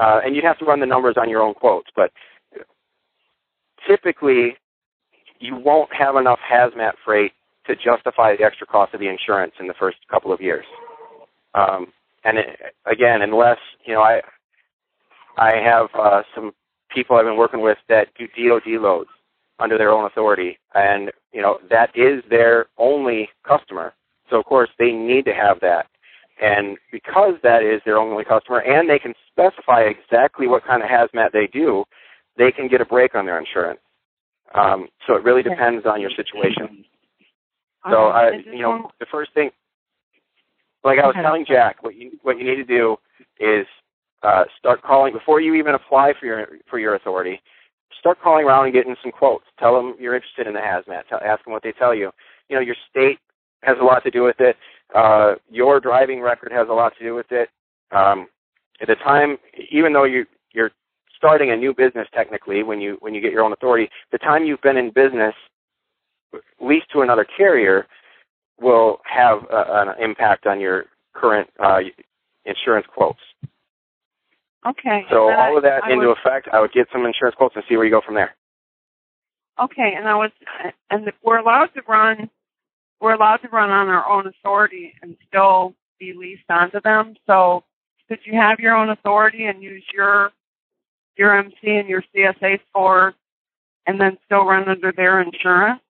uh, 0.00 0.20
and 0.24 0.34
you'd 0.34 0.44
have 0.44 0.58
to 0.58 0.64
run 0.64 0.80
the 0.80 0.86
numbers 0.86 1.16
on 1.16 1.28
your 1.28 1.42
own 1.42 1.54
quotes, 1.54 1.88
but 1.94 2.12
typically 3.86 4.56
you 5.40 5.56
won't 5.56 5.92
have 5.94 6.16
enough 6.16 6.38
hazmat 6.50 6.92
freight 7.04 7.32
to 7.66 7.76
justify 7.76 8.36
the 8.36 8.44
extra 8.44 8.66
cost 8.66 8.94
of 8.94 9.00
the 9.00 9.08
insurance 9.08 9.52
in 9.60 9.66
the 9.66 9.74
first 9.74 9.98
couple 10.10 10.32
of 10.32 10.40
years. 10.40 10.64
Um, 11.54 11.88
and 12.24 12.38
it, 12.38 12.58
again, 12.86 13.22
unless 13.22 13.58
you 13.84 13.94
know, 13.94 14.02
I 14.02 14.20
I 15.36 15.56
have 15.56 15.88
uh, 15.94 16.22
some 16.34 16.52
people 16.90 17.16
I've 17.16 17.24
been 17.24 17.36
working 17.36 17.60
with 17.60 17.78
that 17.88 18.08
do 18.18 18.26
DoD 18.28 18.80
loads 18.80 19.10
under 19.58 19.78
their 19.78 19.90
own 19.90 20.04
authority, 20.06 20.58
and 20.74 21.10
you 21.32 21.42
know 21.42 21.58
that 21.70 21.90
is 21.94 22.22
their 22.30 22.66
only 22.78 23.28
customer. 23.46 23.94
So 24.30 24.38
of 24.38 24.44
course 24.46 24.70
they 24.78 24.92
need 24.92 25.24
to 25.26 25.34
have 25.34 25.60
that, 25.60 25.86
and 26.40 26.78
because 26.90 27.34
that 27.42 27.62
is 27.62 27.80
their 27.84 27.98
only 27.98 28.24
customer, 28.24 28.60
and 28.60 28.88
they 28.88 28.98
can 28.98 29.14
specify 29.30 29.82
exactly 29.82 30.46
what 30.46 30.64
kind 30.64 30.82
of 30.82 30.88
hazmat 30.88 31.32
they 31.32 31.46
do, 31.46 31.84
they 32.36 32.50
can 32.52 32.68
get 32.68 32.80
a 32.80 32.84
break 32.84 33.14
on 33.14 33.26
their 33.26 33.38
insurance. 33.38 33.80
Um, 34.54 34.88
so 35.06 35.16
it 35.16 35.24
really 35.24 35.42
depends 35.42 35.86
on 35.86 36.00
your 36.00 36.10
situation. 36.10 36.84
So 37.90 38.06
I, 38.06 38.30
you 38.52 38.62
know, 38.62 38.90
the 39.00 39.06
first 39.10 39.32
thing, 39.34 39.50
like 40.84 40.98
I 40.98 41.06
was 41.06 41.16
telling 41.20 41.44
Jack, 41.46 41.82
what 41.82 41.94
you 41.96 42.12
what 42.22 42.38
you 42.38 42.44
need 42.44 42.56
to 42.56 42.64
do 42.64 42.96
is 43.40 43.66
uh, 44.22 44.44
start 44.58 44.82
calling 44.82 45.12
before 45.12 45.40
you 45.40 45.54
even 45.54 45.74
apply 45.74 46.12
for 46.18 46.26
your 46.26 46.46
for 46.68 46.78
your 46.78 46.94
authority. 46.94 47.40
Start 47.98 48.18
calling 48.22 48.44
around 48.44 48.64
and 48.64 48.74
getting 48.74 48.96
some 49.02 49.12
quotes. 49.12 49.44
Tell 49.58 49.74
them 49.74 49.94
you're 49.98 50.14
interested 50.14 50.46
in 50.46 50.54
the 50.54 50.60
hazmat. 50.60 51.06
Tell, 51.08 51.20
ask 51.24 51.44
them 51.44 51.52
what 51.52 51.62
they 51.62 51.72
tell 51.72 51.94
you. 51.94 52.10
You 52.48 52.56
know, 52.56 52.62
your 52.62 52.76
state 52.90 53.18
has 53.62 53.76
a 53.80 53.84
lot 53.84 54.02
to 54.04 54.10
do 54.10 54.22
with 54.22 54.40
it. 54.40 54.56
Uh, 54.94 55.34
your 55.50 55.80
driving 55.80 56.20
record 56.20 56.52
has 56.52 56.68
a 56.68 56.72
lot 56.72 56.92
to 56.98 57.04
do 57.04 57.14
with 57.14 57.30
it. 57.30 57.48
Um, 57.90 58.28
at 58.80 58.88
the 58.88 58.96
time, 58.96 59.38
even 59.70 59.92
though 59.92 60.04
you 60.04 60.26
starting 61.22 61.52
a 61.52 61.56
new 61.56 61.72
business 61.72 62.08
technically 62.12 62.64
when 62.64 62.80
you 62.80 62.96
when 62.98 63.14
you 63.14 63.20
get 63.20 63.30
your 63.30 63.44
own 63.44 63.52
authority, 63.52 63.88
the 64.10 64.18
time 64.18 64.44
you've 64.44 64.60
been 64.60 64.76
in 64.76 64.90
business 64.90 65.34
leased 66.60 66.90
to 66.92 67.02
another 67.02 67.24
carrier 67.36 67.86
will 68.60 68.98
have 69.04 69.44
a, 69.44 69.64
an 69.68 70.02
impact 70.02 70.48
on 70.48 70.58
your 70.58 70.86
current 71.14 71.48
uh, 71.60 71.78
insurance 72.44 72.86
quotes. 72.92 73.20
Okay. 74.66 75.04
So 75.10 75.30
all 75.30 75.54
I, 75.54 75.56
of 75.56 75.62
that 75.62 75.84
I 75.84 75.92
into 75.92 76.08
was, 76.08 76.16
effect, 76.24 76.48
I 76.52 76.60
would 76.60 76.72
get 76.72 76.88
some 76.92 77.06
insurance 77.06 77.36
quotes 77.36 77.54
and 77.54 77.64
see 77.68 77.76
where 77.76 77.84
you 77.84 77.92
go 77.92 78.00
from 78.04 78.16
there. 78.16 78.34
Okay, 79.60 79.94
and 79.96 80.08
I 80.08 80.16
was, 80.16 80.30
and 80.90 81.12
we're 81.22 81.38
allowed 81.38 81.66
to 81.74 81.82
run, 81.86 82.30
we're 83.00 83.12
allowed 83.12 83.38
to 83.38 83.48
run 83.48 83.70
on 83.70 83.88
our 83.88 84.08
own 84.08 84.26
authority 84.26 84.94
and 85.02 85.16
still 85.28 85.74
be 86.00 86.14
leased 86.14 86.48
onto 86.48 86.80
them. 86.80 87.14
So, 87.26 87.62
could 88.08 88.20
you 88.24 88.32
have 88.34 88.60
your 88.60 88.74
own 88.74 88.88
authority 88.90 89.44
and 89.44 89.62
use 89.62 89.84
your 89.92 90.32
your 91.16 91.36
MC 91.38 91.56
and 91.62 91.88
your 91.88 92.02
CSA 92.14 92.60
score, 92.70 93.14
and 93.86 94.00
then 94.00 94.18
still 94.26 94.44
run 94.44 94.68
under 94.68 94.92
their 94.92 95.20
insurance? 95.20 95.80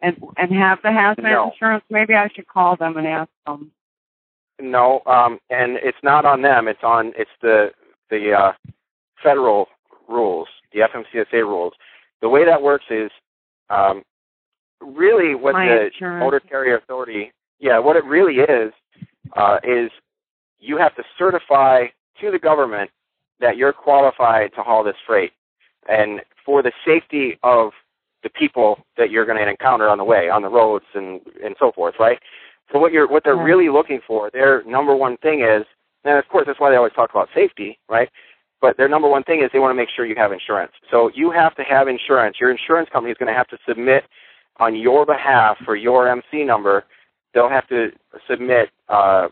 And 0.00 0.22
and 0.36 0.52
have 0.52 0.82
the 0.82 0.88
hazmat 0.88 1.22
No. 1.22 1.50
insurance? 1.50 1.84
Maybe 1.88 2.14
I 2.14 2.28
should 2.34 2.46
call 2.46 2.76
them 2.76 2.96
and 2.96 3.06
ask 3.06 3.30
them. 3.46 3.70
No, 4.60 5.02
um, 5.06 5.38
and 5.50 5.76
it's 5.82 5.98
not 6.02 6.24
on 6.24 6.42
them. 6.42 6.68
It's 6.68 6.82
on 6.82 7.12
it's 7.16 7.30
the 7.40 7.72
the 8.10 8.32
uh, 8.32 8.52
federal 9.22 9.68
rules, 10.08 10.48
the 10.72 10.80
FMCSA 10.80 11.40
rules. 11.42 11.72
The 12.20 12.28
way 12.28 12.44
that 12.44 12.62
works 12.62 12.84
is 12.90 13.10
um, 13.70 14.02
really 14.80 15.34
what 15.34 15.54
My 15.54 15.68
the 15.68 15.86
insurance. 15.86 16.22
motor 16.22 16.40
carrier 16.40 16.76
authority. 16.76 17.32
Yeah, 17.58 17.78
what 17.78 17.96
it 17.96 18.04
really 18.04 18.36
is 18.36 18.72
uh, 19.36 19.58
is 19.64 19.90
you 20.58 20.76
have 20.76 20.94
to 20.96 21.02
certify 21.18 21.86
to 22.20 22.30
the 22.30 22.38
government 22.38 22.90
that 23.44 23.58
you're 23.58 23.74
qualified 23.74 24.50
to 24.54 24.62
haul 24.62 24.82
this 24.82 24.96
freight, 25.06 25.32
and 25.86 26.22
for 26.46 26.62
the 26.62 26.72
safety 26.84 27.38
of 27.42 27.72
the 28.22 28.30
people 28.30 28.78
that 28.96 29.10
you're 29.10 29.26
going 29.26 29.36
to 29.36 29.46
encounter 29.48 29.86
on 29.86 29.98
the 29.98 30.04
way, 30.04 30.30
on 30.30 30.40
the 30.40 30.48
roads, 30.48 30.86
and 30.94 31.20
and 31.44 31.54
so 31.60 31.70
forth, 31.70 31.94
right? 32.00 32.18
So 32.72 32.78
what 32.78 32.90
you're 32.90 33.06
what 33.06 33.22
they're 33.22 33.36
Right. 33.36 33.44
really 33.52 33.68
looking 33.68 34.00
for, 34.06 34.30
their 34.30 34.64
number 34.64 34.96
one 34.96 35.18
thing 35.18 35.42
is, 35.42 35.64
and 36.04 36.18
of 36.18 36.26
course 36.28 36.46
that's 36.46 36.58
why 36.58 36.70
they 36.70 36.76
always 36.76 36.94
talk 36.94 37.10
about 37.10 37.28
safety, 37.34 37.78
right? 37.90 38.08
But 38.62 38.78
their 38.78 38.88
number 38.88 39.08
one 39.08 39.24
thing 39.24 39.42
is 39.42 39.50
they 39.52 39.58
want 39.58 39.72
to 39.72 39.80
make 39.82 39.90
sure 39.94 40.06
you 40.06 40.16
have 40.16 40.32
insurance. 40.32 40.72
So 40.90 41.10
you 41.14 41.30
have 41.30 41.54
to 41.56 41.62
have 41.64 41.86
insurance. 41.86 42.40
Your 42.40 42.50
insurance 42.50 42.88
company 42.90 43.12
is 43.12 43.18
going 43.18 43.30
to 43.32 43.36
have 43.36 43.48
to 43.48 43.58
submit 43.68 44.04
on 44.58 44.74
your 44.74 45.04
behalf 45.04 45.58
for 45.66 45.76
your 45.76 46.08
MC 46.08 46.44
number. 46.44 46.84
They'll 47.34 47.50
have 47.50 47.68
to 47.68 47.92
submit. 48.26 48.70
Uh, 48.88 49.28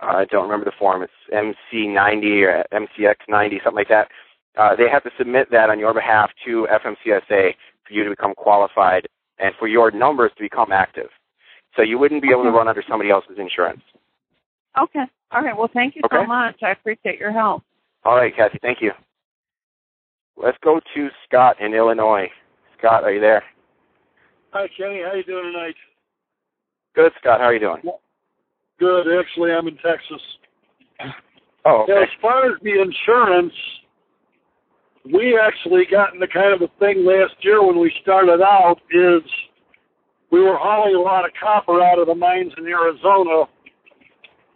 I 0.00 0.24
don't 0.26 0.44
remember 0.44 0.64
the 0.64 0.76
form. 0.78 1.02
It's 1.02 1.12
MC90 1.32 2.42
or 2.42 2.64
MCX90, 2.72 3.64
something 3.64 3.74
like 3.74 3.88
that. 3.88 4.08
Uh, 4.56 4.74
they 4.76 4.88
have 4.88 5.02
to 5.04 5.10
submit 5.18 5.50
that 5.50 5.70
on 5.70 5.78
your 5.78 5.94
behalf 5.94 6.30
to 6.46 6.66
FMCSA 6.70 7.54
for 7.86 7.92
you 7.92 8.04
to 8.04 8.10
become 8.10 8.34
qualified 8.34 9.08
and 9.38 9.54
for 9.58 9.68
your 9.68 9.90
numbers 9.90 10.32
to 10.36 10.42
become 10.42 10.72
active. 10.72 11.08
So 11.76 11.82
you 11.82 11.98
wouldn't 11.98 12.22
be 12.22 12.30
able 12.30 12.44
to 12.44 12.50
run 12.50 12.68
under 12.68 12.82
somebody 12.88 13.10
else's 13.10 13.38
insurance. 13.38 13.82
Okay. 14.80 15.04
All 15.30 15.42
right. 15.42 15.56
Well, 15.56 15.70
thank 15.72 15.96
you 15.96 16.02
so 16.10 16.24
much. 16.24 16.56
I 16.62 16.70
appreciate 16.70 17.18
your 17.18 17.32
help. 17.32 17.62
All 18.04 18.16
right, 18.16 18.34
Kathy, 18.34 18.58
thank 18.62 18.80
you. 18.80 18.92
Let's 20.36 20.56
go 20.62 20.80
to 20.94 21.08
Scott 21.26 21.60
in 21.60 21.74
Illinois. 21.74 22.28
Scott, 22.78 23.04
are 23.04 23.12
you 23.12 23.20
there? 23.20 23.42
Hi, 24.52 24.68
Kenny. 24.76 25.00
How 25.02 25.10
are 25.10 25.16
you 25.16 25.24
doing 25.24 25.52
tonight? 25.52 25.74
Good, 26.94 27.12
Scott. 27.20 27.40
How 27.40 27.46
are 27.46 27.54
you 27.54 27.60
doing? 27.60 27.82
Good. 28.78 29.06
Actually, 29.18 29.52
I'm 29.52 29.68
in 29.68 29.76
Texas. 29.76 30.22
Oh, 31.64 31.82
okay. 31.82 32.02
As 32.02 32.08
far 32.22 32.46
as 32.46 32.58
the 32.62 32.80
insurance, 32.80 33.52
we 35.12 35.38
actually 35.38 35.84
got 35.90 36.14
into 36.14 36.26
kind 36.28 36.54
of 36.54 36.62
a 36.62 36.72
thing 36.78 37.04
last 37.04 37.34
year 37.40 37.64
when 37.64 37.78
we 37.78 37.92
started 38.02 38.40
out. 38.40 38.76
Is 38.90 39.22
we 40.30 40.40
were 40.40 40.56
hauling 40.56 40.94
a 40.94 41.00
lot 41.00 41.24
of 41.24 41.30
copper 41.40 41.82
out 41.82 41.98
of 41.98 42.06
the 42.06 42.14
mines 42.14 42.52
in 42.56 42.66
Arizona. 42.66 43.44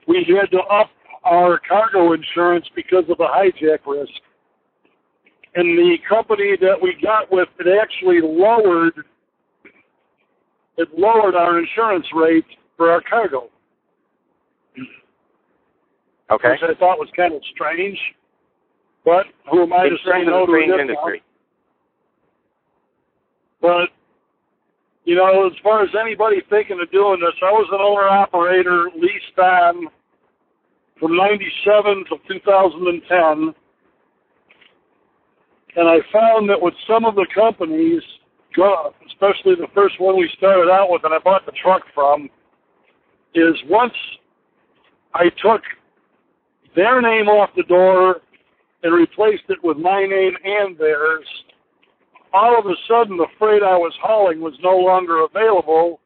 We 0.07 0.25
had 0.41 0.51
to 0.51 0.63
up 0.65 0.91
our 1.25 1.61
cargo 1.69 2.13
insurance 2.13 2.67
because 2.75 3.05
of 3.09 3.19
the 3.19 3.25
hijack 3.25 3.87
risk. 3.87 4.13
And 5.55 5.79
the 5.79 5.97
company 6.09 6.57
that 6.61 6.77
we 6.81 6.97
got 7.03 7.31
with 7.31 7.49
it 7.61 7.67
actually 7.81 8.21
lowered 8.23 8.95
it 10.79 10.89
lowered 10.97 11.35
our 11.35 11.59
insurance 11.59 12.07
rate 12.15 12.47
for 12.77 12.91
our 12.91 13.03
cargo. 13.09 13.51
Okay. 16.33 16.51
which 16.51 16.63
I 16.63 16.79
thought 16.79 16.99
was 16.99 17.09
kind 17.17 17.35
of 17.35 17.43
strange. 17.55 17.99
But 19.05 19.27
who 19.51 19.63
am 19.63 19.73
I 19.73 19.89
to 19.89 19.97
say 20.05 20.25
no 20.25 20.45
a 20.45 20.47
to 20.47 20.53
strange 20.53 20.73
industry. 20.81 21.23
But 23.61 23.91
you 25.05 25.17
know, 25.17 25.47
as 25.47 25.53
far 25.63 25.83
as 25.83 25.91
anybody 26.01 26.43
thinking 26.49 26.79
of 26.81 26.91
doing 26.93 27.21
this, 27.21 27.35
I 27.43 27.51
was 27.51 27.69
an 27.73 27.81
owner 27.81 28.09
operator 28.09 28.89
leased 28.95 29.39
on 29.39 29.89
from 30.99 31.17
'97 31.17 32.05
to 32.11 32.17
2010, 32.29 33.55
and 35.75 35.89
I 35.89 35.99
found 36.13 36.49
that 36.51 36.61
with 36.61 36.75
some 36.87 37.05
of 37.05 37.17
the 37.17 37.27
companies, 37.35 38.03
especially 39.09 39.57
the 39.57 39.67
first 39.75 40.01
one 40.01 40.17
we 40.17 40.31
started 40.39 40.71
out 40.71 40.91
with, 40.91 41.03
and 41.05 41.13
I 41.13 41.19
bought 41.19 41.45
the 41.47 41.53
truck 41.61 41.83
from, 41.95 42.31
is 43.35 43.57
once 43.69 43.95
I 45.15 45.25
took 45.43 45.63
their 46.75 47.01
name 47.01 47.29
off 47.29 47.51
the 47.57 47.63
door 47.65 48.21
and 48.83 48.95
replaced 48.95 49.45
it 49.49 49.59
with 49.63 49.77
my 49.77 50.07
name 50.07 50.33
and 50.45 50.77
theirs, 50.79 51.27
all 52.33 52.59
of 52.59 52.67
a 52.67 52.75
sudden 52.89 53.17
the 53.17 53.27
freight 53.39 53.63
I 53.63 53.77
was 53.77 53.93
hauling 54.03 54.41
was 54.41 54.55
no 54.63 54.77
longer 54.77 55.25
available, 55.25 56.01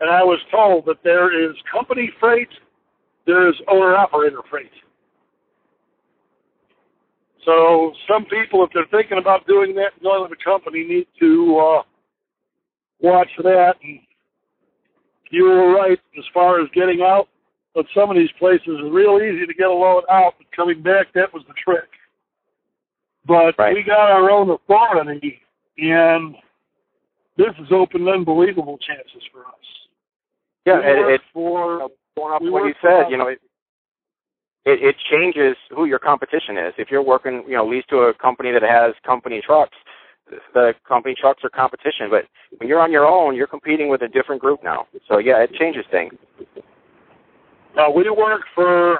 and 0.00 0.10
I 0.10 0.22
was 0.22 0.38
told 0.50 0.86
that 0.86 1.02
there 1.04 1.48
is 1.48 1.54
company 1.70 2.10
freight, 2.18 2.48
there 3.26 3.48
is 3.48 3.54
owner 3.68 3.94
operator 3.94 4.40
freight. 4.50 4.70
So 7.44 7.92
some 8.08 8.24
people, 8.24 8.64
if 8.64 8.70
they're 8.74 8.86
thinking 8.90 9.18
about 9.18 9.46
doing 9.46 9.74
that, 9.76 10.02
going 10.02 10.22
with 10.22 10.36
the 10.36 10.44
company, 10.44 10.84
need 10.84 11.06
to 11.20 11.58
uh, 11.58 11.82
watch 13.00 13.28
that. 13.38 13.74
And 13.84 14.00
you 15.30 15.44
were 15.44 15.72
right 15.72 15.98
as 16.18 16.24
far 16.34 16.60
as 16.60 16.68
getting 16.74 17.02
out. 17.02 17.28
But 17.76 17.84
some 17.94 18.08
of 18.08 18.16
these 18.16 18.32
places 18.38 18.66
is 18.66 18.90
real 18.90 19.20
easy 19.20 19.44
to 19.46 19.52
get 19.52 19.66
a 19.66 19.72
load 19.72 20.04
out, 20.10 20.32
but 20.38 20.50
coming 20.56 20.82
back, 20.82 21.12
that 21.12 21.32
was 21.34 21.42
the 21.46 21.52
trick. 21.62 21.90
But 23.26 23.54
Right. 23.58 23.74
we 23.74 23.82
got 23.82 24.10
our 24.10 24.30
own 24.30 24.48
authority, 24.48 25.42
and 25.76 26.36
this 27.36 27.54
has 27.58 27.70
opened 27.70 28.08
unbelievable 28.08 28.78
chances 28.78 29.22
for 29.30 29.40
us. 29.40 29.88
Yeah, 30.64 30.80
we 30.80 30.86
it, 30.86 31.14
it 31.16 31.20
for 31.34 31.90
going 32.16 32.32
off 32.32 32.40
we 32.40 32.48
what 32.48 32.64
you 32.64 32.74
said, 32.80 33.10
you 33.10 33.18
know, 33.18 33.28
it, 33.28 33.42
it 34.64 34.82
it 34.82 34.96
changes 35.10 35.54
who 35.68 35.84
your 35.84 35.98
competition 35.98 36.56
is. 36.56 36.72
If 36.78 36.90
you're 36.90 37.02
working, 37.02 37.44
you 37.46 37.56
know, 37.56 37.66
leased 37.66 37.90
to 37.90 38.04
a 38.04 38.14
company 38.14 38.52
that 38.52 38.62
has 38.62 38.94
company 39.04 39.42
trucks, 39.42 39.76
the 40.54 40.74
company 40.88 41.14
trucks 41.14 41.44
are 41.44 41.50
competition. 41.50 42.08
But 42.08 42.24
when 42.56 42.70
you're 42.70 42.80
on 42.80 42.90
your 42.90 43.04
own, 43.04 43.36
you're 43.36 43.46
competing 43.46 43.90
with 43.90 44.00
a 44.00 44.08
different 44.08 44.40
group 44.40 44.64
now. 44.64 44.86
So 45.08 45.18
yeah, 45.18 45.42
it 45.42 45.52
changes 45.52 45.84
things. 45.90 46.14
Now 47.76 47.90
we 47.90 48.08
work 48.08 48.42
for. 48.54 48.98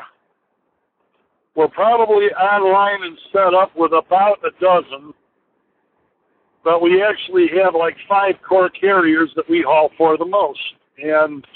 We're 1.54 1.68
probably 1.68 2.26
online 2.26 3.02
and 3.02 3.18
set 3.32 3.54
up 3.54 3.74
with 3.74 3.92
about 3.92 4.38
a 4.44 4.50
dozen, 4.60 5.14
but 6.62 6.82
we 6.82 7.02
actually 7.02 7.48
have 7.62 7.74
like 7.74 7.96
five 8.06 8.34
core 8.46 8.68
carriers 8.68 9.30
that 9.36 9.48
we 9.48 9.62
haul 9.66 9.90
for 9.96 10.18
the 10.18 10.26
most, 10.26 10.60
and 10.98 11.46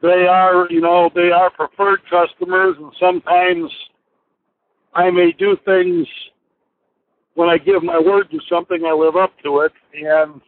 they 0.00 0.28
are, 0.28 0.68
you 0.70 0.80
know, 0.80 1.10
they 1.12 1.32
are 1.32 1.50
preferred 1.50 2.02
customers, 2.08 2.76
and 2.78 2.92
sometimes 3.00 3.68
I 4.94 5.10
may 5.10 5.32
do 5.32 5.56
things 5.64 6.06
when 7.34 7.48
I 7.48 7.58
give 7.58 7.82
my 7.82 7.98
word 7.98 8.30
to 8.30 8.38
something, 8.48 8.84
I 8.86 8.92
live 8.92 9.16
up 9.16 9.32
to 9.42 9.60
it, 9.60 9.72
and 9.94 10.40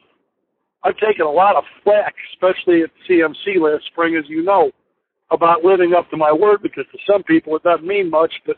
I've 0.85 0.97
taken 0.99 1.25
a 1.25 1.31
lot 1.31 1.57
of 1.57 1.65
flack, 1.83 2.15
especially 2.33 2.83
at 2.83 2.91
CMC 3.09 3.59
last 3.59 3.87
spring, 3.87 4.17
as 4.17 4.29
you 4.29 4.43
know, 4.43 4.71
about 5.31 5.65
living 5.65 5.95
up 5.95 6.09
to 6.11 6.17
my 6.17 6.33
word 6.33 6.63
because 6.63 6.85
to 6.93 6.99
some 7.11 7.23
people 7.23 7.57
it 7.57 7.63
doesn't 7.63 7.87
mean 7.87 8.11
much, 8.11 8.33
but 8.47 8.57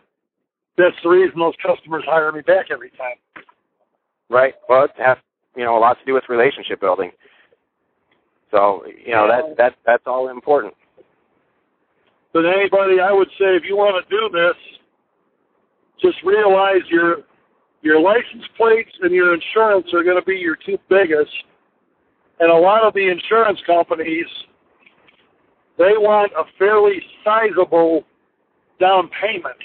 that's 0.77 0.97
the 1.03 1.09
reason 1.09 1.39
those 1.39 1.55
customers 1.65 2.05
hire 2.07 2.31
me 2.33 2.41
back 2.41 2.67
every 2.71 2.91
time. 2.91 3.17
Right. 4.29 4.55
Well, 4.69 4.85
it 4.85 4.91
has 4.99 5.17
you 5.57 5.65
know 5.65 5.79
a 5.79 5.81
lot 5.81 5.99
to 5.99 6.05
do 6.05 6.15
with 6.15 6.25
relationship 6.29 6.81
building. 6.81 7.13
So 8.51 8.85
you 8.87 9.13
know 9.13 9.29
that 9.29 9.57
that 9.57 9.75
that's 9.87 10.05
all 10.07 10.29
important. 10.29 10.75
But 12.33 12.45
anybody, 12.45 13.01
I 13.01 13.13
would 13.13 13.29
say, 13.39 13.57
if 13.57 13.63
you 13.65 13.77
want 13.77 14.05
to 14.05 14.11
do 14.11 14.29
this, 14.29 14.57
just 16.03 16.23
realize 16.25 16.83
your 16.91 17.19
your 17.83 18.01
license 18.01 18.45
plates 18.57 18.91
and 19.01 19.13
your 19.13 19.33
insurance 19.33 19.87
are 19.95 20.03
going 20.03 20.19
to 20.19 20.25
be 20.25 20.37
your 20.37 20.57
two 20.57 20.77
biggest. 20.89 21.33
And 22.39 22.51
a 22.51 22.55
lot 22.55 22.85
of 22.85 22.93
the 22.95 23.09
insurance 23.09 23.61
companies, 23.67 24.27
they 25.79 25.95
want 25.97 26.33
a 26.37 26.45
fairly 26.59 27.03
sizable 27.25 28.05
down 28.79 29.09
payment 29.21 29.57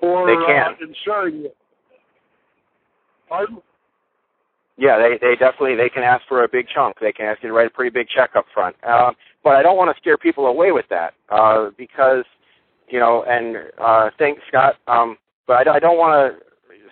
for 0.00 0.26
They 0.26 0.46
can. 0.46 0.72
Uh, 0.72 0.86
insuring 0.86 1.42
you. 1.42 1.50
Pardon? 3.28 3.58
Yeah, 4.76 4.98
they 4.98 5.18
they 5.20 5.36
definitely 5.36 5.76
they 5.76 5.88
can 5.88 6.02
ask 6.02 6.26
for 6.26 6.44
a 6.44 6.48
big 6.48 6.66
chunk. 6.66 6.96
They 7.00 7.12
can 7.12 7.26
ask 7.26 7.42
you 7.42 7.50
to 7.50 7.54
write 7.54 7.66
a 7.66 7.70
pretty 7.70 7.90
big 7.90 8.08
check 8.08 8.30
up 8.34 8.46
front. 8.52 8.74
Um, 8.84 9.14
but 9.44 9.54
I 9.54 9.62
don't 9.62 9.76
want 9.76 9.94
to 9.94 10.00
scare 10.00 10.18
people 10.18 10.46
away 10.46 10.72
with 10.72 10.86
that 10.90 11.14
uh, 11.28 11.70
because 11.76 12.24
you 12.88 12.98
know. 12.98 13.24
And 13.28 13.58
uh, 13.78 14.10
thanks, 14.18 14.42
Scott. 14.48 14.76
Um, 14.88 15.18
but 15.46 15.68
I, 15.68 15.76
I 15.76 15.78
don't 15.78 15.98
want 15.98 16.34
to 16.34 16.40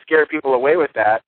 scare 0.02 0.26
people 0.26 0.54
away 0.54 0.76
with 0.76 0.90
that 0.94 1.22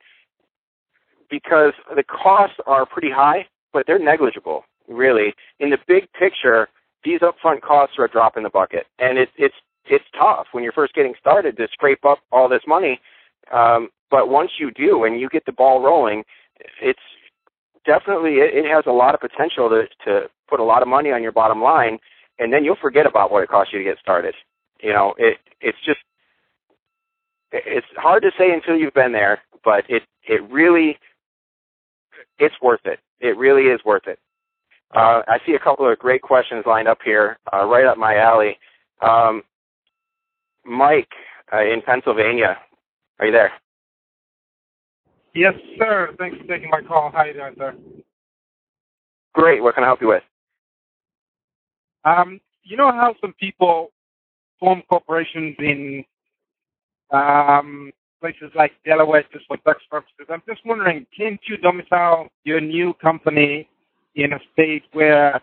because 1.33 1.73
the 1.97 2.05
costs 2.05 2.57
are 2.67 2.85
pretty 2.85 3.11
high, 3.11 3.47
but 3.73 3.87
they're 3.87 3.99
negligible, 3.99 4.65
really. 4.87 5.33
In 5.61 5.71
the 5.71 5.79
big 5.89 6.05
picture, 6.13 6.69
these 7.05 7.21
upfront 7.21 7.63
costs 7.63 7.97
are 7.99 8.05
a 8.05 8.11
drop 8.11 8.37
in 8.37 8.43
the 8.43 8.51
bucket, 8.51 8.87
and 8.99 9.17
it's 9.17 9.33
it's 9.39 9.55
it's 9.87 10.05
tough 10.17 10.47
when 10.53 10.63
you're 10.63 10.75
first 10.75 10.95
getting 10.95 11.15
started 11.19 11.57
to 11.57 11.67
scrape 11.73 12.05
up 12.05 12.19
all 12.31 12.49
this 12.51 12.63
money. 12.69 13.01
Um, 13.51 13.89
but 14.11 14.29
once 14.29 14.53
you 14.61 14.71
do 14.71 15.05
and 15.05 15.19
you 15.19 15.31
get 15.31 15.47
the 15.47 15.53
ball 15.53 15.83
rolling, 15.83 16.23
it's 16.81 17.01
definitely 17.87 18.35
it, 18.35 18.55
it 18.55 18.67
has 18.67 18.85
a 18.87 18.93
lot 18.93 19.15
of 19.15 19.21
potential 19.21 19.71
to 19.71 19.85
to 20.05 20.29
put 20.49 20.61
a 20.61 20.65
lot 20.65 20.83
of 20.83 20.89
money 20.89 21.11
on 21.11 21.23
your 21.23 21.33
bottom 21.33 21.63
line, 21.63 21.99
and 22.39 22.53
then 22.53 22.63
you'll 22.63 22.77
forget 22.77 23.07
about 23.07 23.33
what 23.33 23.43
it 23.43 23.49
costs 23.49 23.73
you 23.73 23.79
to 23.79 23.85
get 23.85 23.99
started. 23.99 24.35
You 24.83 24.93
know, 24.93 25.15
it 25.17 25.39
it's 25.63 25.79
just 25.85 26.01
it's 27.53 27.87
hard 27.97 28.23
to 28.23 28.31
say 28.37 28.53
until 28.53 28.77
you've 28.77 28.95
been 28.95 29.13
there, 29.13 29.41
but 29.65 29.85
it 29.89 30.03
it 30.29 30.43
really 30.51 30.99
it's 32.39 32.55
worth 32.63 32.85
it. 32.85 33.01
It 33.21 33.37
really 33.37 33.65
is 33.65 33.81
worth 33.85 34.07
it. 34.07 34.19
Uh, 34.95 35.23
I 35.27 35.39
see 35.47 35.55
a 35.55 35.59
couple 35.59 35.91
of 35.91 35.99
great 35.99 36.23
questions 36.23 36.65
lined 36.67 36.89
up 36.89 36.99
here, 37.05 37.39
uh, 37.53 37.65
right 37.65 37.87
up 37.87 37.97
my 37.97 38.17
alley. 38.17 38.59
Um, 39.01 39.43
Mike 40.65 41.13
uh, 41.53 41.63
in 41.65 41.83
Pennsylvania, 41.83 42.59
are 43.19 43.27
you 43.27 43.33
there? 43.33 43.53
Yes, 45.35 45.55
sir. 45.79 46.15
Thanks 46.19 46.37
for 46.39 46.45
taking 46.45 46.71
my 46.71 46.83
call. 46.83 47.11
How 47.11 47.19
are 47.19 47.27
you 47.27 47.33
doing, 47.33 47.55
sir? 47.57 47.75
Great. 49.33 49.63
What 49.63 49.75
can 49.75 49.85
I 49.85 49.87
help 49.87 50.03
you 50.03 50.09
with? 50.09 50.23
Um, 52.05 52.41
you 52.65 52.77
know 52.77 52.93
how 52.93 53.15
some 53.21 53.33
people 53.35 53.93
form 54.61 54.83
corporations 54.89 55.57
in 55.59 56.05
um, 57.11 57.93
places 58.23 58.53
like 58.55 58.73
Delaware 58.87 59.25
just 59.33 59.47
for 59.47 59.57
tax 59.59 59.81
purposes? 59.91 60.27
I'm 60.31 60.43
just 60.49 60.65
wondering, 60.65 61.07
can't 61.17 61.41
you 61.49 61.57
domicile 61.57 62.29
your 62.45 62.61
new 62.61 62.95
company 62.95 63.69
in 64.15 64.33
a 64.33 64.39
state 64.53 64.85
where 64.93 65.41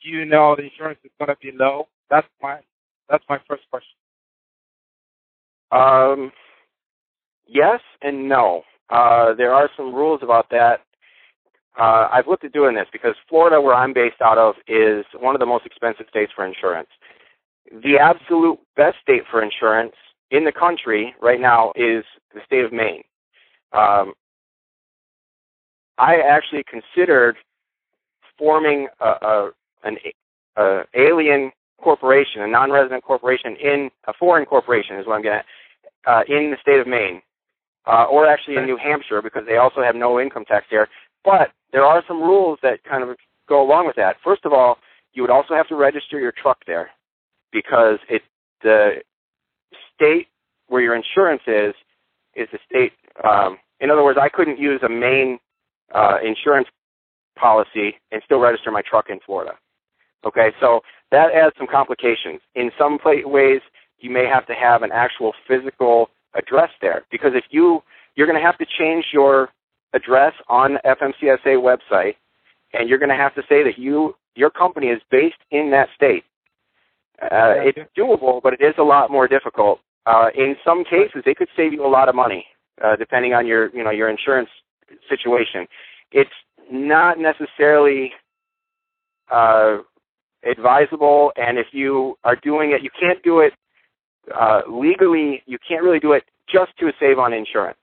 you 0.00 0.24
know 0.24 0.56
the 0.56 0.64
insurance 0.64 0.98
is 1.04 1.12
going 1.18 1.28
to 1.28 1.36
be 1.40 1.56
low? 1.56 1.86
That's 2.10 2.26
my 2.42 2.58
that's 3.08 3.24
my 3.28 3.38
first 3.48 3.62
question. 3.70 3.96
Um, 5.70 6.32
yes 7.46 7.80
and 8.02 8.28
no. 8.28 8.64
Uh, 8.90 9.34
there 9.34 9.54
are 9.54 9.70
some 9.76 9.94
rules 9.94 10.20
about 10.22 10.50
that. 10.50 10.80
Uh, 11.78 12.08
I've 12.10 12.26
looked 12.26 12.44
at 12.44 12.52
doing 12.52 12.74
this 12.74 12.88
because 12.92 13.14
Florida, 13.28 13.60
where 13.60 13.74
I'm 13.74 13.92
based 13.92 14.20
out 14.20 14.36
of, 14.36 14.56
is 14.66 15.04
one 15.18 15.36
of 15.36 15.38
the 15.38 15.46
most 15.46 15.64
expensive 15.64 16.06
states 16.10 16.32
for 16.34 16.44
insurance. 16.44 16.88
The 17.84 17.98
absolute 17.98 18.58
best 18.76 18.96
state 19.02 19.22
for 19.30 19.42
insurance 19.42 19.94
in 20.30 20.44
the 20.44 20.52
country 20.52 21.14
right 21.20 21.40
now 21.40 21.72
is 21.74 22.04
the 22.34 22.40
state 22.46 22.64
of 22.64 22.72
Maine. 22.72 23.02
Um, 23.72 24.14
I 25.98 26.16
actually 26.16 26.64
considered 26.64 27.36
forming 28.38 28.88
a, 29.00 29.06
a 29.06 29.50
an 29.84 29.96
a 30.56 30.82
alien 30.94 31.52
corporation, 31.80 32.42
a 32.42 32.46
non-resident 32.46 33.04
corporation 33.04 33.56
in 33.56 33.90
a 34.06 34.12
foreign 34.12 34.44
corporation 34.44 34.96
is 34.96 35.06
what 35.06 35.14
I'm 35.14 35.22
getting 35.22 35.38
at, 35.38 35.46
uh, 36.06 36.22
in 36.28 36.50
the 36.50 36.56
state 36.60 36.80
of 36.80 36.86
Maine, 36.86 37.22
uh, 37.86 38.04
or 38.04 38.26
actually 38.26 38.56
in 38.56 38.66
New 38.66 38.76
Hampshire 38.76 39.22
because 39.22 39.44
they 39.46 39.56
also 39.56 39.82
have 39.82 39.94
no 39.94 40.20
income 40.20 40.44
tax 40.44 40.66
there. 40.70 40.88
But 41.24 41.52
there 41.72 41.84
are 41.84 42.02
some 42.06 42.20
rules 42.20 42.58
that 42.62 42.82
kind 42.84 43.02
of 43.02 43.16
go 43.48 43.62
along 43.62 43.86
with 43.86 43.96
that. 43.96 44.16
First 44.22 44.44
of 44.44 44.52
all, 44.52 44.78
you 45.12 45.22
would 45.22 45.30
also 45.30 45.54
have 45.54 45.68
to 45.68 45.76
register 45.76 46.18
your 46.18 46.32
truck 46.32 46.58
there 46.66 46.90
because 47.52 47.98
it 48.08 48.22
the 48.62 49.02
state 49.94 50.28
where 50.68 50.82
your 50.82 50.94
insurance 50.94 51.42
is 51.46 51.74
is 52.34 52.48
the 52.52 52.58
state. 52.68 52.92
Um, 53.24 53.58
in 53.80 53.90
other 53.90 54.04
words, 54.04 54.18
I 54.20 54.28
couldn't 54.28 54.58
use 54.58 54.80
a 54.82 54.88
Maine 54.88 55.38
uh, 55.94 56.18
insurance 56.24 56.68
policy 57.36 57.94
and 58.12 58.22
still 58.24 58.38
register 58.38 58.70
my 58.70 58.82
truck 58.82 59.06
in 59.10 59.20
Florida. 59.24 59.52
Okay, 60.24 60.52
so 60.60 60.80
that 61.10 61.32
adds 61.32 61.54
some 61.56 61.66
complications. 61.66 62.40
In 62.54 62.70
some 62.76 62.98
ways, 63.04 63.60
you 63.98 64.10
may 64.10 64.26
have 64.26 64.46
to 64.46 64.54
have 64.54 64.82
an 64.82 64.90
actual 64.92 65.32
physical 65.46 66.10
address 66.34 66.70
there 66.80 67.04
because 67.10 67.32
if 67.34 67.44
you 67.50 67.82
you're 68.14 68.26
going 68.26 68.38
to 68.38 68.44
have 68.44 68.58
to 68.58 68.66
change 68.78 69.06
your 69.12 69.48
address 69.92 70.34
on 70.48 70.74
the 70.74 70.80
FMCSA 70.84 71.56
website, 71.56 72.16
and 72.72 72.88
you're 72.88 72.98
going 72.98 73.08
to 73.08 73.14
have 73.14 73.34
to 73.36 73.42
say 73.48 73.62
that 73.62 73.78
you 73.78 74.14
your 74.34 74.50
company 74.50 74.88
is 74.88 75.00
based 75.10 75.38
in 75.50 75.70
that 75.70 75.88
state. 75.94 76.24
Uh, 77.20 77.54
it's 77.58 77.78
doable, 77.96 78.40
but 78.42 78.52
it 78.52 78.60
is 78.60 78.74
a 78.78 78.82
lot 78.82 79.10
more 79.10 79.26
difficult. 79.26 79.80
Uh, 80.06 80.28
in 80.34 80.56
some 80.64 80.84
cases, 80.84 81.22
they 81.24 81.34
could 81.34 81.48
save 81.56 81.72
you 81.72 81.84
a 81.84 81.88
lot 81.88 82.08
of 82.08 82.14
money, 82.14 82.46
uh, 82.82 82.96
depending 82.96 83.34
on 83.34 83.46
your 83.46 83.74
you 83.74 83.82
know 83.82 83.90
your 83.90 84.08
insurance 84.08 84.48
situation. 85.08 85.66
It's 86.12 86.30
not 86.70 87.18
necessarily 87.18 88.12
uh, 89.30 89.78
advisable, 90.44 91.32
and 91.36 91.58
if 91.58 91.66
you 91.72 92.16
are 92.24 92.36
doing 92.36 92.70
it, 92.70 92.82
you 92.82 92.90
can't 92.98 93.22
do 93.22 93.40
it 93.40 93.52
uh, 94.34 94.62
legally. 94.68 95.42
You 95.46 95.58
can't 95.66 95.82
really 95.82 96.00
do 96.00 96.12
it 96.12 96.24
just 96.48 96.76
to 96.78 96.92
save 97.00 97.18
on 97.18 97.32
insurance, 97.32 97.78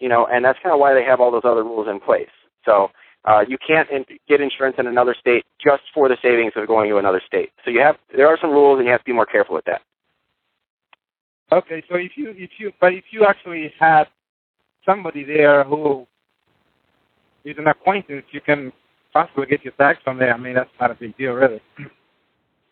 you 0.00 0.08
know, 0.08 0.26
and 0.26 0.44
that's 0.44 0.58
kind 0.62 0.74
of 0.74 0.80
why 0.80 0.94
they 0.94 1.04
have 1.04 1.20
all 1.20 1.30
those 1.30 1.44
other 1.44 1.62
rules 1.62 1.88
in 1.88 2.00
place. 2.00 2.28
So 2.64 2.90
uh, 3.24 3.44
you 3.46 3.58
can't 3.64 3.88
in- 3.90 4.04
get 4.28 4.40
insurance 4.40 4.76
in 4.78 4.86
another 4.86 5.14
state 5.18 5.44
just 5.62 5.82
for 5.94 6.08
the 6.08 6.16
savings 6.22 6.52
of 6.56 6.66
going 6.66 6.88
to 6.90 6.96
another 6.96 7.20
state. 7.26 7.50
So 7.64 7.70
you 7.70 7.80
have 7.80 7.96
there 8.16 8.28
are 8.28 8.38
some 8.40 8.50
rules, 8.50 8.78
and 8.78 8.86
you 8.86 8.92
have 8.92 9.00
to 9.00 9.04
be 9.04 9.12
more 9.12 9.26
careful 9.26 9.54
with 9.54 9.64
that. 9.66 9.82
Okay, 11.52 11.82
so 11.88 11.96
if 11.96 12.12
you 12.16 12.30
if 12.36 12.50
you 12.58 12.72
but 12.80 12.94
if 12.94 13.04
you 13.10 13.24
actually 13.26 13.72
had 13.78 14.04
somebody 14.86 15.24
there 15.24 15.64
who 15.64 16.06
is 17.44 17.56
an 17.58 17.66
acquaintance, 17.66 18.24
you 18.30 18.40
can 18.40 18.72
possibly 19.12 19.46
get 19.46 19.64
your 19.64 19.72
tax 19.74 20.00
from 20.04 20.18
there. 20.18 20.32
I 20.32 20.38
mean, 20.38 20.54
that's 20.54 20.70
not 20.80 20.90
a 20.90 20.94
big 20.94 21.16
deal, 21.16 21.32
really. 21.32 21.60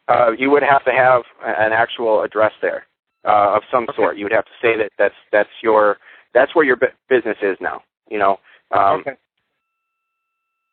Uh, 0.09 0.30
you 0.38 0.51
would 0.51 0.62
have 0.62 0.84
to 0.84 0.92
have 0.92 1.22
an 1.44 1.72
actual 1.72 2.22
address 2.22 2.53
there 2.62 2.86
uh, 3.24 3.57
of 3.57 3.62
some 3.70 3.86
sort. 3.94 4.16
You 4.16 4.24
would 4.24 4.32
have 4.32 4.46
to 4.46 4.51
say 4.62 4.76
that 4.76 4.90
that's 4.99 5.14
that's 5.32 5.51
your 5.62 5.99
that's 6.32 6.55
where 6.55 6.64
your 6.64 6.76
bu- 6.76 6.86
business 7.09 7.36
is 7.42 7.57
now. 7.61 7.82
You 8.11 8.18
know, 8.18 8.38
um, 8.70 9.01
okay. 9.01 9.16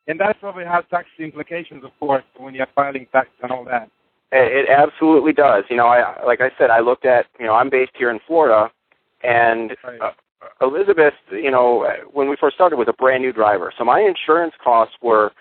And 0.07 0.19
that 0.19 0.39
probably 0.39 0.65
has 0.65 0.83
tax 0.89 1.07
implications, 1.19 1.83
of 1.83 1.91
course, 1.99 2.23
when 2.37 2.53
you're 2.53 2.67
filing 2.75 3.07
tax 3.11 3.27
and 3.41 3.51
all 3.51 3.65
that. 3.65 3.89
It 4.31 4.67
absolutely 4.69 5.33
does. 5.33 5.63
You 5.69 5.77
know, 5.77 5.87
I 5.87 6.23
like 6.25 6.41
I 6.41 6.51
said, 6.57 6.69
I 6.69 6.79
looked 6.79 7.05
at. 7.05 7.25
You 7.39 7.45
know, 7.45 7.53
I'm 7.53 7.69
based 7.69 7.91
here 7.97 8.09
in 8.09 8.19
Florida, 8.27 8.69
and 9.23 9.75
Right. 9.83 10.01
uh, 10.01 10.11
Elizabeth, 10.61 11.13
you 11.31 11.49
know, 11.51 11.87
when 12.11 12.29
we 12.29 12.35
first 12.35 12.55
started, 12.55 12.75
was 12.75 12.87
a 12.87 12.93
brand 12.93 13.23
new 13.23 13.31
driver, 13.31 13.71
so 13.77 13.83
my 13.85 14.01
insurance 14.01 14.53
costs 14.63 14.95
were 15.01 15.31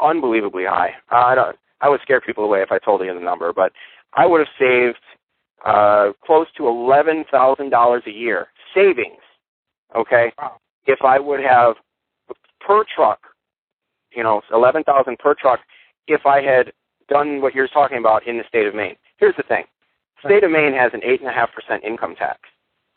unbelievably 0.00 0.64
high. 0.66 0.94
I 1.10 1.34
don't. 1.34 1.56
I 1.80 1.88
would 1.88 2.00
scare 2.02 2.20
people 2.20 2.44
away 2.44 2.62
if 2.62 2.70
I 2.72 2.78
told 2.78 3.02
you 3.02 3.12
the 3.14 3.20
number, 3.20 3.52
but 3.52 3.72
I 4.14 4.26
would 4.26 4.40
have 4.40 4.48
saved 4.58 4.98
uh, 5.64 6.12
close 6.24 6.46
to 6.56 6.66
eleven 6.68 7.24
thousand 7.30 7.70
dollars 7.70 8.02
a 8.06 8.10
year 8.12 8.48
savings. 8.74 9.20
Okay, 9.94 10.32
Wow. 10.38 10.56
if 10.86 11.02
I 11.02 11.18
would 11.18 11.40
have 11.40 11.76
per 12.66 12.84
truck, 12.94 13.20
you 14.14 14.22
know, 14.22 14.42
eleven 14.52 14.82
thousand 14.84 15.18
per 15.18 15.34
truck, 15.34 15.60
if 16.06 16.26
I 16.26 16.40
had 16.42 16.72
done 17.08 17.40
what 17.42 17.54
you're 17.54 17.68
talking 17.68 17.98
about 17.98 18.26
in 18.26 18.38
the 18.38 18.44
state 18.48 18.66
of 18.66 18.74
Maine. 18.74 18.96
Here's 19.18 19.36
the 19.36 19.42
thing: 19.42 19.64
state 20.24 20.44
of 20.44 20.50
Maine 20.50 20.72
has 20.72 20.92
an 20.94 21.00
eight 21.04 21.20
and 21.20 21.28
a 21.28 21.32
half 21.32 21.50
percent 21.52 21.84
income 21.84 22.14
tax, 22.16 22.40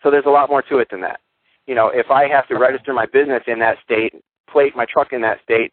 so 0.01 0.09
there's 0.11 0.25
a 0.25 0.29
lot 0.29 0.49
more 0.49 0.61
to 0.63 0.77
it 0.79 0.87
than 0.91 1.01
that. 1.01 1.19
You 1.65 1.75
know, 1.75 1.89
if 1.89 2.09
I 2.09 2.27
have 2.27 2.47
to 2.47 2.55
register 2.55 2.93
my 2.93 3.05
business 3.05 3.43
in 3.47 3.59
that 3.59 3.77
state, 3.83 4.13
plate 4.49 4.75
my 4.75 4.85
truck 4.85 5.11
in 5.11 5.21
that 5.21 5.39
state, 5.43 5.71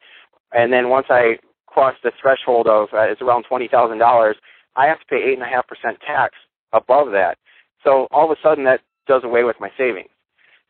and 0.53 0.73
then 0.73 0.89
once 0.89 1.07
I 1.11 1.39
cross 1.67 1.95
the 2.03 2.13
threshold 2.21 2.67
of 2.67 2.89
uh, 2.93 3.03
it's 3.03 3.23
around 3.23 3.45
twenty 3.45 3.69
thousand 3.69 3.99
dollars, 3.99 4.37
I 4.77 4.87
have 4.87 4.99
to 5.01 5.07
pay 5.09 5.23
eight 5.23 5.35
and 5.35 5.43
a 5.43 5.47
half 5.47 5.67
percent 5.69 5.99
tax 6.07 6.35
above 6.73 7.13
that. 7.13 7.39
So 7.85 8.09
all 8.11 8.31
of 8.31 8.37
a 8.37 8.41
sudden 8.43 8.65
that 8.65 8.81
does 9.07 9.23
away 9.25 9.45
with 9.45 9.57
my 9.61 9.71
savings. 9.77 10.09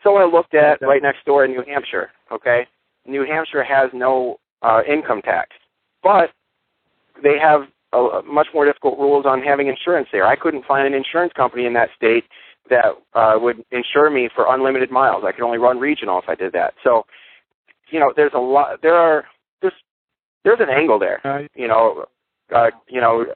So 0.02 0.16
I 0.16 0.24
looked 0.24 0.54
at 0.54 0.82
right 0.82 1.02
next 1.02 1.24
door 1.24 1.44
in 1.44 1.52
New 1.52 1.64
Hampshire. 1.66 2.10
Okay, 2.30 2.66
New 3.06 3.24
Hampshire 3.24 3.64
has 3.64 3.90
no 3.92 4.38
uh, 4.62 4.80
income 4.88 5.22
tax, 5.22 5.50
but 6.02 6.30
they 7.22 7.38
have 7.38 7.62
a, 7.92 8.22
much 8.26 8.48
more 8.52 8.64
difficult 8.64 8.98
rules 8.98 9.26
on 9.26 9.42
having 9.42 9.68
insurance 9.68 10.08
there. 10.12 10.26
I 10.26 10.36
couldn't 10.36 10.64
find 10.64 10.86
an 10.86 10.94
insurance 10.94 11.32
company 11.34 11.66
in 11.66 11.74
that 11.74 11.90
state 11.96 12.24
that 12.70 12.96
uh, 13.14 13.34
would 13.36 13.64
insure 13.70 14.10
me 14.10 14.28
for 14.34 14.52
unlimited 14.52 14.90
miles. 14.90 15.24
I 15.26 15.32
could 15.32 15.44
only 15.44 15.58
run 15.58 15.78
regional 15.78 16.18
if 16.18 16.28
I 16.28 16.34
did 16.34 16.52
that. 16.52 16.74
So, 16.82 17.04
you 17.90 18.00
know, 18.00 18.12
there's 18.14 18.32
a 18.34 18.40
lot. 18.40 18.80
There 18.82 18.96
are 18.96 19.24
there's 19.60 19.74
there's 20.44 20.60
an 20.60 20.70
angle 20.70 20.98
there. 20.98 21.20
You 21.54 21.68
know, 21.68 22.06
uh, 22.54 22.70
you 22.88 23.00
know, 23.00 23.26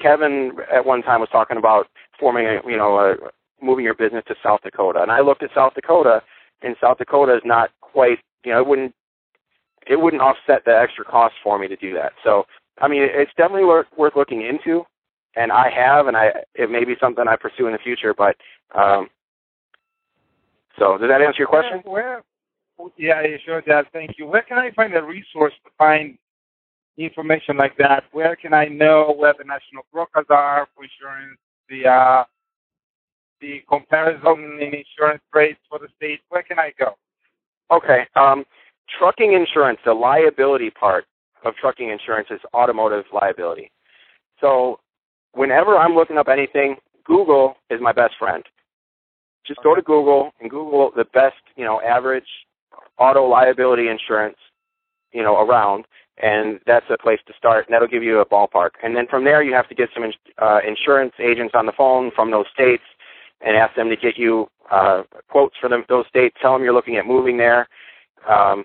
Kevin 0.00 0.52
at 0.72 0.84
one 0.84 1.02
time 1.02 1.20
was 1.20 1.30
talking 1.30 1.56
about 1.56 1.88
forming 2.20 2.46
a 2.46 2.60
you 2.68 2.76
know 2.76 2.98
a, 2.98 3.14
moving 3.64 3.84
your 3.84 3.94
business 3.94 4.24
to 4.28 4.34
South 4.42 4.60
Dakota, 4.62 5.00
and 5.02 5.10
I 5.10 5.20
looked 5.20 5.42
at 5.42 5.50
South 5.54 5.74
Dakota, 5.74 6.22
and 6.62 6.76
South 6.80 6.98
Dakota 6.98 7.34
is 7.34 7.42
not 7.44 7.70
quite 7.80 8.18
you 8.44 8.52
know 8.52 8.60
it 8.60 8.66
wouldn't 8.66 8.94
it 9.88 10.00
wouldn't 10.00 10.22
offset 10.22 10.64
the 10.64 10.76
extra 10.76 11.04
cost 11.04 11.34
for 11.42 11.58
me 11.58 11.68
to 11.68 11.76
do 11.76 11.94
that. 11.94 12.12
So 12.24 12.46
I 12.80 12.88
mean, 12.88 13.02
it's 13.02 13.32
definitely 13.36 13.64
worth, 13.64 13.86
worth 13.96 14.16
looking 14.16 14.42
into, 14.42 14.84
and 15.34 15.50
I 15.50 15.70
have, 15.70 16.06
and 16.06 16.16
I 16.16 16.32
it 16.54 16.70
may 16.70 16.84
be 16.84 16.94
something 17.00 17.26
I 17.26 17.36
pursue 17.36 17.66
in 17.66 17.72
the 17.72 17.78
future. 17.78 18.14
But 18.14 18.36
um, 18.74 19.08
so, 20.78 20.98
does 20.98 21.08
that 21.08 21.22
answer 21.22 21.38
your 21.38 21.48
question? 21.48 21.80
Where, 21.84 22.22
where, 22.76 22.90
yeah, 22.98 23.20
it 23.20 23.40
sure 23.44 23.62
does. 23.62 23.86
Thank 23.92 24.18
you. 24.18 24.26
Where 24.26 24.42
can 24.42 24.58
I 24.58 24.70
find 24.72 24.94
a 24.94 25.02
resource 25.02 25.54
to 25.64 25.70
find 25.78 26.18
information 26.98 27.56
like 27.56 27.76
that? 27.78 28.04
Where 28.12 28.36
can 28.36 28.52
I 28.52 28.66
know 28.66 29.14
where 29.16 29.34
the 29.36 29.44
national 29.44 29.84
brokers 29.92 30.26
are 30.28 30.68
for 30.74 30.84
insurance, 30.84 31.38
the 31.68 31.88
uh, 31.88 32.24
the 33.40 33.62
comparison 33.68 34.58
in 34.60 34.74
insurance 34.74 35.22
rates 35.32 35.60
for 35.68 35.78
the 35.78 35.88
state? 35.96 36.20
Where 36.28 36.42
can 36.42 36.58
I 36.58 36.72
go? 36.78 36.96
Okay. 37.70 38.06
Um, 38.16 38.44
trucking 38.98 39.32
insurance, 39.32 39.78
the 39.84 39.94
liability 39.94 40.70
part 40.70 41.04
of 41.44 41.54
trucking 41.56 41.90
insurance 41.90 42.28
is 42.30 42.40
automotive 42.54 43.04
liability. 43.12 43.70
So, 44.40 44.80
whenever 45.32 45.76
I'm 45.76 45.94
looking 45.94 46.18
up 46.18 46.28
anything, 46.28 46.76
Google 47.04 47.56
is 47.70 47.80
my 47.80 47.92
best 47.92 48.14
friend. 48.18 48.44
Just 49.46 49.62
go 49.62 49.74
to 49.74 49.82
Google 49.82 50.32
and 50.40 50.50
Google 50.50 50.90
the 50.94 51.04
best, 51.04 51.36
you 51.56 51.64
know, 51.64 51.80
average 51.80 52.26
auto 52.98 53.26
liability 53.26 53.88
insurance, 53.88 54.36
you 55.12 55.22
know, 55.22 55.40
around, 55.40 55.84
and 56.22 56.60
that's 56.66 56.86
a 56.90 56.98
place 56.98 57.20
to 57.26 57.32
start, 57.36 57.66
and 57.66 57.74
that'll 57.74 57.88
give 57.88 58.02
you 58.02 58.18
a 58.20 58.26
ballpark. 58.26 58.70
And 58.82 58.96
then 58.96 59.06
from 59.06 59.24
there, 59.24 59.42
you 59.42 59.54
have 59.54 59.68
to 59.68 59.74
get 59.74 59.90
some 59.94 60.02
ins- 60.02 60.14
uh, 60.38 60.60
insurance 60.66 61.12
agents 61.20 61.54
on 61.54 61.66
the 61.66 61.72
phone 61.72 62.10
from 62.14 62.30
those 62.30 62.46
states 62.52 62.82
and 63.40 63.56
ask 63.56 63.74
them 63.76 63.88
to 63.90 63.96
get 63.96 64.16
you 64.16 64.48
uh, 64.70 65.02
quotes 65.30 65.54
for 65.60 65.68
them 65.68 65.84
those 65.88 66.06
states. 66.08 66.36
Tell 66.40 66.52
them 66.52 66.62
you're 66.62 66.72
looking 66.72 66.96
at 66.96 67.06
moving 67.06 67.36
there. 67.36 67.68
Um, 68.28 68.64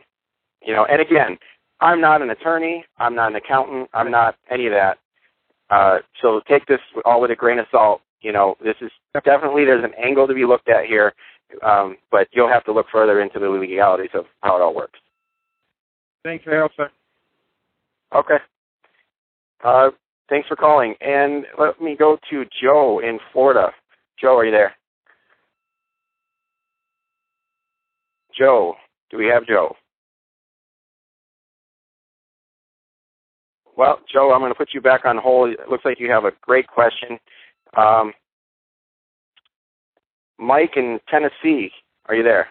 you 0.66 0.74
know, 0.74 0.86
and 0.86 1.02
again, 1.02 1.38
I'm 1.80 2.00
not 2.00 2.22
an 2.22 2.30
attorney. 2.30 2.86
I'm 2.98 3.16
not 3.16 3.32
an 3.32 3.36
accountant. 3.36 3.90
I'm 3.94 4.12
not 4.12 4.36
any 4.50 4.68
of 4.68 4.74
that. 4.74 4.98
Uh, 5.70 6.00
so 6.22 6.42
take 6.48 6.66
this 6.68 6.80
all 7.06 7.22
with 7.22 7.32
a 7.32 7.36
grain 7.36 7.60
of 7.60 7.66
salt. 7.72 8.02
You 8.22 8.32
know, 8.32 8.56
this 8.64 8.76
is 8.82 8.92
definitely 9.14 9.66
there's 9.66 9.84
an 9.84 9.94
angle 10.04 10.28
to 10.28 10.34
be 10.34 10.46
looked 10.46 10.70
at 10.70 10.86
here, 10.86 11.14
um, 11.64 11.98
but 12.12 12.28
you'll 12.32 12.50
have 12.50 12.64
to 12.66 12.74
look 12.74 12.86
further 12.92 13.22
into 13.22 13.40
the 13.40 13.50
legalities 13.50 14.12
of 14.14 14.26
how 14.42 14.56
it 14.58 14.62
all 14.62 14.76
works. 14.76 15.00
Thanks 16.24 16.44
for 16.44 16.52
your 16.52 16.60
help, 16.60 16.74
sir. 16.78 16.92
Okay. 18.14 18.38
Uh, 19.64 19.90
thanks 20.30 20.48
for 20.48 20.56
calling. 20.56 20.96
And 21.02 21.46
let 21.58 21.82
me 21.82 21.96
go 21.98 22.18
to 22.30 22.46
Joe 22.62 23.00
in 23.00 23.20
Florida. 23.34 23.72
Joe, 24.20 24.38
are 24.38 24.46
you 24.46 24.52
there? 24.52 24.76
Joe, 28.38 28.76
do 29.10 29.18
we 29.18 29.26
have 29.28 29.46
Joe? 29.48 29.76
Well, 33.82 33.98
Joe, 34.06 34.30
I'm 34.32 34.42
going 34.42 34.52
to 34.54 34.56
put 34.56 34.76
you 34.76 34.80
back 34.80 35.06
on 35.06 35.18
hold. 35.18 35.58
It 35.58 35.68
looks 35.68 35.86
like 35.86 36.00
you 36.00 36.12
have 36.12 36.24
a 36.24 36.34
great 36.40 36.68
question. 36.68 37.18
Um, 37.76 38.14
Mike 40.38 40.78
in 40.78 41.00
Tennessee, 41.10 41.72
are 42.06 42.14
you 42.14 42.22
there? 42.22 42.50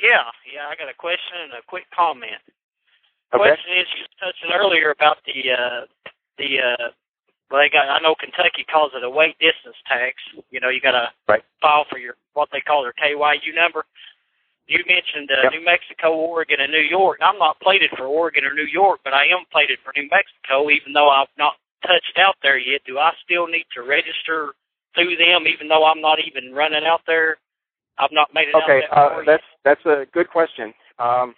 Yeah, 0.00 0.24
yeah, 0.48 0.72
I 0.72 0.74
got 0.80 0.88
a 0.88 0.96
question 0.96 1.36
and 1.44 1.52
a 1.52 1.60
quick 1.68 1.84
comment. 1.94 2.40
Okay. 3.34 3.44
Question 3.44 3.76
is, 3.76 3.86
you 3.92 4.08
touching 4.16 4.56
earlier 4.56 4.88
about 4.90 5.18
the 5.28 5.52
uh, 5.52 5.84
the 6.38 6.64
uh, 6.64 6.88
well, 7.50 7.60
they 7.60 7.68
got. 7.68 7.92
I 7.92 8.00
know 8.00 8.14
Kentucky 8.16 8.64
calls 8.64 8.92
it 8.96 9.04
a 9.04 9.10
weight 9.10 9.36
distance 9.38 9.76
tax. 9.86 10.16
You 10.48 10.60
know, 10.60 10.70
you 10.70 10.80
got 10.80 10.92
to 10.92 11.12
Right. 11.28 11.44
file 11.60 11.84
for 11.90 11.98
your 11.98 12.16
what 12.32 12.48
they 12.52 12.62
call 12.62 12.82
their 12.82 12.94
KYU 12.96 13.54
number. 13.54 13.84
You 14.72 14.80
mentioned 14.88 15.28
uh, 15.30 15.44
Yep. 15.44 15.52
New 15.52 15.64
Mexico, 15.64 16.16
Oregon, 16.16 16.56
and 16.60 16.72
New 16.72 16.80
York. 16.88 17.18
I'm 17.20 17.38
not 17.38 17.60
plated 17.60 17.90
for 17.96 18.06
Oregon 18.06 18.44
or 18.44 18.54
New 18.54 18.64
York, 18.64 19.00
but 19.04 19.12
I 19.12 19.24
am 19.26 19.44
plated 19.52 19.78
for 19.84 19.92
New 19.94 20.08
Mexico, 20.08 20.70
even 20.70 20.94
though 20.94 21.10
I've 21.10 21.28
not 21.36 21.54
touched 21.82 22.16
out 22.16 22.36
there 22.42 22.56
yet. 22.56 22.80
Do 22.86 22.96
I 22.98 23.12
still 23.22 23.46
need 23.46 23.66
to 23.76 23.82
register 23.82 24.54
through 24.94 25.16
them, 25.16 25.44
even 25.46 25.68
though 25.68 25.84
I'm 25.84 26.00
not 26.00 26.18
even 26.24 26.54
running 26.54 26.84
out 26.86 27.02
there? 27.06 27.36
I've 27.98 28.12
not 28.12 28.32
made 28.32 28.48
it 28.48 28.54
Okay, 28.54 28.80
out 28.88 28.88
that 28.88 28.90
far 28.94 29.20
uh, 29.20 29.24
that's 29.26 29.48
that's 29.64 29.84
a 29.84 30.06
good 30.14 30.30
question. 30.30 30.72
Um, 30.98 31.34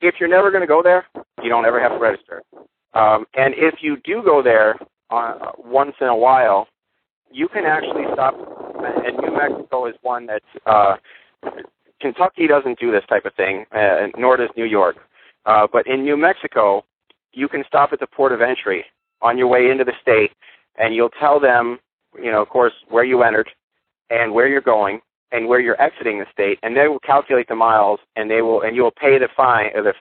if 0.00 0.14
you're 0.20 0.28
never 0.28 0.50
going 0.50 0.62
to 0.62 0.66
go 0.66 0.82
there, 0.82 1.06
you 1.42 1.48
don't 1.48 1.66
ever 1.66 1.80
have 1.80 1.92
to 1.92 1.98
register. 1.98 2.42
Um, 2.94 3.26
and 3.34 3.54
if 3.56 3.82
you 3.82 3.96
do 4.04 4.22
go 4.22 4.42
there 4.42 4.78
uh, 5.10 5.50
once 5.58 5.94
in 6.00 6.06
a 6.06 6.16
while, 6.16 6.68
you 7.32 7.48
can 7.48 7.64
actually 7.64 8.04
stop. 8.12 8.34
And 9.04 9.16
New 9.18 9.36
Mexico 9.36 9.86
is 9.86 9.94
one 10.02 10.26
that's 10.26 10.44
uh, 10.66 10.96
Kentucky 12.02 12.46
doesn't 12.46 12.78
do 12.78 12.92
this 12.92 13.04
type 13.08 13.24
of 13.24 13.34
thing, 13.34 13.64
uh, 13.72 14.08
nor 14.18 14.36
does 14.36 14.50
New 14.56 14.64
York. 14.64 14.96
Uh, 15.46 15.66
but 15.72 15.86
in 15.86 16.02
New 16.02 16.16
Mexico, 16.16 16.84
you 17.32 17.48
can 17.48 17.64
stop 17.66 17.92
at 17.92 18.00
the 18.00 18.06
port 18.06 18.32
of 18.32 18.42
entry 18.42 18.84
on 19.22 19.38
your 19.38 19.46
way 19.46 19.70
into 19.70 19.84
the 19.84 19.94
state, 20.02 20.32
and 20.76 20.94
you'll 20.94 21.16
tell 21.20 21.40
them, 21.40 21.78
you 22.22 22.30
know, 22.30 22.42
of 22.42 22.48
course, 22.48 22.74
where 22.88 23.04
you 23.04 23.22
entered 23.22 23.48
and 24.10 24.34
where 24.34 24.48
you're 24.48 24.60
going 24.60 25.00
and 25.30 25.48
where 25.48 25.60
you're 25.60 25.80
exiting 25.80 26.18
the 26.18 26.26
state, 26.30 26.58
and 26.62 26.76
they 26.76 26.88
will 26.88 27.00
calculate 27.00 27.48
the 27.48 27.54
miles, 27.54 28.00
and 28.16 28.30
they 28.30 28.42
will, 28.42 28.60
and 28.62 28.76
you 28.76 28.82
will 28.82 28.90
pay 28.90 29.18
the 29.18 29.28
fine, 29.34 29.70
or 29.74 29.82
the, 29.82 29.94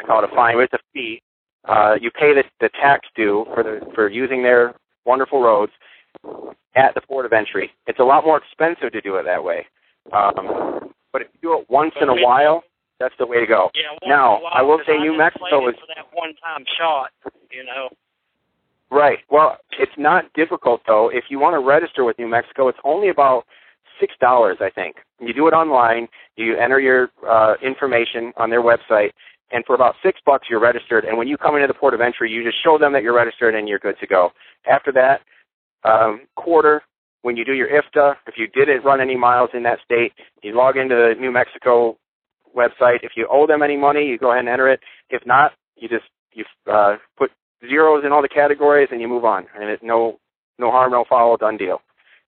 I 0.00 0.04
call 0.04 0.24
it 0.24 0.30
a 0.30 0.34
fine, 0.34 0.56
but 0.56 0.62
it's 0.62 0.72
a 0.72 0.78
fee. 0.92 1.22
Uh, 1.68 1.94
you 2.00 2.10
pay 2.10 2.34
the, 2.34 2.42
the 2.60 2.70
tax 2.70 3.06
due 3.14 3.46
for 3.54 3.62
the 3.62 3.80
for 3.94 4.08
using 4.08 4.42
their 4.42 4.74
wonderful 5.04 5.40
roads 5.40 5.72
at 6.74 6.94
the 6.94 7.00
port 7.02 7.26
of 7.26 7.32
entry. 7.32 7.70
It's 7.86 8.00
a 8.00 8.04
lot 8.04 8.24
more 8.24 8.38
expensive 8.38 8.90
to 8.92 9.00
do 9.00 9.16
it 9.16 9.24
that 9.24 9.44
way, 9.44 9.66
um, 10.12 10.92
but 11.12 11.22
if 11.22 11.28
you 11.34 11.40
do 11.42 11.58
it 11.58 11.68
once 11.68 11.94
in 12.00 12.08
a 12.08 12.14
while, 12.14 12.64
that's 12.98 13.14
the 13.18 13.26
way 13.26 13.40
to 13.40 13.46
go. 13.46 13.70
Yeah, 13.74 13.90
once 13.90 14.00
Now, 14.06 14.36
in 14.36 14.40
a 14.40 14.44
while, 14.44 14.52
I 14.54 14.62
will 14.62 14.80
say 14.86 14.94
I 14.94 14.98
New 14.98 15.16
Mexico 15.16 15.68
is- 15.68 15.76
for 15.76 15.86
that 15.94 16.06
one-time 16.12 16.64
shot. 16.78 17.10
You 17.50 17.64
know, 17.64 17.88
Right. 18.90 19.20
Well, 19.30 19.58
it's 19.78 19.96
not 19.96 20.32
difficult 20.34 20.82
though. 20.86 21.08
If 21.08 21.24
you 21.30 21.38
want 21.38 21.54
to 21.54 21.60
register 21.60 22.04
with 22.04 22.18
New 22.18 22.26
Mexico, 22.26 22.68
it's 22.68 22.78
only 22.84 23.08
about 23.08 23.46
six 24.00 24.14
dollars, 24.20 24.58
I 24.60 24.70
think. 24.70 24.96
You 25.20 25.32
do 25.32 25.46
it 25.46 25.52
online. 25.52 26.08
You 26.36 26.56
enter 26.56 26.80
your 26.80 27.10
uh, 27.28 27.54
information 27.62 28.32
on 28.36 28.50
their 28.50 28.62
website, 28.62 29.10
and 29.52 29.64
for 29.64 29.74
about 29.74 29.94
six 30.02 30.20
bucks, 30.26 30.48
you're 30.50 30.60
registered. 30.60 31.04
And 31.04 31.16
when 31.16 31.28
you 31.28 31.36
come 31.36 31.54
into 31.54 31.68
the 31.68 31.74
port 31.74 31.94
of 31.94 32.00
entry, 32.00 32.30
you 32.30 32.42
just 32.42 32.62
show 32.62 32.78
them 32.78 32.92
that 32.92 33.02
you're 33.02 33.14
registered, 33.14 33.54
and 33.54 33.68
you're 33.68 33.78
good 33.78 33.98
to 34.00 34.06
go. 34.06 34.32
After 34.68 34.90
that, 34.92 35.20
um, 35.84 36.22
quarter. 36.34 36.82
When 37.22 37.36
you 37.36 37.44
do 37.44 37.52
your 37.52 37.68
IFTA, 37.68 38.16
if 38.26 38.34
you 38.38 38.46
didn't 38.46 38.84
run 38.84 39.00
any 39.00 39.16
miles 39.16 39.50
in 39.52 39.62
that 39.64 39.78
state, 39.84 40.12
you 40.42 40.54
log 40.54 40.76
into 40.76 40.94
the 40.94 41.20
New 41.20 41.30
Mexico 41.30 41.98
website. 42.56 43.00
If 43.02 43.12
you 43.16 43.26
owe 43.30 43.46
them 43.46 43.62
any 43.62 43.76
money, 43.76 44.06
you 44.06 44.18
go 44.18 44.30
ahead 44.30 44.40
and 44.40 44.48
enter 44.48 44.68
it. 44.68 44.80
If 45.10 45.26
not, 45.26 45.52
you 45.76 45.88
just 45.88 46.04
you 46.32 46.44
uh, 46.70 46.96
put 47.18 47.30
zeros 47.68 48.04
in 48.04 48.12
all 48.12 48.22
the 48.22 48.28
categories 48.28 48.88
and 48.90 49.00
you 49.00 49.08
move 49.08 49.24
on. 49.24 49.46
And 49.58 49.70
it, 49.70 49.80
no 49.82 50.18
no 50.58 50.70
harm, 50.70 50.92
no 50.92 51.04
foul, 51.08 51.36
done 51.36 51.56
deal. 51.56 51.80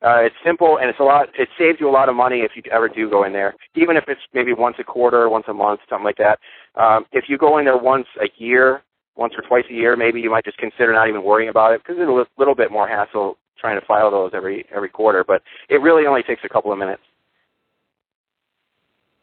Uh, 0.02 0.18
it's 0.18 0.34
simple 0.44 0.78
and 0.78 0.90
it's 0.90 0.98
a 0.98 1.04
lot. 1.04 1.28
It 1.38 1.48
saves 1.56 1.78
you 1.80 1.88
a 1.88 1.92
lot 1.92 2.08
of 2.08 2.16
money 2.16 2.40
if 2.40 2.52
you 2.56 2.62
ever 2.72 2.88
do 2.88 3.08
go 3.08 3.24
in 3.24 3.32
there, 3.32 3.54
even 3.76 3.96
if 3.96 4.04
it's 4.08 4.20
maybe 4.34 4.52
once 4.52 4.76
a 4.80 4.84
quarter, 4.84 5.28
once 5.28 5.44
a 5.48 5.54
month, 5.54 5.80
something 5.88 6.04
like 6.04 6.16
that. 6.16 6.40
Um, 6.74 7.06
if 7.12 7.24
you 7.28 7.38
go 7.38 7.58
in 7.58 7.64
there 7.64 7.76
once 7.76 8.06
a 8.20 8.26
year, 8.36 8.82
once 9.16 9.34
or 9.36 9.46
twice 9.46 9.64
a 9.70 9.74
year, 9.74 9.96
maybe 9.96 10.20
you 10.20 10.30
might 10.30 10.44
just 10.44 10.58
consider 10.58 10.92
not 10.92 11.08
even 11.08 11.22
worrying 11.22 11.50
about 11.50 11.72
it 11.72 11.82
because 11.82 12.00
it's 12.00 12.08
a 12.08 12.40
little 12.40 12.54
bit 12.54 12.72
more 12.72 12.88
hassle 12.88 13.36
trying 13.62 13.78
to 13.78 13.86
file 13.86 14.10
those 14.10 14.34
every 14.34 14.66
every 14.74 14.90
quarter. 14.90 15.22
But 15.22 15.40
it 15.70 15.80
really 15.80 16.04
only 16.04 16.22
takes 16.26 16.42
a 16.44 16.50
couple 16.50 16.74
of 16.74 16.78
minutes. 16.78 17.02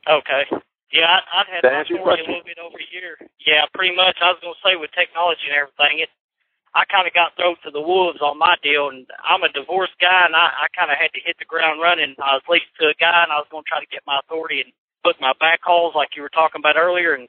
Okay. 0.08 0.48
Yeah, 0.90 1.06
I, 1.06 1.44
I'd 1.44 1.50
had 1.52 1.62
That 1.62 1.86
my 1.86 1.86
story 1.86 2.24
a 2.24 2.26
little 2.26 2.48
bit 2.48 2.58
over 2.58 2.82
here. 2.90 3.20
Yeah, 3.46 3.70
pretty 3.76 3.94
much. 3.94 4.18
I 4.24 4.34
was 4.34 4.42
going 4.42 4.58
to 4.58 4.64
say 4.66 4.74
with 4.74 4.90
technology 4.98 5.46
and 5.46 5.54
everything, 5.54 6.02
it 6.02 6.10
I 6.74 6.86
kind 6.86 7.06
of 7.06 7.14
got 7.14 7.34
thrown 7.36 7.58
to 7.66 7.72
the 7.72 7.82
wolves 7.82 8.22
on 8.22 8.38
my 8.38 8.56
deal, 8.62 8.90
and 8.90 9.06
I'm 9.26 9.42
a 9.42 9.50
divorced 9.50 9.98
guy, 10.02 10.26
and 10.26 10.36
I, 10.38 10.54
I 10.54 10.66
kind 10.78 10.94
of 10.94 10.98
had 10.98 11.10
to 11.18 11.22
hit 11.26 11.38
the 11.38 11.50
ground 11.50 11.82
running. 11.82 12.14
I 12.22 12.38
was 12.38 12.46
leased 12.50 12.74
to 12.80 12.94
a 12.94 12.98
guy, 13.02 13.26
and 13.26 13.34
I 13.34 13.42
was 13.42 13.50
going 13.50 13.66
to 13.66 13.70
try 13.70 13.82
to 13.82 13.90
get 13.90 14.06
my 14.06 14.22
authority 14.22 14.62
and 14.62 14.74
book 15.04 15.18
my 15.20 15.34
back 15.40 15.62
hauls 15.66 15.94
like 15.98 16.14
you 16.16 16.22
were 16.22 16.34
talking 16.34 16.62
about 16.62 16.78
earlier. 16.78 17.14
And 17.14 17.28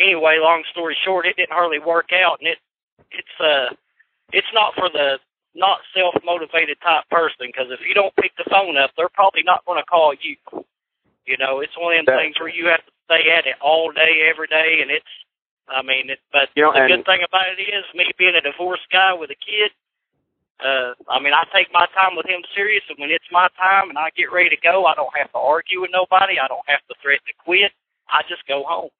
anyway, 0.00 0.40
long 0.40 0.64
story 0.72 0.96
short, 1.04 1.28
it 1.28 1.36
didn't 1.36 1.52
hardly 1.52 1.78
work 1.78 2.12
out, 2.12 2.40
and 2.40 2.48
it 2.48 2.58
it's 3.12 3.36
uh 3.40 3.74
it's 4.32 4.52
not 4.54 4.74
for 4.74 4.88
the 4.88 5.18
not 5.54 5.80
self 5.94 6.14
motivated 6.24 6.78
type 6.82 7.04
person 7.10 7.48
because 7.50 7.70
if 7.70 7.80
you 7.86 7.94
don't 7.94 8.14
pick 8.16 8.32
the 8.36 8.44
phone 8.50 8.76
up, 8.76 8.90
they're 8.96 9.08
probably 9.12 9.42
not 9.42 9.64
going 9.66 9.78
to 9.80 9.86
call 9.86 10.14
you. 10.20 10.36
You 11.26 11.36
know, 11.38 11.60
it's 11.60 11.76
one 11.78 11.94
of 11.94 11.98
them 11.98 12.04
That's 12.14 12.22
things 12.22 12.36
where 12.40 12.48
you 12.48 12.66
have 12.66 12.84
to 12.84 12.92
stay 13.06 13.30
at 13.30 13.46
it 13.46 13.56
all 13.60 13.92
day, 13.92 14.26
every 14.28 14.46
day, 14.46 14.78
and 14.82 14.90
it's. 14.90 15.06
I 15.70 15.82
mean, 15.82 16.10
it, 16.10 16.18
but 16.32 16.48
You 16.56 16.64
know, 16.64 16.72
the 16.72 16.80
and- 16.82 16.88
good 16.90 17.06
thing 17.06 17.20
about 17.22 17.46
it 17.56 17.62
is, 17.62 17.84
me 17.94 18.10
being 18.18 18.34
a 18.34 18.40
divorced 18.40 18.90
guy 18.90 19.12
with 19.14 19.30
a 19.30 19.38
kid, 19.38 19.70
uh, 20.58 20.94
I 21.08 21.20
mean, 21.20 21.32
I 21.32 21.44
take 21.54 21.72
my 21.72 21.86
time 21.94 22.16
with 22.16 22.26
him 22.26 22.42
serious, 22.54 22.82
and 22.88 22.98
when 22.98 23.10
it's 23.10 23.24
my 23.30 23.46
time 23.56 23.88
and 23.88 23.96
I 23.98 24.10
get 24.16 24.32
ready 24.32 24.50
to 24.50 24.56
go, 24.60 24.86
I 24.86 24.94
don't 24.94 25.14
have 25.16 25.30
to 25.32 25.38
argue 25.38 25.80
with 25.82 25.90
nobody. 25.92 26.38
I 26.40 26.48
don't 26.48 26.66
have 26.66 26.80
to 26.88 26.94
threaten 27.00 27.24
to 27.26 27.32
quit. 27.44 27.70
I 28.10 28.22
just 28.28 28.44
go 28.48 28.64
home. 28.66 28.90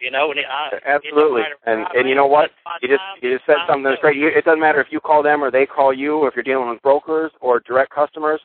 You 0.00 0.10
know, 0.10 0.30
and 0.30 0.40
I, 0.40 0.78
Absolutely. 0.86 1.42
And 1.66 1.86
and 1.94 2.08
you 2.08 2.14
know 2.14 2.26
what? 2.26 2.50
You 2.82 2.88
just 2.88 3.02
you 3.22 3.32
just 3.32 3.46
said 3.46 3.56
something 3.68 3.84
that's 3.84 4.00
great. 4.00 4.16
You, 4.16 4.28
it 4.28 4.44
doesn't 4.44 4.60
matter 4.60 4.80
if 4.80 4.88
you 4.90 5.00
call 5.00 5.22
them 5.22 5.42
or 5.42 5.50
they 5.50 5.66
call 5.66 5.94
you, 5.94 6.18
or 6.18 6.28
if 6.28 6.34
you're 6.34 6.42
dealing 6.42 6.68
with 6.68 6.82
brokers 6.82 7.30
or 7.40 7.60
direct 7.60 7.94
customers. 7.94 8.40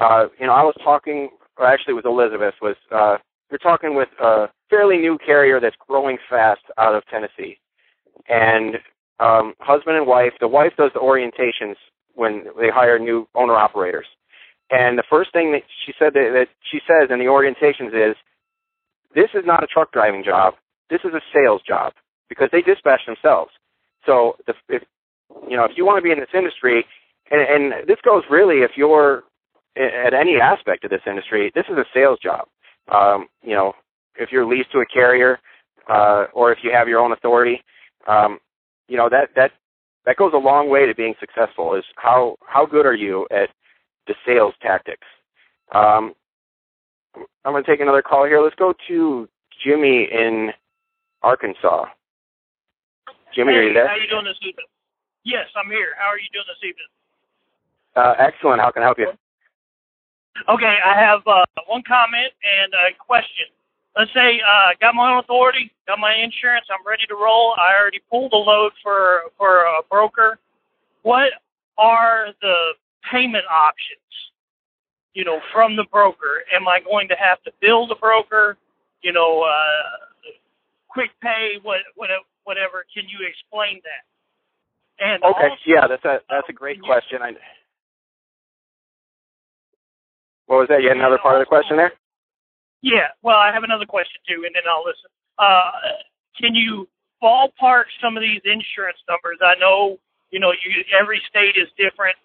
Uh, 0.00 0.26
you 0.38 0.46
know, 0.46 0.52
I 0.52 0.62
was 0.62 0.74
talking, 0.82 1.30
or 1.58 1.66
actually, 1.66 1.94
with 1.94 2.06
Elizabeth. 2.06 2.54
Was 2.62 2.76
uh, 2.94 3.18
you're 3.50 3.58
talking 3.58 3.94
with 3.94 4.08
a 4.22 4.46
fairly 4.70 4.96
new 4.96 5.18
carrier 5.24 5.60
that's 5.60 5.76
growing 5.86 6.18
fast 6.30 6.62
out 6.78 6.94
of 6.94 7.02
Tennessee, 7.06 7.58
and 8.28 8.76
um, 9.18 9.54
husband 9.58 9.96
and 9.96 10.06
wife. 10.06 10.32
The 10.40 10.48
wife 10.48 10.72
does 10.78 10.92
the 10.94 11.00
orientations 11.00 11.74
when 12.14 12.44
they 12.58 12.70
hire 12.70 12.98
new 12.98 13.28
owner 13.34 13.54
operators, 13.54 14.06
and 14.70 14.96
the 14.96 15.04
first 15.10 15.32
thing 15.32 15.52
that 15.52 15.62
she 15.84 15.92
said 15.98 16.14
that, 16.14 16.30
that 16.32 16.48
she 16.70 16.78
says 16.86 17.10
in 17.10 17.18
the 17.18 17.26
orientations 17.26 18.10
is, 18.10 18.16
"This 19.14 19.28
is 19.34 19.44
not 19.44 19.62
a 19.62 19.66
truck 19.66 19.92
driving 19.92 20.22
job. 20.24 20.54
This 20.92 21.00
is 21.04 21.14
a 21.14 21.22
sales 21.34 21.62
job." 21.66 21.94
because 22.32 22.48
they 22.50 22.62
dispatch 22.62 23.02
themselves. 23.06 23.50
So 24.06 24.36
the, 24.46 24.54
if 24.70 24.82
you 25.48 25.56
know 25.56 25.64
if 25.64 25.72
you 25.76 25.84
want 25.84 25.98
to 25.98 26.02
be 26.02 26.10
in 26.10 26.18
this 26.18 26.32
industry, 26.34 26.84
and, 27.30 27.40
and 27.42 27.88
this 27.88 27.98
goes 28.02 28.22
really 28.30 28.62
if 28.62 28.72
you're 28.74 29.24
at 29.76 30.14
any 30.14 30.36
aspect 30.40 30.84
of 30.84 30.90
this 30.90 31.02
industry, 31.06 31.52
this 31.54 31.66
is 31.70 31.76
a 31.76 31.84
sales 31.92 32.18
job. 32.22 32.46
Um, 32.90 33.26
you 33.42 33.54
know, 33.54 33.74
if 34.16 34.32
you're 34.32 34.46
leased 34.46 34.72
to 34.72 34.78
a 34.78 34.86
carrier, 34.86 35.38
uh, 35.90 36.26
or 36.32 36.52
if 36.52 36.58
you 36.62 36.70
have 36.72 36.88
your 36.88 37.00
own 37.00 37.12
authority, 37.12 37.62
um, 38.08 38.38
you 38.88 38.96
know 38.96 39.10
that 39.10 39.28
that 39.36 39.52
that 40.06 40.16
goes 40.16 40.32
a 40.34 40.38
long 40.38 40.70
way 40.70 40.86
to 40.86 40.94
being 40.94 41.14
successful. 41.20 41.74
Is 41.74 41.84
how 41.96 42.36
how 42.46 42.64
good 42.64 42.86
are 42.86 42.94
you 42.94 43.26
at 43.30 43.50
the 44.06 44.14
sales 44.26 44.54
tactics? 44.62 45.06
Um, 45.74 46.14
I'm 47.44 47.52
going 47.52 47.62
to 47.62 47.70
take 47.70 47.80
another 47.80 48.02
call 48.02 48.24
here. 48.24 48.42
Let's 48.42 48.56
go 48.56 48.72
to 48.88 49.28
Jimmy 49.62 50.08
in 50.10 50.50
Arkansas. 51.22 51.86
Jimmy, 53.34 53.54
are 53.54 53.62
you 53.62 53.72
there? 53.72 53.88
How 53.88 53.96
you 53.96 54.08
doing 54.08 54.24
this 54.24 54.36
evening? 54.42 54.66
Yes, 55.24 55.46
I'm 55.56 55.70
here. 55.70 55.94
How 55.98 56.08
are 56.08 56.18
you 56.18 56.28
doing 56.32 56.44
this 56.48 56.68
evening? 56.68 56.90
Uh, 57.96 58.14
excellent. 58.18 58.60
How 58.60 58.70
can 58.70 58.82
I 58.82 58.86
help 58.86 58.98
you? 58.98 59.12
Okay, 60.48 60.78
I 60.84 60.98
have 60.98 61.20
uh, 61.26 61.44
one 61.66 61.82
comment 61.86 62.32
and 62.42 62.72
a 62.74 62.96
question. 62.98 63.46
Let's 63.96 64.12
say 64.14 64.40
uh, 64.40 64.70
got 64.80 64.94
my 64.94 65.12
own 65.12 65.18
authority, 65.18 65.70
got 65.86 65.98
my 65.98 66.14
insurance, 66.14 66.66
I'm 66.70 66.84
ready 66.86 67.06
to 67.08 67.14
roll. 67.14 67.54
I 67.58 67.78
already 67.78 68.00
pulled 68.10 68.32
a 68.32 68.36
load 68.36 68.72
for 68.82 69.22
for 69.36 69.64
a 69.64 69.82
broker. 69.90 70.38
What 71.02 71.32
are 71.76 72.28
the 72.40 72.72
payment 73.10 73.44
options? 73.50 73.98
You 75.12 75.24
know, 75.24 75.40
from 75.52 75.76
the 75.76 75.84
broker. 75.92 76.44
Am 76.54 76.66
I 76.66 76.80
going 76.80 77.06
to 77.08 77.16
have 77.16 77.42
to 77.42 77.52
bill 77.60 77.86
the 77.86 77.96
broker? 77.96 78.56
You 79.02 79.12
know, 79.12 79.42
uh, 79.42 80.11
quick 80.92 81.10
pay, 81.22 81.56
what, 81.62 81.80
what, 81.96 82.10
whatever. 82.44 82.84
Can 82.92 83.08
you 83.08 83.24
explain 83.26 83.80
that? 83.84 84.04
And 85.00 85.24
Okay. 85.24 85.48
also, 85.50 85.62
Yeah, 85.66 85.86
that's 85.88 86.04
a 86.04 86.20
that's 86.28 86.48
a 86.48 86.52
great 86.52 86.80
question. 86.80 87.22
I. 87.22 87.32
What 90.46 90.58
was 90.58 90.68
that? 90.68 90.82
You 90.82 90.88
had 90.88 90.98
another 90.98 91.18
part 91.18 91.34
of 91.36 91.40
the 91.40 91.46
question 91.46 91.76
there? 91.76 91.92
Yeah, 92.82 93.08
well, 93.22 93.36
I 93.36 93.52
have 93.52 93.62
another 93.62 93.86
question 93.86 94.20
too, 94.28 94.42
and 94.44 94.54
then 94.54 94.62
I'll 94.68 94.84
listen. 94.84 95.08
Uh, 95.38 95.70
can 96.38 96.54
you 96.54 96.88
ballpark 97.22 97.84
some 98.02 98.16
of 98.16 98.22
these 98.22 98.40
insurance 98.44 98.98
numbers? 99.08 99.38
I 99.40 99.54
know, 99.58 99.98
you 100.30 100.40
know, 100.40 100.52
you, 100.52 100.84
every 100.92 101.22
state 101.30 101.56
is 101.56 101.68
different, 101.78 102.16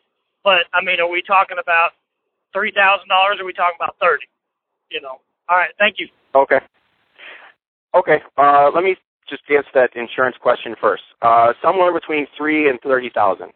but 0.43 0.65
I 0.73 0.83
mean, 0.83 0.99
are 0.99 1.07
we 1.09 1.21
talking 1.21 1.57
about 1.61 1.91
three 2.53 2.71
thousand 2.75 3.07
dollars? 3.07 3.37
Or 3.39 3.43
are 3.43 3.45
we 3.45 3.53
talking 3.53 3.77
about 3.79 3.95
thirty? 4.01 4.25
You 4.91 5.01
know. 5.01 5.21
All 5.49 5.57
right, 5.57 5.71
thank 5.79 5.95
you. 5.99 6.09
Okay. 6.35 6.59
Okay. 7.95 8.19
Uh, 8.37 8.69
let 8.73 8.83
me 8.83 8.95
just 9.29 9.43
answer 9.49 9.69
that 9.73 9.95
insurance 9.95 10.35
question 10.41 10.75
first. 10.79 11.03
Uh, 11.21 11.53
somewhere 11.61 11.93
between 11.93 12.27
three 12.37 12.69
and 12.69 12.79
thirty 12.81 13.09
thousand. 13.13 13.51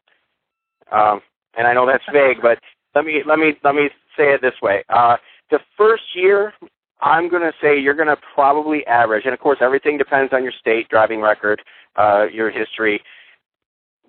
Um, 0.91 1.21
and 1.57 1.67
I 1.67 1.73
know 1.73 1.85
that's 1.85 2.03
vague, 2.11 2.37
but 2.41 2.59
let 2.95 3.05
me 3.05 3.21
let 3.25 3.39
me 3.39 3.53
let 3.63 3.75
me 3.75 3.89
say 4.17 4.33
it 4.33 4.41
this 4.41 4.55
way. 4.61 4.83
Uh, 4.89 5.17
the 5.49 5.59
first 5.77 6.03
year, 6.15 6.53
I'm 7.01 7.29
going 7.29 7.41
to 7.41 7.53
say 7.61 7.79
you're 7.79 7.93
going 7.93 8.07
to 8.07 8.17
probably 8.33 8.85
average, 8.87 9.25
and 9.25 9.33
of 9.33 9.39
course 9.39 9.59
everything 9.61 9.97
depends 9.97 10.33
on 10.33 10.43
your 10.43 10.53
state 10.59 10.89
driving 10.89 11.21
record, 11.21 11.61
uh, 11.97 12.25
your 12.31 12.49
history, 12.49 13.01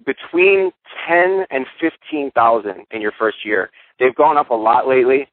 between 0.05 0.73
ten 1.09 1.45
and 1.51 1.67
fifteen 1.81 2.31
thousand 2.33 2.87
in 2.91 3.01
your 3.01 3.13
first 3.19 3.45
year. 3.45 3.71
They've 3.99 4.15
gone 4.15 4.37
up 4.37 4.51
a 4.51 4.55
lot 4.55 4.89
lately. 4.89 5.29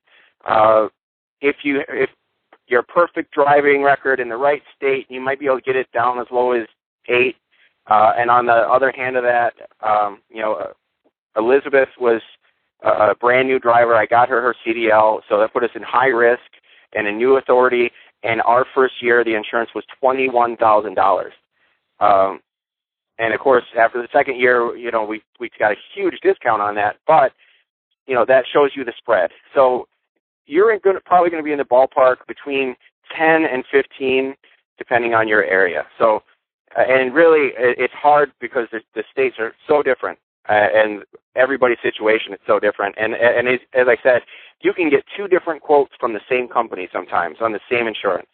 Uh, 0.45 0.87
if 1.41 1.57
you 1.63 1.81
if 1.89 2.09
your 2.69 2.83
perfect 2.83 3.33
driving 3.33 3.83
record 3.83 4.19
in 4.19 4.29
the 4.29 4.37
right 4.37 4.61
state, 4.75 5.07
you 5.09 5.19
might 5.19 5.39
be 5.39 5.45
able 5.47 5.57
to 5.57 5.63
get 5.63 5.75
it 5.75 5.91
down 5.91 6.19
as 6.19 6.27
low 6.31 6.51
as 6.51 6.67
eight. 7.07 7.35
Uh, 7.87 8.13
and 8.17 8.29
on 8.29 8.45
the 8.45 8.53
other 8.53 8.91
hand 8.95 9.17
of 9.17 9.23
that, 9.23 9.53
um, 9.81 10.19
you 10.29 10.41
know, 10.41 10.53
uh, 10.53 10.73
Elizabeth 11.35 11.89
was 11.99 12.21
a, 12.83 13.15
brand 13.15 13.47
new 13.47 13.59
driver. 13.59 13.95
I 13.95 14.05
got 14.05 14.29
her 14.29 14.41
her 14.41 14.55
CDL, 14.65 15.21
so 15.27 15.39
that 15.39 15.53
put 15.53 15.63
us 15.63 15.71
in 15.75 15.81
high 15.81 16.07
risk 16.07 16.41
and 16.93 17.07
a 17.07 17.11
new 17.11 17.37
authority. 17.37 17.91
And 18.23 18.41
our 18.41 18.65
first 18.75 18.95
year, 19.01 19.23
the 19.23 19.35
insurance 19.35 19.71
was 19.73 19.83
twenty 19.99 20.29
one 20.29 20.57
thousand 20.57 20.95
dollars. 20.95 21.33
Um, 21.99 22.41
and 23.17 23.33
of 23.33 23.39
course, 23.39 23.63
after 23.77 24.01
the 24.01 24.07
second 24.13 24.39
year, 24.39 24.75
you 24.77 24.91
know, 24.91 25.03
we 25.03 25.21
we 25.39 25.49
got 25.57 25.71
a 25.71 25.75
huge 25.93 26.19
discount 26.21 26.61
on 26.61 26.75
that. 26.75 26.97
But 27.07 27.33
you 28.07 28.15
know, 28.15 28.25
that 28.25 28.45
shows 28.51 28.71
you 28.75 28.83
the 28.83 28.93
spread. 28.97 29.31
So 29.53 29.87
you're 30.49 30.73
in 30.73 30.79
good, 30.79 30.95
probably 31.05 31.29
going 31.29 31.43
to 31.43 31.45
be 31.45 31.51
in 31.51 31.59
the 31.59 31.63
ballpark 31.63 32.17
between 32.27 32.75
10 33.15 33.45
and 33.45 33.63
15, 33.71 34.35
depending 34.77 35.13
on 35.13 35.27
your 35.27 35.43
area. 35.43 35.85
So, 35.97 36.23
uh, 36.77 36.81
and 36.81 37.13
really, 37.13 37.51
it's 37.57 37.93
hard 37.93 38.31
because 38.39 38.67
the, 38.71 38.81
the 38.95 39.03
states 39.11 39.37
are 39.39 39.53
so 39.67 39.81
different, 39.81 40.19
uh, 40.47 40.67
and 40.73 41.03
everybody's 41.35 41.77
situation 41.81 42.33
is 42.33 42.39
so 42.45 42.59
different. 42.59 42.95
And 42.97 43.13
and 43.15 43.47
as, 43.47 43.59
as 43.73 43.87
I 43.87 43.97
said, 44.03 44.21
you 44.61 44.73
can 44.73 44.89
get 44.89 45.03
two 45.15 45.27
different 45.27 45.61
quotes 45.61 45.91
from 45.99 46.13
the 46.13 46.21
same 46.29 46.47
company 46.47 46.87
sometimes 46.93 47.37
on 47.41 47.53
the 47.53 47.59
same 47.71 47.87
insurance. 47.87 48.29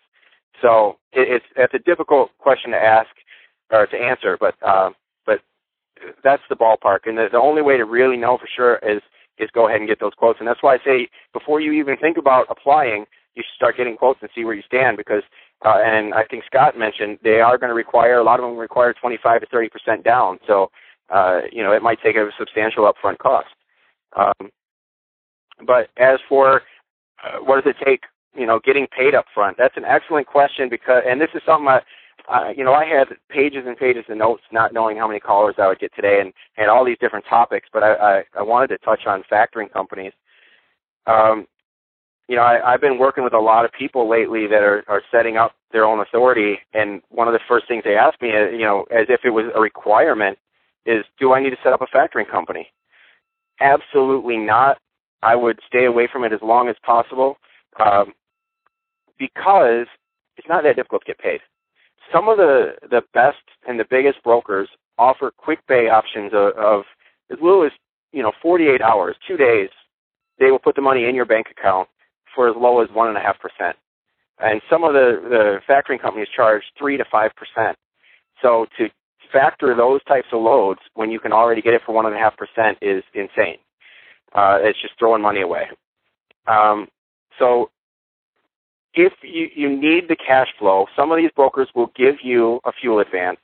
So 0.62 0.98
it's 1.14 1.46
it's 1.56 1.74
a 1.74 1.80
difficult 1.80 2.32
question 2.40 2.72
to 2.72 2.78
ask 2.78 3.10
or 3.72 3.88
to 3.88 3.98
answer, 3.98 4.38
but 4.38 4.56
uh, 4.62 4.90
but 5.26 5.40
that's 6.24 6.44
the 6.50 6.56
ballpark. 6.56 7.00
And 7.06 7.18
the, 7.18 7.30
the 7.32 7.40
only 7.40 7.62
way 7.62 7.78
to 7.78 7.86
really 7.86 8.18
know 8.18 8.38
for 8.38 8.48
sure 8.54 8.80
is 8.84 9.02
is 9.38 9.50
go 9.54 9.68
ahead 9.68 9.80
and 9.80 9.88
get 9.88 10.00
those 10.00 10.14
quotes. 10.14 10.40
And 10.40 10.48
that's 10.48 10.64
why 10.64 10.76
I 10.76 10.80
say 10.84 11.10
before 11.34 11.60
you 11.60 11.72
even 11.74 11.98
think 11.98 12.18
about 12.18 12.48
applying, 12.50 13.06
you 13.36 13.44
should 13.44 13.56
start 13.56 13.78
getting 13.78 13.98
quotes 13.98 14.22
and 14.22 14.30
see 14.34 14.46
where 14.46 14.54
you 14.54 14.64
stand 14.66 14.98
because, 14.98 15.24
uh, 15.66 15.82
and 15.84 16.14
I 16.14 16.24
think 16.24 16.44
Scott 16.46 16.78
mentioned 16.78 17.20
they 17.24 17.42
are 17.42 17.58
going 17.58 17.70
to 17.70 17.76
require 17.76 18.18
a 18.18 18.24
lot 18.24 18.40
of 18.40 18.46
them 18.46 18.58
require 18.58 18.94
25 18.94 19.42
to 19.42 19.48
30 19.48 19.70
percent 19.70 20.04
down. 20.04 20.40
So, 20.48 20.72
uh, 21.10 21.42
you 21.52 21.64
know, 21.64 21.72
it 21.72 21.84
might 21.84 22.02
take 22.02 22.16
a 22.16 22.30
substantial 22.38 22.92
upfront 22.92 23.18
cost. 23.18 23.48
Um, 24.16 24.52
but 25.66 25.90
as 25.98 26.20
for 26.30 26.62
uh, 27.24 27.40
what 27.40 27.64
does 27.64 27.74
it 27.74 27.84
take 27.86 28.04
you 28.36 28.46
know, 28.46 28.60
getting 28.64 28.88
paid 28.88 29.16
up 29.16 29.26
front? 29.34 29.58
That's 29.58 29.78
an 29.78 29.86
excellent 29.86 30.28
question 30.28 30.70
because, 30.70 31.04
and 31.08 31.20
this 31.20 31.30
is 31.34 31.42
something 31.46 31.68
I, 31.68 31.82
you 32.56 32.64
know, 32.64 32.74
I 32.74 32.86
had 32.86 33.08
pages 33.30 33.64
and 33.68 33.78
pages 33.78 34.06
of 34.10 34.18
notes, 34.18 34.44
not 34.52 34.74
knowing 34.74 34.98
how 34.98 35.08
many 35.08 35.20
callers 35.20 35.56
I 35.58 35.68
would 35.68 35.80
get 35.80 35.94
today, 35.96 36.20
and 36.22 36.34
and 36.58 36.70
all 36.70 36.86
these 36.86 36.98
different 37.00 37.26
topics. 37.30 37.68
But 37.72 37.84
I 37.84 37.94
I, 37.94 38.24
I 38.40 38.44
wanted 38.44 38.68
to 38.68 38.78
touch 38.80 39.06
on 39.06 39.24
factoring 39.32 39.72
companies. 39.72 40.14
Um, 41.08 41.48
you 42.28 42.36
know, 42.36 42.42
I, 42.42 42.74
I've 42.74 42.82
been 42.82 42.98
working 42.98 43.24
with 43.24 43.34
a 43.34 43.40
lot 43.40 43.66
of 43.66 43.72
people 43.72 44.10
lately 44.10 44.48
that 44.48 44.64
are 44.64 44.84
are 44.88 45.02
setting 45.12 45.38
up 45.38 45.54
their 45.72 45.86
own 45.86 46.00
authority, 46.00 46.58
and 46.74 47.02
one 47.10 47.28
of 47.28 47.34
the 47.34 47.40
first 47.48 47.68
things 47.68 47.84
they 47.84 47.96
ask 47.96 48.20
me, 48.22 48.32
uh, 48.32 48.50
you 48.50 48.64
know, 48.64 48.86
as 48.92 49.08
if 49.10 49.22
it 49.24 49.30
was 49.30 49.46
a 49.56 49.62
requirement, 49.62 50.38
is, 50.86 51.04
do 51.20 51.34
I 51.34 51.42
need 51.42 51.52
to 51.52 51.58
set 51.64 51.74
up 51.74 51.82
a 51.82 51.88
factoring 51.88 52.30
company? 52.30 52.72
Absolutely 53.60 54.38
not. 54.38 54.78
I 55.22 55.36
would 55.36 55.60
stay 55.68 55.86
away 55.86 56.08
from 56.12 56.24
it 56.24 56.34
as 56.34 56.40
long 56.42 56.70
as 56.70 56.76
possible 56.84 57.38
um, 57.80 58.14
because 59.18 59.88
it's 60.38 60.48
not 60.48 60.64
that 60.64 60.76
difficult 60.76 61.02
to 61.02 61.08
get 61.08 61.20
paid. 61.20 61.42
Some 62.14 62.30
of 62.30 62.38
the, 62.38 62.76
the 62.90 63.02
best 63.14 63.38
and 63.68 63.80
the 63.80 63.86
biggest 63.90 64.24
brokers 64.24 64.70
offer 64.98 65.32
quick 65.36 65.66
pay 65.68 65.90
options 65.90 66.32
of, 66.34 66.54
of 66.58 66.84
as 67.32 67.38
little 67.42 67.66
as 67.66 67.72
you 68.12 68.22
know 68.22 68.32
48 68.42 68.82
hours, 68.82 69.16
two 69.28 69.38
days. 69.38 69.70
They 70.40 70.52
will 70.52 70.60
put 70.60 70.76
the 70.76 70.82
money 70.82 71.06
in 71.06 71.16
your 71.16 71.26
bank 71.26 71.48
account 71.50 71.88
for 72.36 72.50
as 72.50 72.56
low 72.58 72.82
as 72.82 72.90
one 72.92 73.08
and 73.08 73.18
a 73.18 73.22
half 73.22 73.40
percent, 73.40 73.78
and 74.40 74.62
some 74.70 74.84
of 74.84 74.94
the 74.94 75.20
the 75.30 75.60
factoring 75.68 76.02
companies 76.02 76.28
charge 76.36 76.64
three 76.78 76.98
to 76.98 77.06
five 77.10 77.32
percent. 77.36 77.78
So 78.42 78.66
to 78.78 78.90
factor 79.32 79.76
those 79.76 80.04
types 80.04 80.28
of 80.32 80.42
loads 80.42 80.82
when 80.94 81.12
you 81.12 81.20
can 81.20 81.32
already 81.34 81.62
get 81.62 81.74
it 81.74 81.82
for 81.86 81.94
one 81.94 82.06
and 82.06 82.16
a 82.16 82.18
half 82.18 82.36
percent 82.38 82.78
is 82.82 83.04
insane. 83.14 83.58
Uh, 84.34 84.60
it's 84.62 84.82
just 84.82 84.94
throwing 85.00 85.22
money 85.22 85.42
away. 85.42 85.68
Um, 86.48 86.88
so 87.40 87.70
if 88.96 89.14
you, 89.22 89.50
you 89.56 89.70
need 89.70 90.08
the 90.08 90.16
cash 90.16 90.50
flow, 90.58 90.88
some 90.96 91.12
of 91.12 91.18
these 91.18 91.32
brokers 91.36 91.70
will 91.76 91.92
give 91.96 92.16
you 92.24 92.60
a 92.66 92.72
fuel 92.72 93.00
advance. 93.00 93.40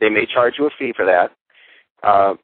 They 0.00 0.08
may 0.08 0.26
charge 0.26 0.54
you 0.58 0.66
a 0.66 0.70
fee 0.78 0.92
for 0.94 1.04
that. 1.04 1.32
Uh, 2.02 2.34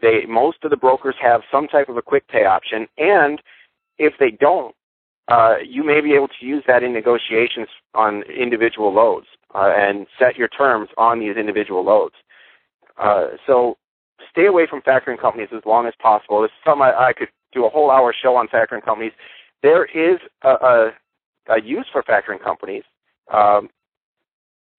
they 0.00 0.26
most 0.26 0.58
of 0.64 0.70
the 0.70 0.76
brokers 0.76 1.14
have 1.20 1.42
some 1.50 1.68
type 1.68 1.88
of 1.88 1.96
a 1.96 2.02
quick 2.02 2.26
pay 2.28 2.44
option, 2.44 2.86
and 2.98 3.40
if 3.98 4.14
they 4.18 4.30
don't, 4.30 4.74
uh, 5.28 5.56
you 5.64 5.84
may 5.84 6.00
be 6.00 6.14
able 6.14 6.28
to 6.28 6.44
use 6.44 6.64
that 6.66 6.82
in 6.82 6.92
negotiations 6.92 7.68
on 7.94 8.22
individual 8.22 8.92
loads 8.92 9.26
uh, 9.54 9.72
and 9.76 10.06
set 10.18 10.36
your 10.36 10.48
terms 10.48 10.88
on 10.98 11.20
these 11.20 11.36
individual 11.36 11.84
loads. 11.84 12.14
Uh, 12.98 13.28
so 13.46 13.76
stay 14.30 14.46
away 14.46 14.66
from 14.66 14.82
factoring 14.82 15.20
companies 15.20 15.48
as 15.54 15.62
long 15.64 15.86
as 15.86 15.94
possible. 16.00 16.42
This 16.42 16.48
is 16.48 16.64
something 16.64 16.82
I, 16.82 17.08
I 17.08 17.12
could 17.12 17.28
do 17.52 17.64
a 17.64 17.70
whole 17.70 17.90
hour 17.90 18.12
show 18.12 18.34
on 18.36 18.48
factoring 18.48 18.84
companies. 18.84 19.12
There 19.62 19.84
is 19.84 20.18
a, 20.42 20.48
a, 20.48 20.92
a 21.48 21.60
use 21.60 21.86
for 21.92 22.02
factoring 22.02 22.42
companies, 22.42 22.84
um, 23.32 23.68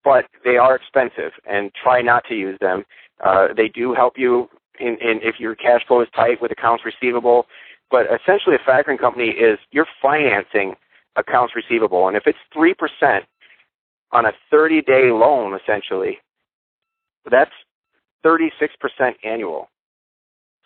but 0.03 0.25
they 0.43 0.57
are 0.57 0.75
expensive, 0.75 1.31
and 1.49 1.71
try 1.73 2.01
not 2.01 2.23
to 2.27 2.35
use 2.35 2.57
them. 2.59 2.83
Uh, 3.23 3.47
they 3.55 3.69
do 3.69 3.93
help 3.93 4.17
you 4.17 4.49
in, 4.79 4.97
in 5.01 5.19
if 5.21 5.39
your 5.39 5.55
cash 5.55 5.81
flow 5.87 6.01
is 6.01 6.07
tight 6.15 6.41
with 6.41 6.51
accounts 6.51 6.83
receivable. 6.85 7.45
But 7.89 8.07
essentially, 8.07 8.55
a 8.55 8.69
factoring 8.69 8.99
company 8.99 9.29
is 9.29 9.59
you're 9.71 9.87
financing 10.01 10.75
accounts 11.15 11.53
receivable, 11.55 12.07
and 12.07 12.17
if 12.17 12.23
it's 12.25 12.39
three 12.51 12.73
percent 12.73 13.25
on 14.11 14.25
a 14.25 14.33
30-day 14.51 15.11
loan, 15.11 15.59
essentially, 15.59 16.19
that's 17.29 17.51
36% 18.23 18.51
annual. 19.23 19.69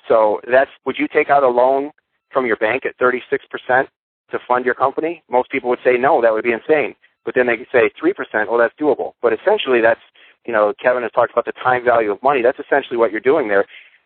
So 0.07 0.41
that's 0.49 0.71
would 0.85 0.97
you 0.97 1.07
take 1.07 1.29
out 1.29 1.43
a 1.43 1.47
loan 1.47 1.91
from 2.31 2.45
your 2.45 2.57
bank 2.57 2.85
at 2.85 2.97
36% 2.97 3.87
to 4.31 4.39
fund 4.47 4.65
your 4.65 4.75
company? 4.75 5.23
Most 5.29 5.49
people 5.51 5.69
would 5.69 5.79
say 5.83 5.97
no, 5.97 6.21
that 6.21 6.33
would 6.33 6.43
be 6.43 6.51
insane. 6.51 6.95
But 7.25 7.35
then 7.35 7.47
they 7.47 7.57
could 7.57 7.67
say 7.71 7.91
3%, 8.01 8.13
well 8.49 8.57
that's 8.57 8.73
doable. 8.79 9.13
But 9.21 9.33
essentially 9.33 9.81
that's, 9.81 10.01
you 10.45 10.53
know, 10.53 10.73
Kevin 10.81 11.03
has 11.03 11.11
talked 11.11 11.31
about 11.31 11.45
the 11.45 11.53
time 11.63 11.83
value 11.83 12.11
of 12.11 12.21
money. 12.23 12.41
That's 12.41 12.59
essentially 12.59 12.97
what 12.97 13.11
you're 13.11 13.21
doing 13.21 13.47
there. 13.47 13.65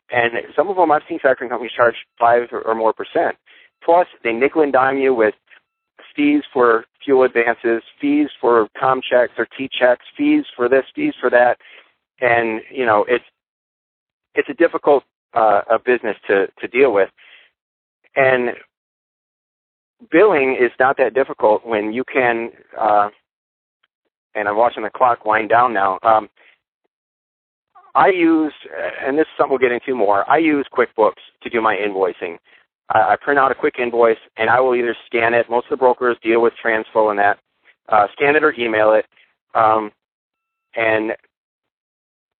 And 0.09 0.33
some 0.55 0.69
of 0.69 0.75
them 0.75 0.91
I've 0.91 1.03
seen 1.07 1.19
factoring 1.19 1.49
companies 1.49 1.71
charge 1.75 1.95
5 2.19 2.49
or 2.65 2.75
more 2.75 2.93
percent. 2.93 3.37
Plus 3.83 4.07
they 4.23 4.33
nickel 4.33 4.61
and 4.61 4.73
dime 4.73 4.97
you 4.97 5.13
with 5.13 5.35
fees 6.15 6.43
for 6.51 6.85
fuel 7.03 7.23
advances, 7.23 7.81
fees 7.99 8.27
for 8.39 8.67
Comcheks 8.81 9.37
or 9.37 9.47
T-Cheks, 9.57 9.97
fees 10.17 10.45
for 10.55 10.67
this, 10.67 10.83
fees 10.95 11.13
for 11.19 11.29
that. 11.29 11.57
And, 12.19 12.61
you 12.71 12.85
know, 12.85 13.05
it's 13.07 13.25
it's 14.35 14.49
a 14.49 14.53
difficult 14.53 15.03
uh, 15.33 15.61
a 15.69 15.79
business 15.79 16.17
to 16.27 16.47
to 16.59 16.67
deal 16.67 16.93
with, 16.93 17.09
and 18.15 18.51
billing 20.09 20.57
is 20.59 20.71
not 20.79 20.97
that 20.97 21.13
difficult 21.13 21.65
when 21.65 21.93
you 21.93 22.03
can. 22.03 22.51
Uh, 22.79 23.09
and 24.33 24.47
I'm 24.47 24.57
watching 24.57 24.83
the 24.83 24.89
clock 24.89 25.25
wind 25.25 25.49
down 25.49 25.73
now. 25.73 25.99
Um, 26.03 26.29
I 27.93 28.07
use, 28.07 28.53
and 29.05 29.17
this 29.17 29.23
is 29.23 29.27
something 29.37 29.51
we'll 29.51 29.59
get 29.59 29.73
into 29.73 29.95
more. 29.95 30.29
I 30.29 30.37
use 30.37 30.65
QuickBooks 30.73 31.21
to 31.43 31.49
do 31.49 31.61
my 31.61 31.75
invoicing. 31.75 32.37
I, 32.89 33.13
I 33.13 33.15
print 33.21 33.39
out 33.39 33.51
a 33.51 33.55
quick 33.55 33.75
invoice, 33.79 34.17
and 34.37 34.49
I 34.49 34.59
will 34.61 34.75
either 34.75 34.95
scan 35.05 35.33
it. 35.33 35.49
Most 35.49 35.65
of 35.65 35.71
the 35.71 35.77
brokers 35.77 36.17
deal 36.23 36.41
with 36.41 36.53
Transflo 36.63 37.09
and 37.09 37.19
that. 37.19 37.39
Uh, 37.89 38.07
scan 38.13 38.35
it 38.35 38.43
or 38.43 38.53
email 38.57 38.93
it. 38.93 39.05
Um, 39.53 39.91
and 40.75 41.11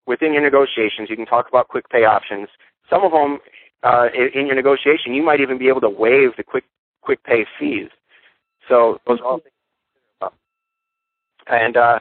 within 0.08 0.34
your 0.34 0.42
negotiations, 0.42 1.10
you 1.10 1.18
can 1.18 1.26
talk 1.26 1.50
about 1.50 1.68
quick 1.68 1.90
pay 1.90 2.06
options. 2.06 2.48
Some 2.90 3.04
of 3.04 3.12
them, 3.12 3.40
uh, 3.84 4.08
in, 4.14 4.42
in 4.42 4.48
your 4.48 4.56
negotiation, 4.56 5.14
you 5.14 5.24
might 5.24 5.42
even 5.42 5.58
be 5.58 5.68
able 5.68 5.82
to 5.82 5.90
waive 5.90 6.38
the 6.38 6.44
quick 6.44 6.64
quick 7.02 7.24
pay 7.24 7.46
fees. 7.60 7.90
So 8.68 9.00
those 9.08 9.20
all 9.24 9.40
things. 9.40 10.32
And 11.48 11.76
uh, 11.76 12.00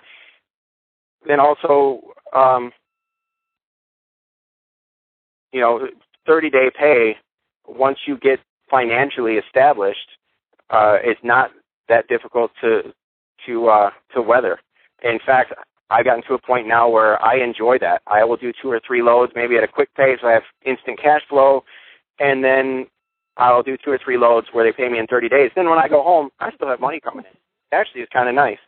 then 1.26 1.40
also, 1.40 2.01
um, 2.34 2.72
you 5.53 5.61
know, 5.61 5.88
30 6.26 6.51
day 6.51 6.70
pay. 6.78 7.16
Once 7.66 7.98
you 8.07 8.16
get 8.18 8.40
financially 8.70 9.34
established, 9.34 10.09
uh, 10.70 10.98
it's 11.03 11.20
not 11.22 11.51
that 11.88 12.07
difficult 12.09 12.53
to 12.61 12.92
to 13.46 13.68
uh, 13.68 13.90
to 14.14 14.22
weather. 14.22 14.61
In 15.03 15.18
fact, 15.24 15.53
I've 15.88 16.05
gotten 16.05 16.22
to 16.28 16.34
a 16.34 16.38
point 16.38 16.68
now 16.68 16.88
where 16.88 17.22
I 17.22 17.42
enjoy 17.42 17.78
that. 17.78 18.03
I 18.07 18.24
will 18.24 18.36
do 18.36 18.53
two 18.62 18.70
or 18.70 18.80
three 18.86 19.03
loads, 19.03 19.32
maybe 19.34 19.57
at 19.57 19.64
a 19.64 19.68
quick 19.68 19.92
pace. 19.94 20.18
I 20.22 20.30
have 20.32 20.42
instant 20.64 21.01
cash 21.01 21.22
flow, 21.28 21.64
and 22.18 22.44
then 22.44 22.86
I'll 23.41 23.62
do 23.62 23.76
two 23.82 23.91
or 23.91 23.99
three 24.03 24.18
loads 24.18 24.49
where 24.53 24.64
they 24.64 24.72
pay 24.72 24.88
me 24.88 24.99
in 24.99 25.07
30 25.07 25.28
days. 25.28 25.51
Then 25.57 25.70
when 25.70 25.78
I 25.78 25.88
go 25.88 26.03
home, 26.03 26.30
I 26.41 26.53
still 26.55 26.68
have 26.68 26.80
money 26.80 27.01
coming 27.01 27.24
in. 27.24 27.36
Actually, 27.72 28.03
it's 28.03 28.12
kind 28.12 28.28
of 28.28 28.34
nice. 28.34 28.59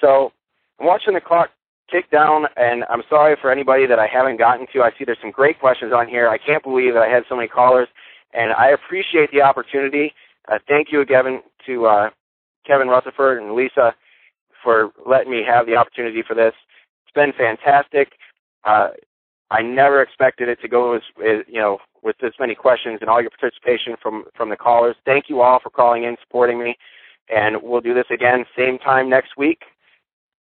So 0.00 0.32
I'm 0.78 0.86
watching 0.86 1.14
the 1.14 1.20
clock 1.20 1.50
tick 1.90 2.10
down, 2.10 2.46
and 2.56 2.84
I'm 2.88 3.02
sorry 3.08 3.36
for 3.40 3.50
anybody 3.50 3.86
that 3.86 3.98
I 3.98 4.06
haven't 4.06 4.38
gotten 4.38 4.66
to. 4.72 4.82
I 4.82 4.90
see 4.96 5.04
there's 5.04 5.18
some 5.20 5.30
great 5.32 5.58
questions 5.58 5.92
on 5.92 6.08
here. 6.08 6.28
I 6.28 6.38
can't 6.38 6.62
believe 6.62 6.94
that 6.94 7.02
I 7.02 7.08
had 7.08 7.24
so 7.28 7.34
many 7.34 7.48
callers, 7.48 7.88
and 8.32 8.52
I 8.52 8.68
appreciate 8.68 9.30
the 9.32 9.42
opportunity. 9.42 10.12
Uh, 10.48 10.58
thank 10.68 10.92
you, 10.92 11.04
Kevin, 11.04 11.42
to 11.66 11.86
uh, 11.86 12.10
Kevin 12.64 12.88
Rutherford 12.88 13.42
and 13.42 13.54
Lisa 13.54 13.94
for 14.62 14.90
letting 15.04 15.32
me 15.32 15.42
have 15.46 15.66
the 15.66 15.76
opportunity 15.76 16.22
for 16.26 16.34
this. 16.34 16.54
It's 17.04 17.14
been 17.14 17.32
fantastic. 17.32 18.12
Uh, 18.64 18.88
I 19.50 19.62
never 19.62 20.02
expected 20.02 20.48
it 20.48 20.60
to 20.60 20.68
go 20.68 20.94
as, 20.94 21.02
as 21.24 21.44
you 21.48 21.60
know 21.60 21.78
with 22.06 22.16
this 22.18 22.32
many 22.38 22.54
questions 22.54 22.98
and 23.00 23.10
all 23.10 23.20
your 23.20 23.30
participation 23.30 23.96
from 24.00 24.24
from 24.36 24.48
the 24.48 24.56
callers. 24.56 24.94
Thank 25.04 25.28
you 25.28 25.42
all 25.42 25.58
for 25.60 25.70
calling 25.70 26.04
in, 26.04 26.16
supporting 26.22 26.58
me, 26.58 26.78
and 27.28 27.56
we'll 27.62 27.80
do 27.80 27.92
this 27.92 28.06
again 28.10 28.44
same 28.56 28.78
time 28.78 29.10
next 29.10 29.36
week. 29.36 29.62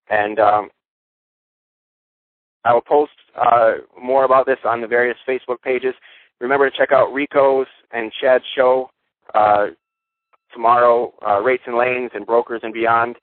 And 0.09 0.37
um, 0.39 0.69
I 2.65 2.73
will 2.73 2.81
post 2.81 3.13
uh, 3.41 3.75
more 3.99 4.25
about 4.25 4.45
this 4.45 4.59
on 4.65 4.81
the 4.81 4.87
various 4.87 5.17
Facebook 5.27 5.61
pages. 5.63 5.95
Remember 6.41 6.69
to 6.69 6.77
check 6.77 6.91
out 6.91 7.13
Rico's 7.13 7.67
and 7.91 8.11
Chad's 8.21 8.43
show 8.53 8.89
uh, 9.33 9.67
tomorrow, 10.51 11.13
uh, 11.25 11.39
Rates 11.39 11.63
and 11.65 11.77
Lanes 11.77 12.11
and 12.13 12.25
Brokers 12.25 12.59
and 12.63 12.73
Beyond. 12.73 13.15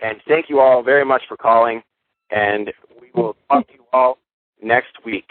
And 0.00 0.20
thank 0.28 0.48
you 0.48 0.60
all 0.60 0.84
very 0.84 1.04
much 1.04 1.22
for 1.26 1.36
calling, 1.36 1.82
and 2.30 2.72
we 3.00 3.10
will 3.12 3.34
talk 3.50 3.66
to 3.66 3.74
you 3.74 3.84
all 3.92 4.18
next 4.62 5.04
week. 5.04 5.30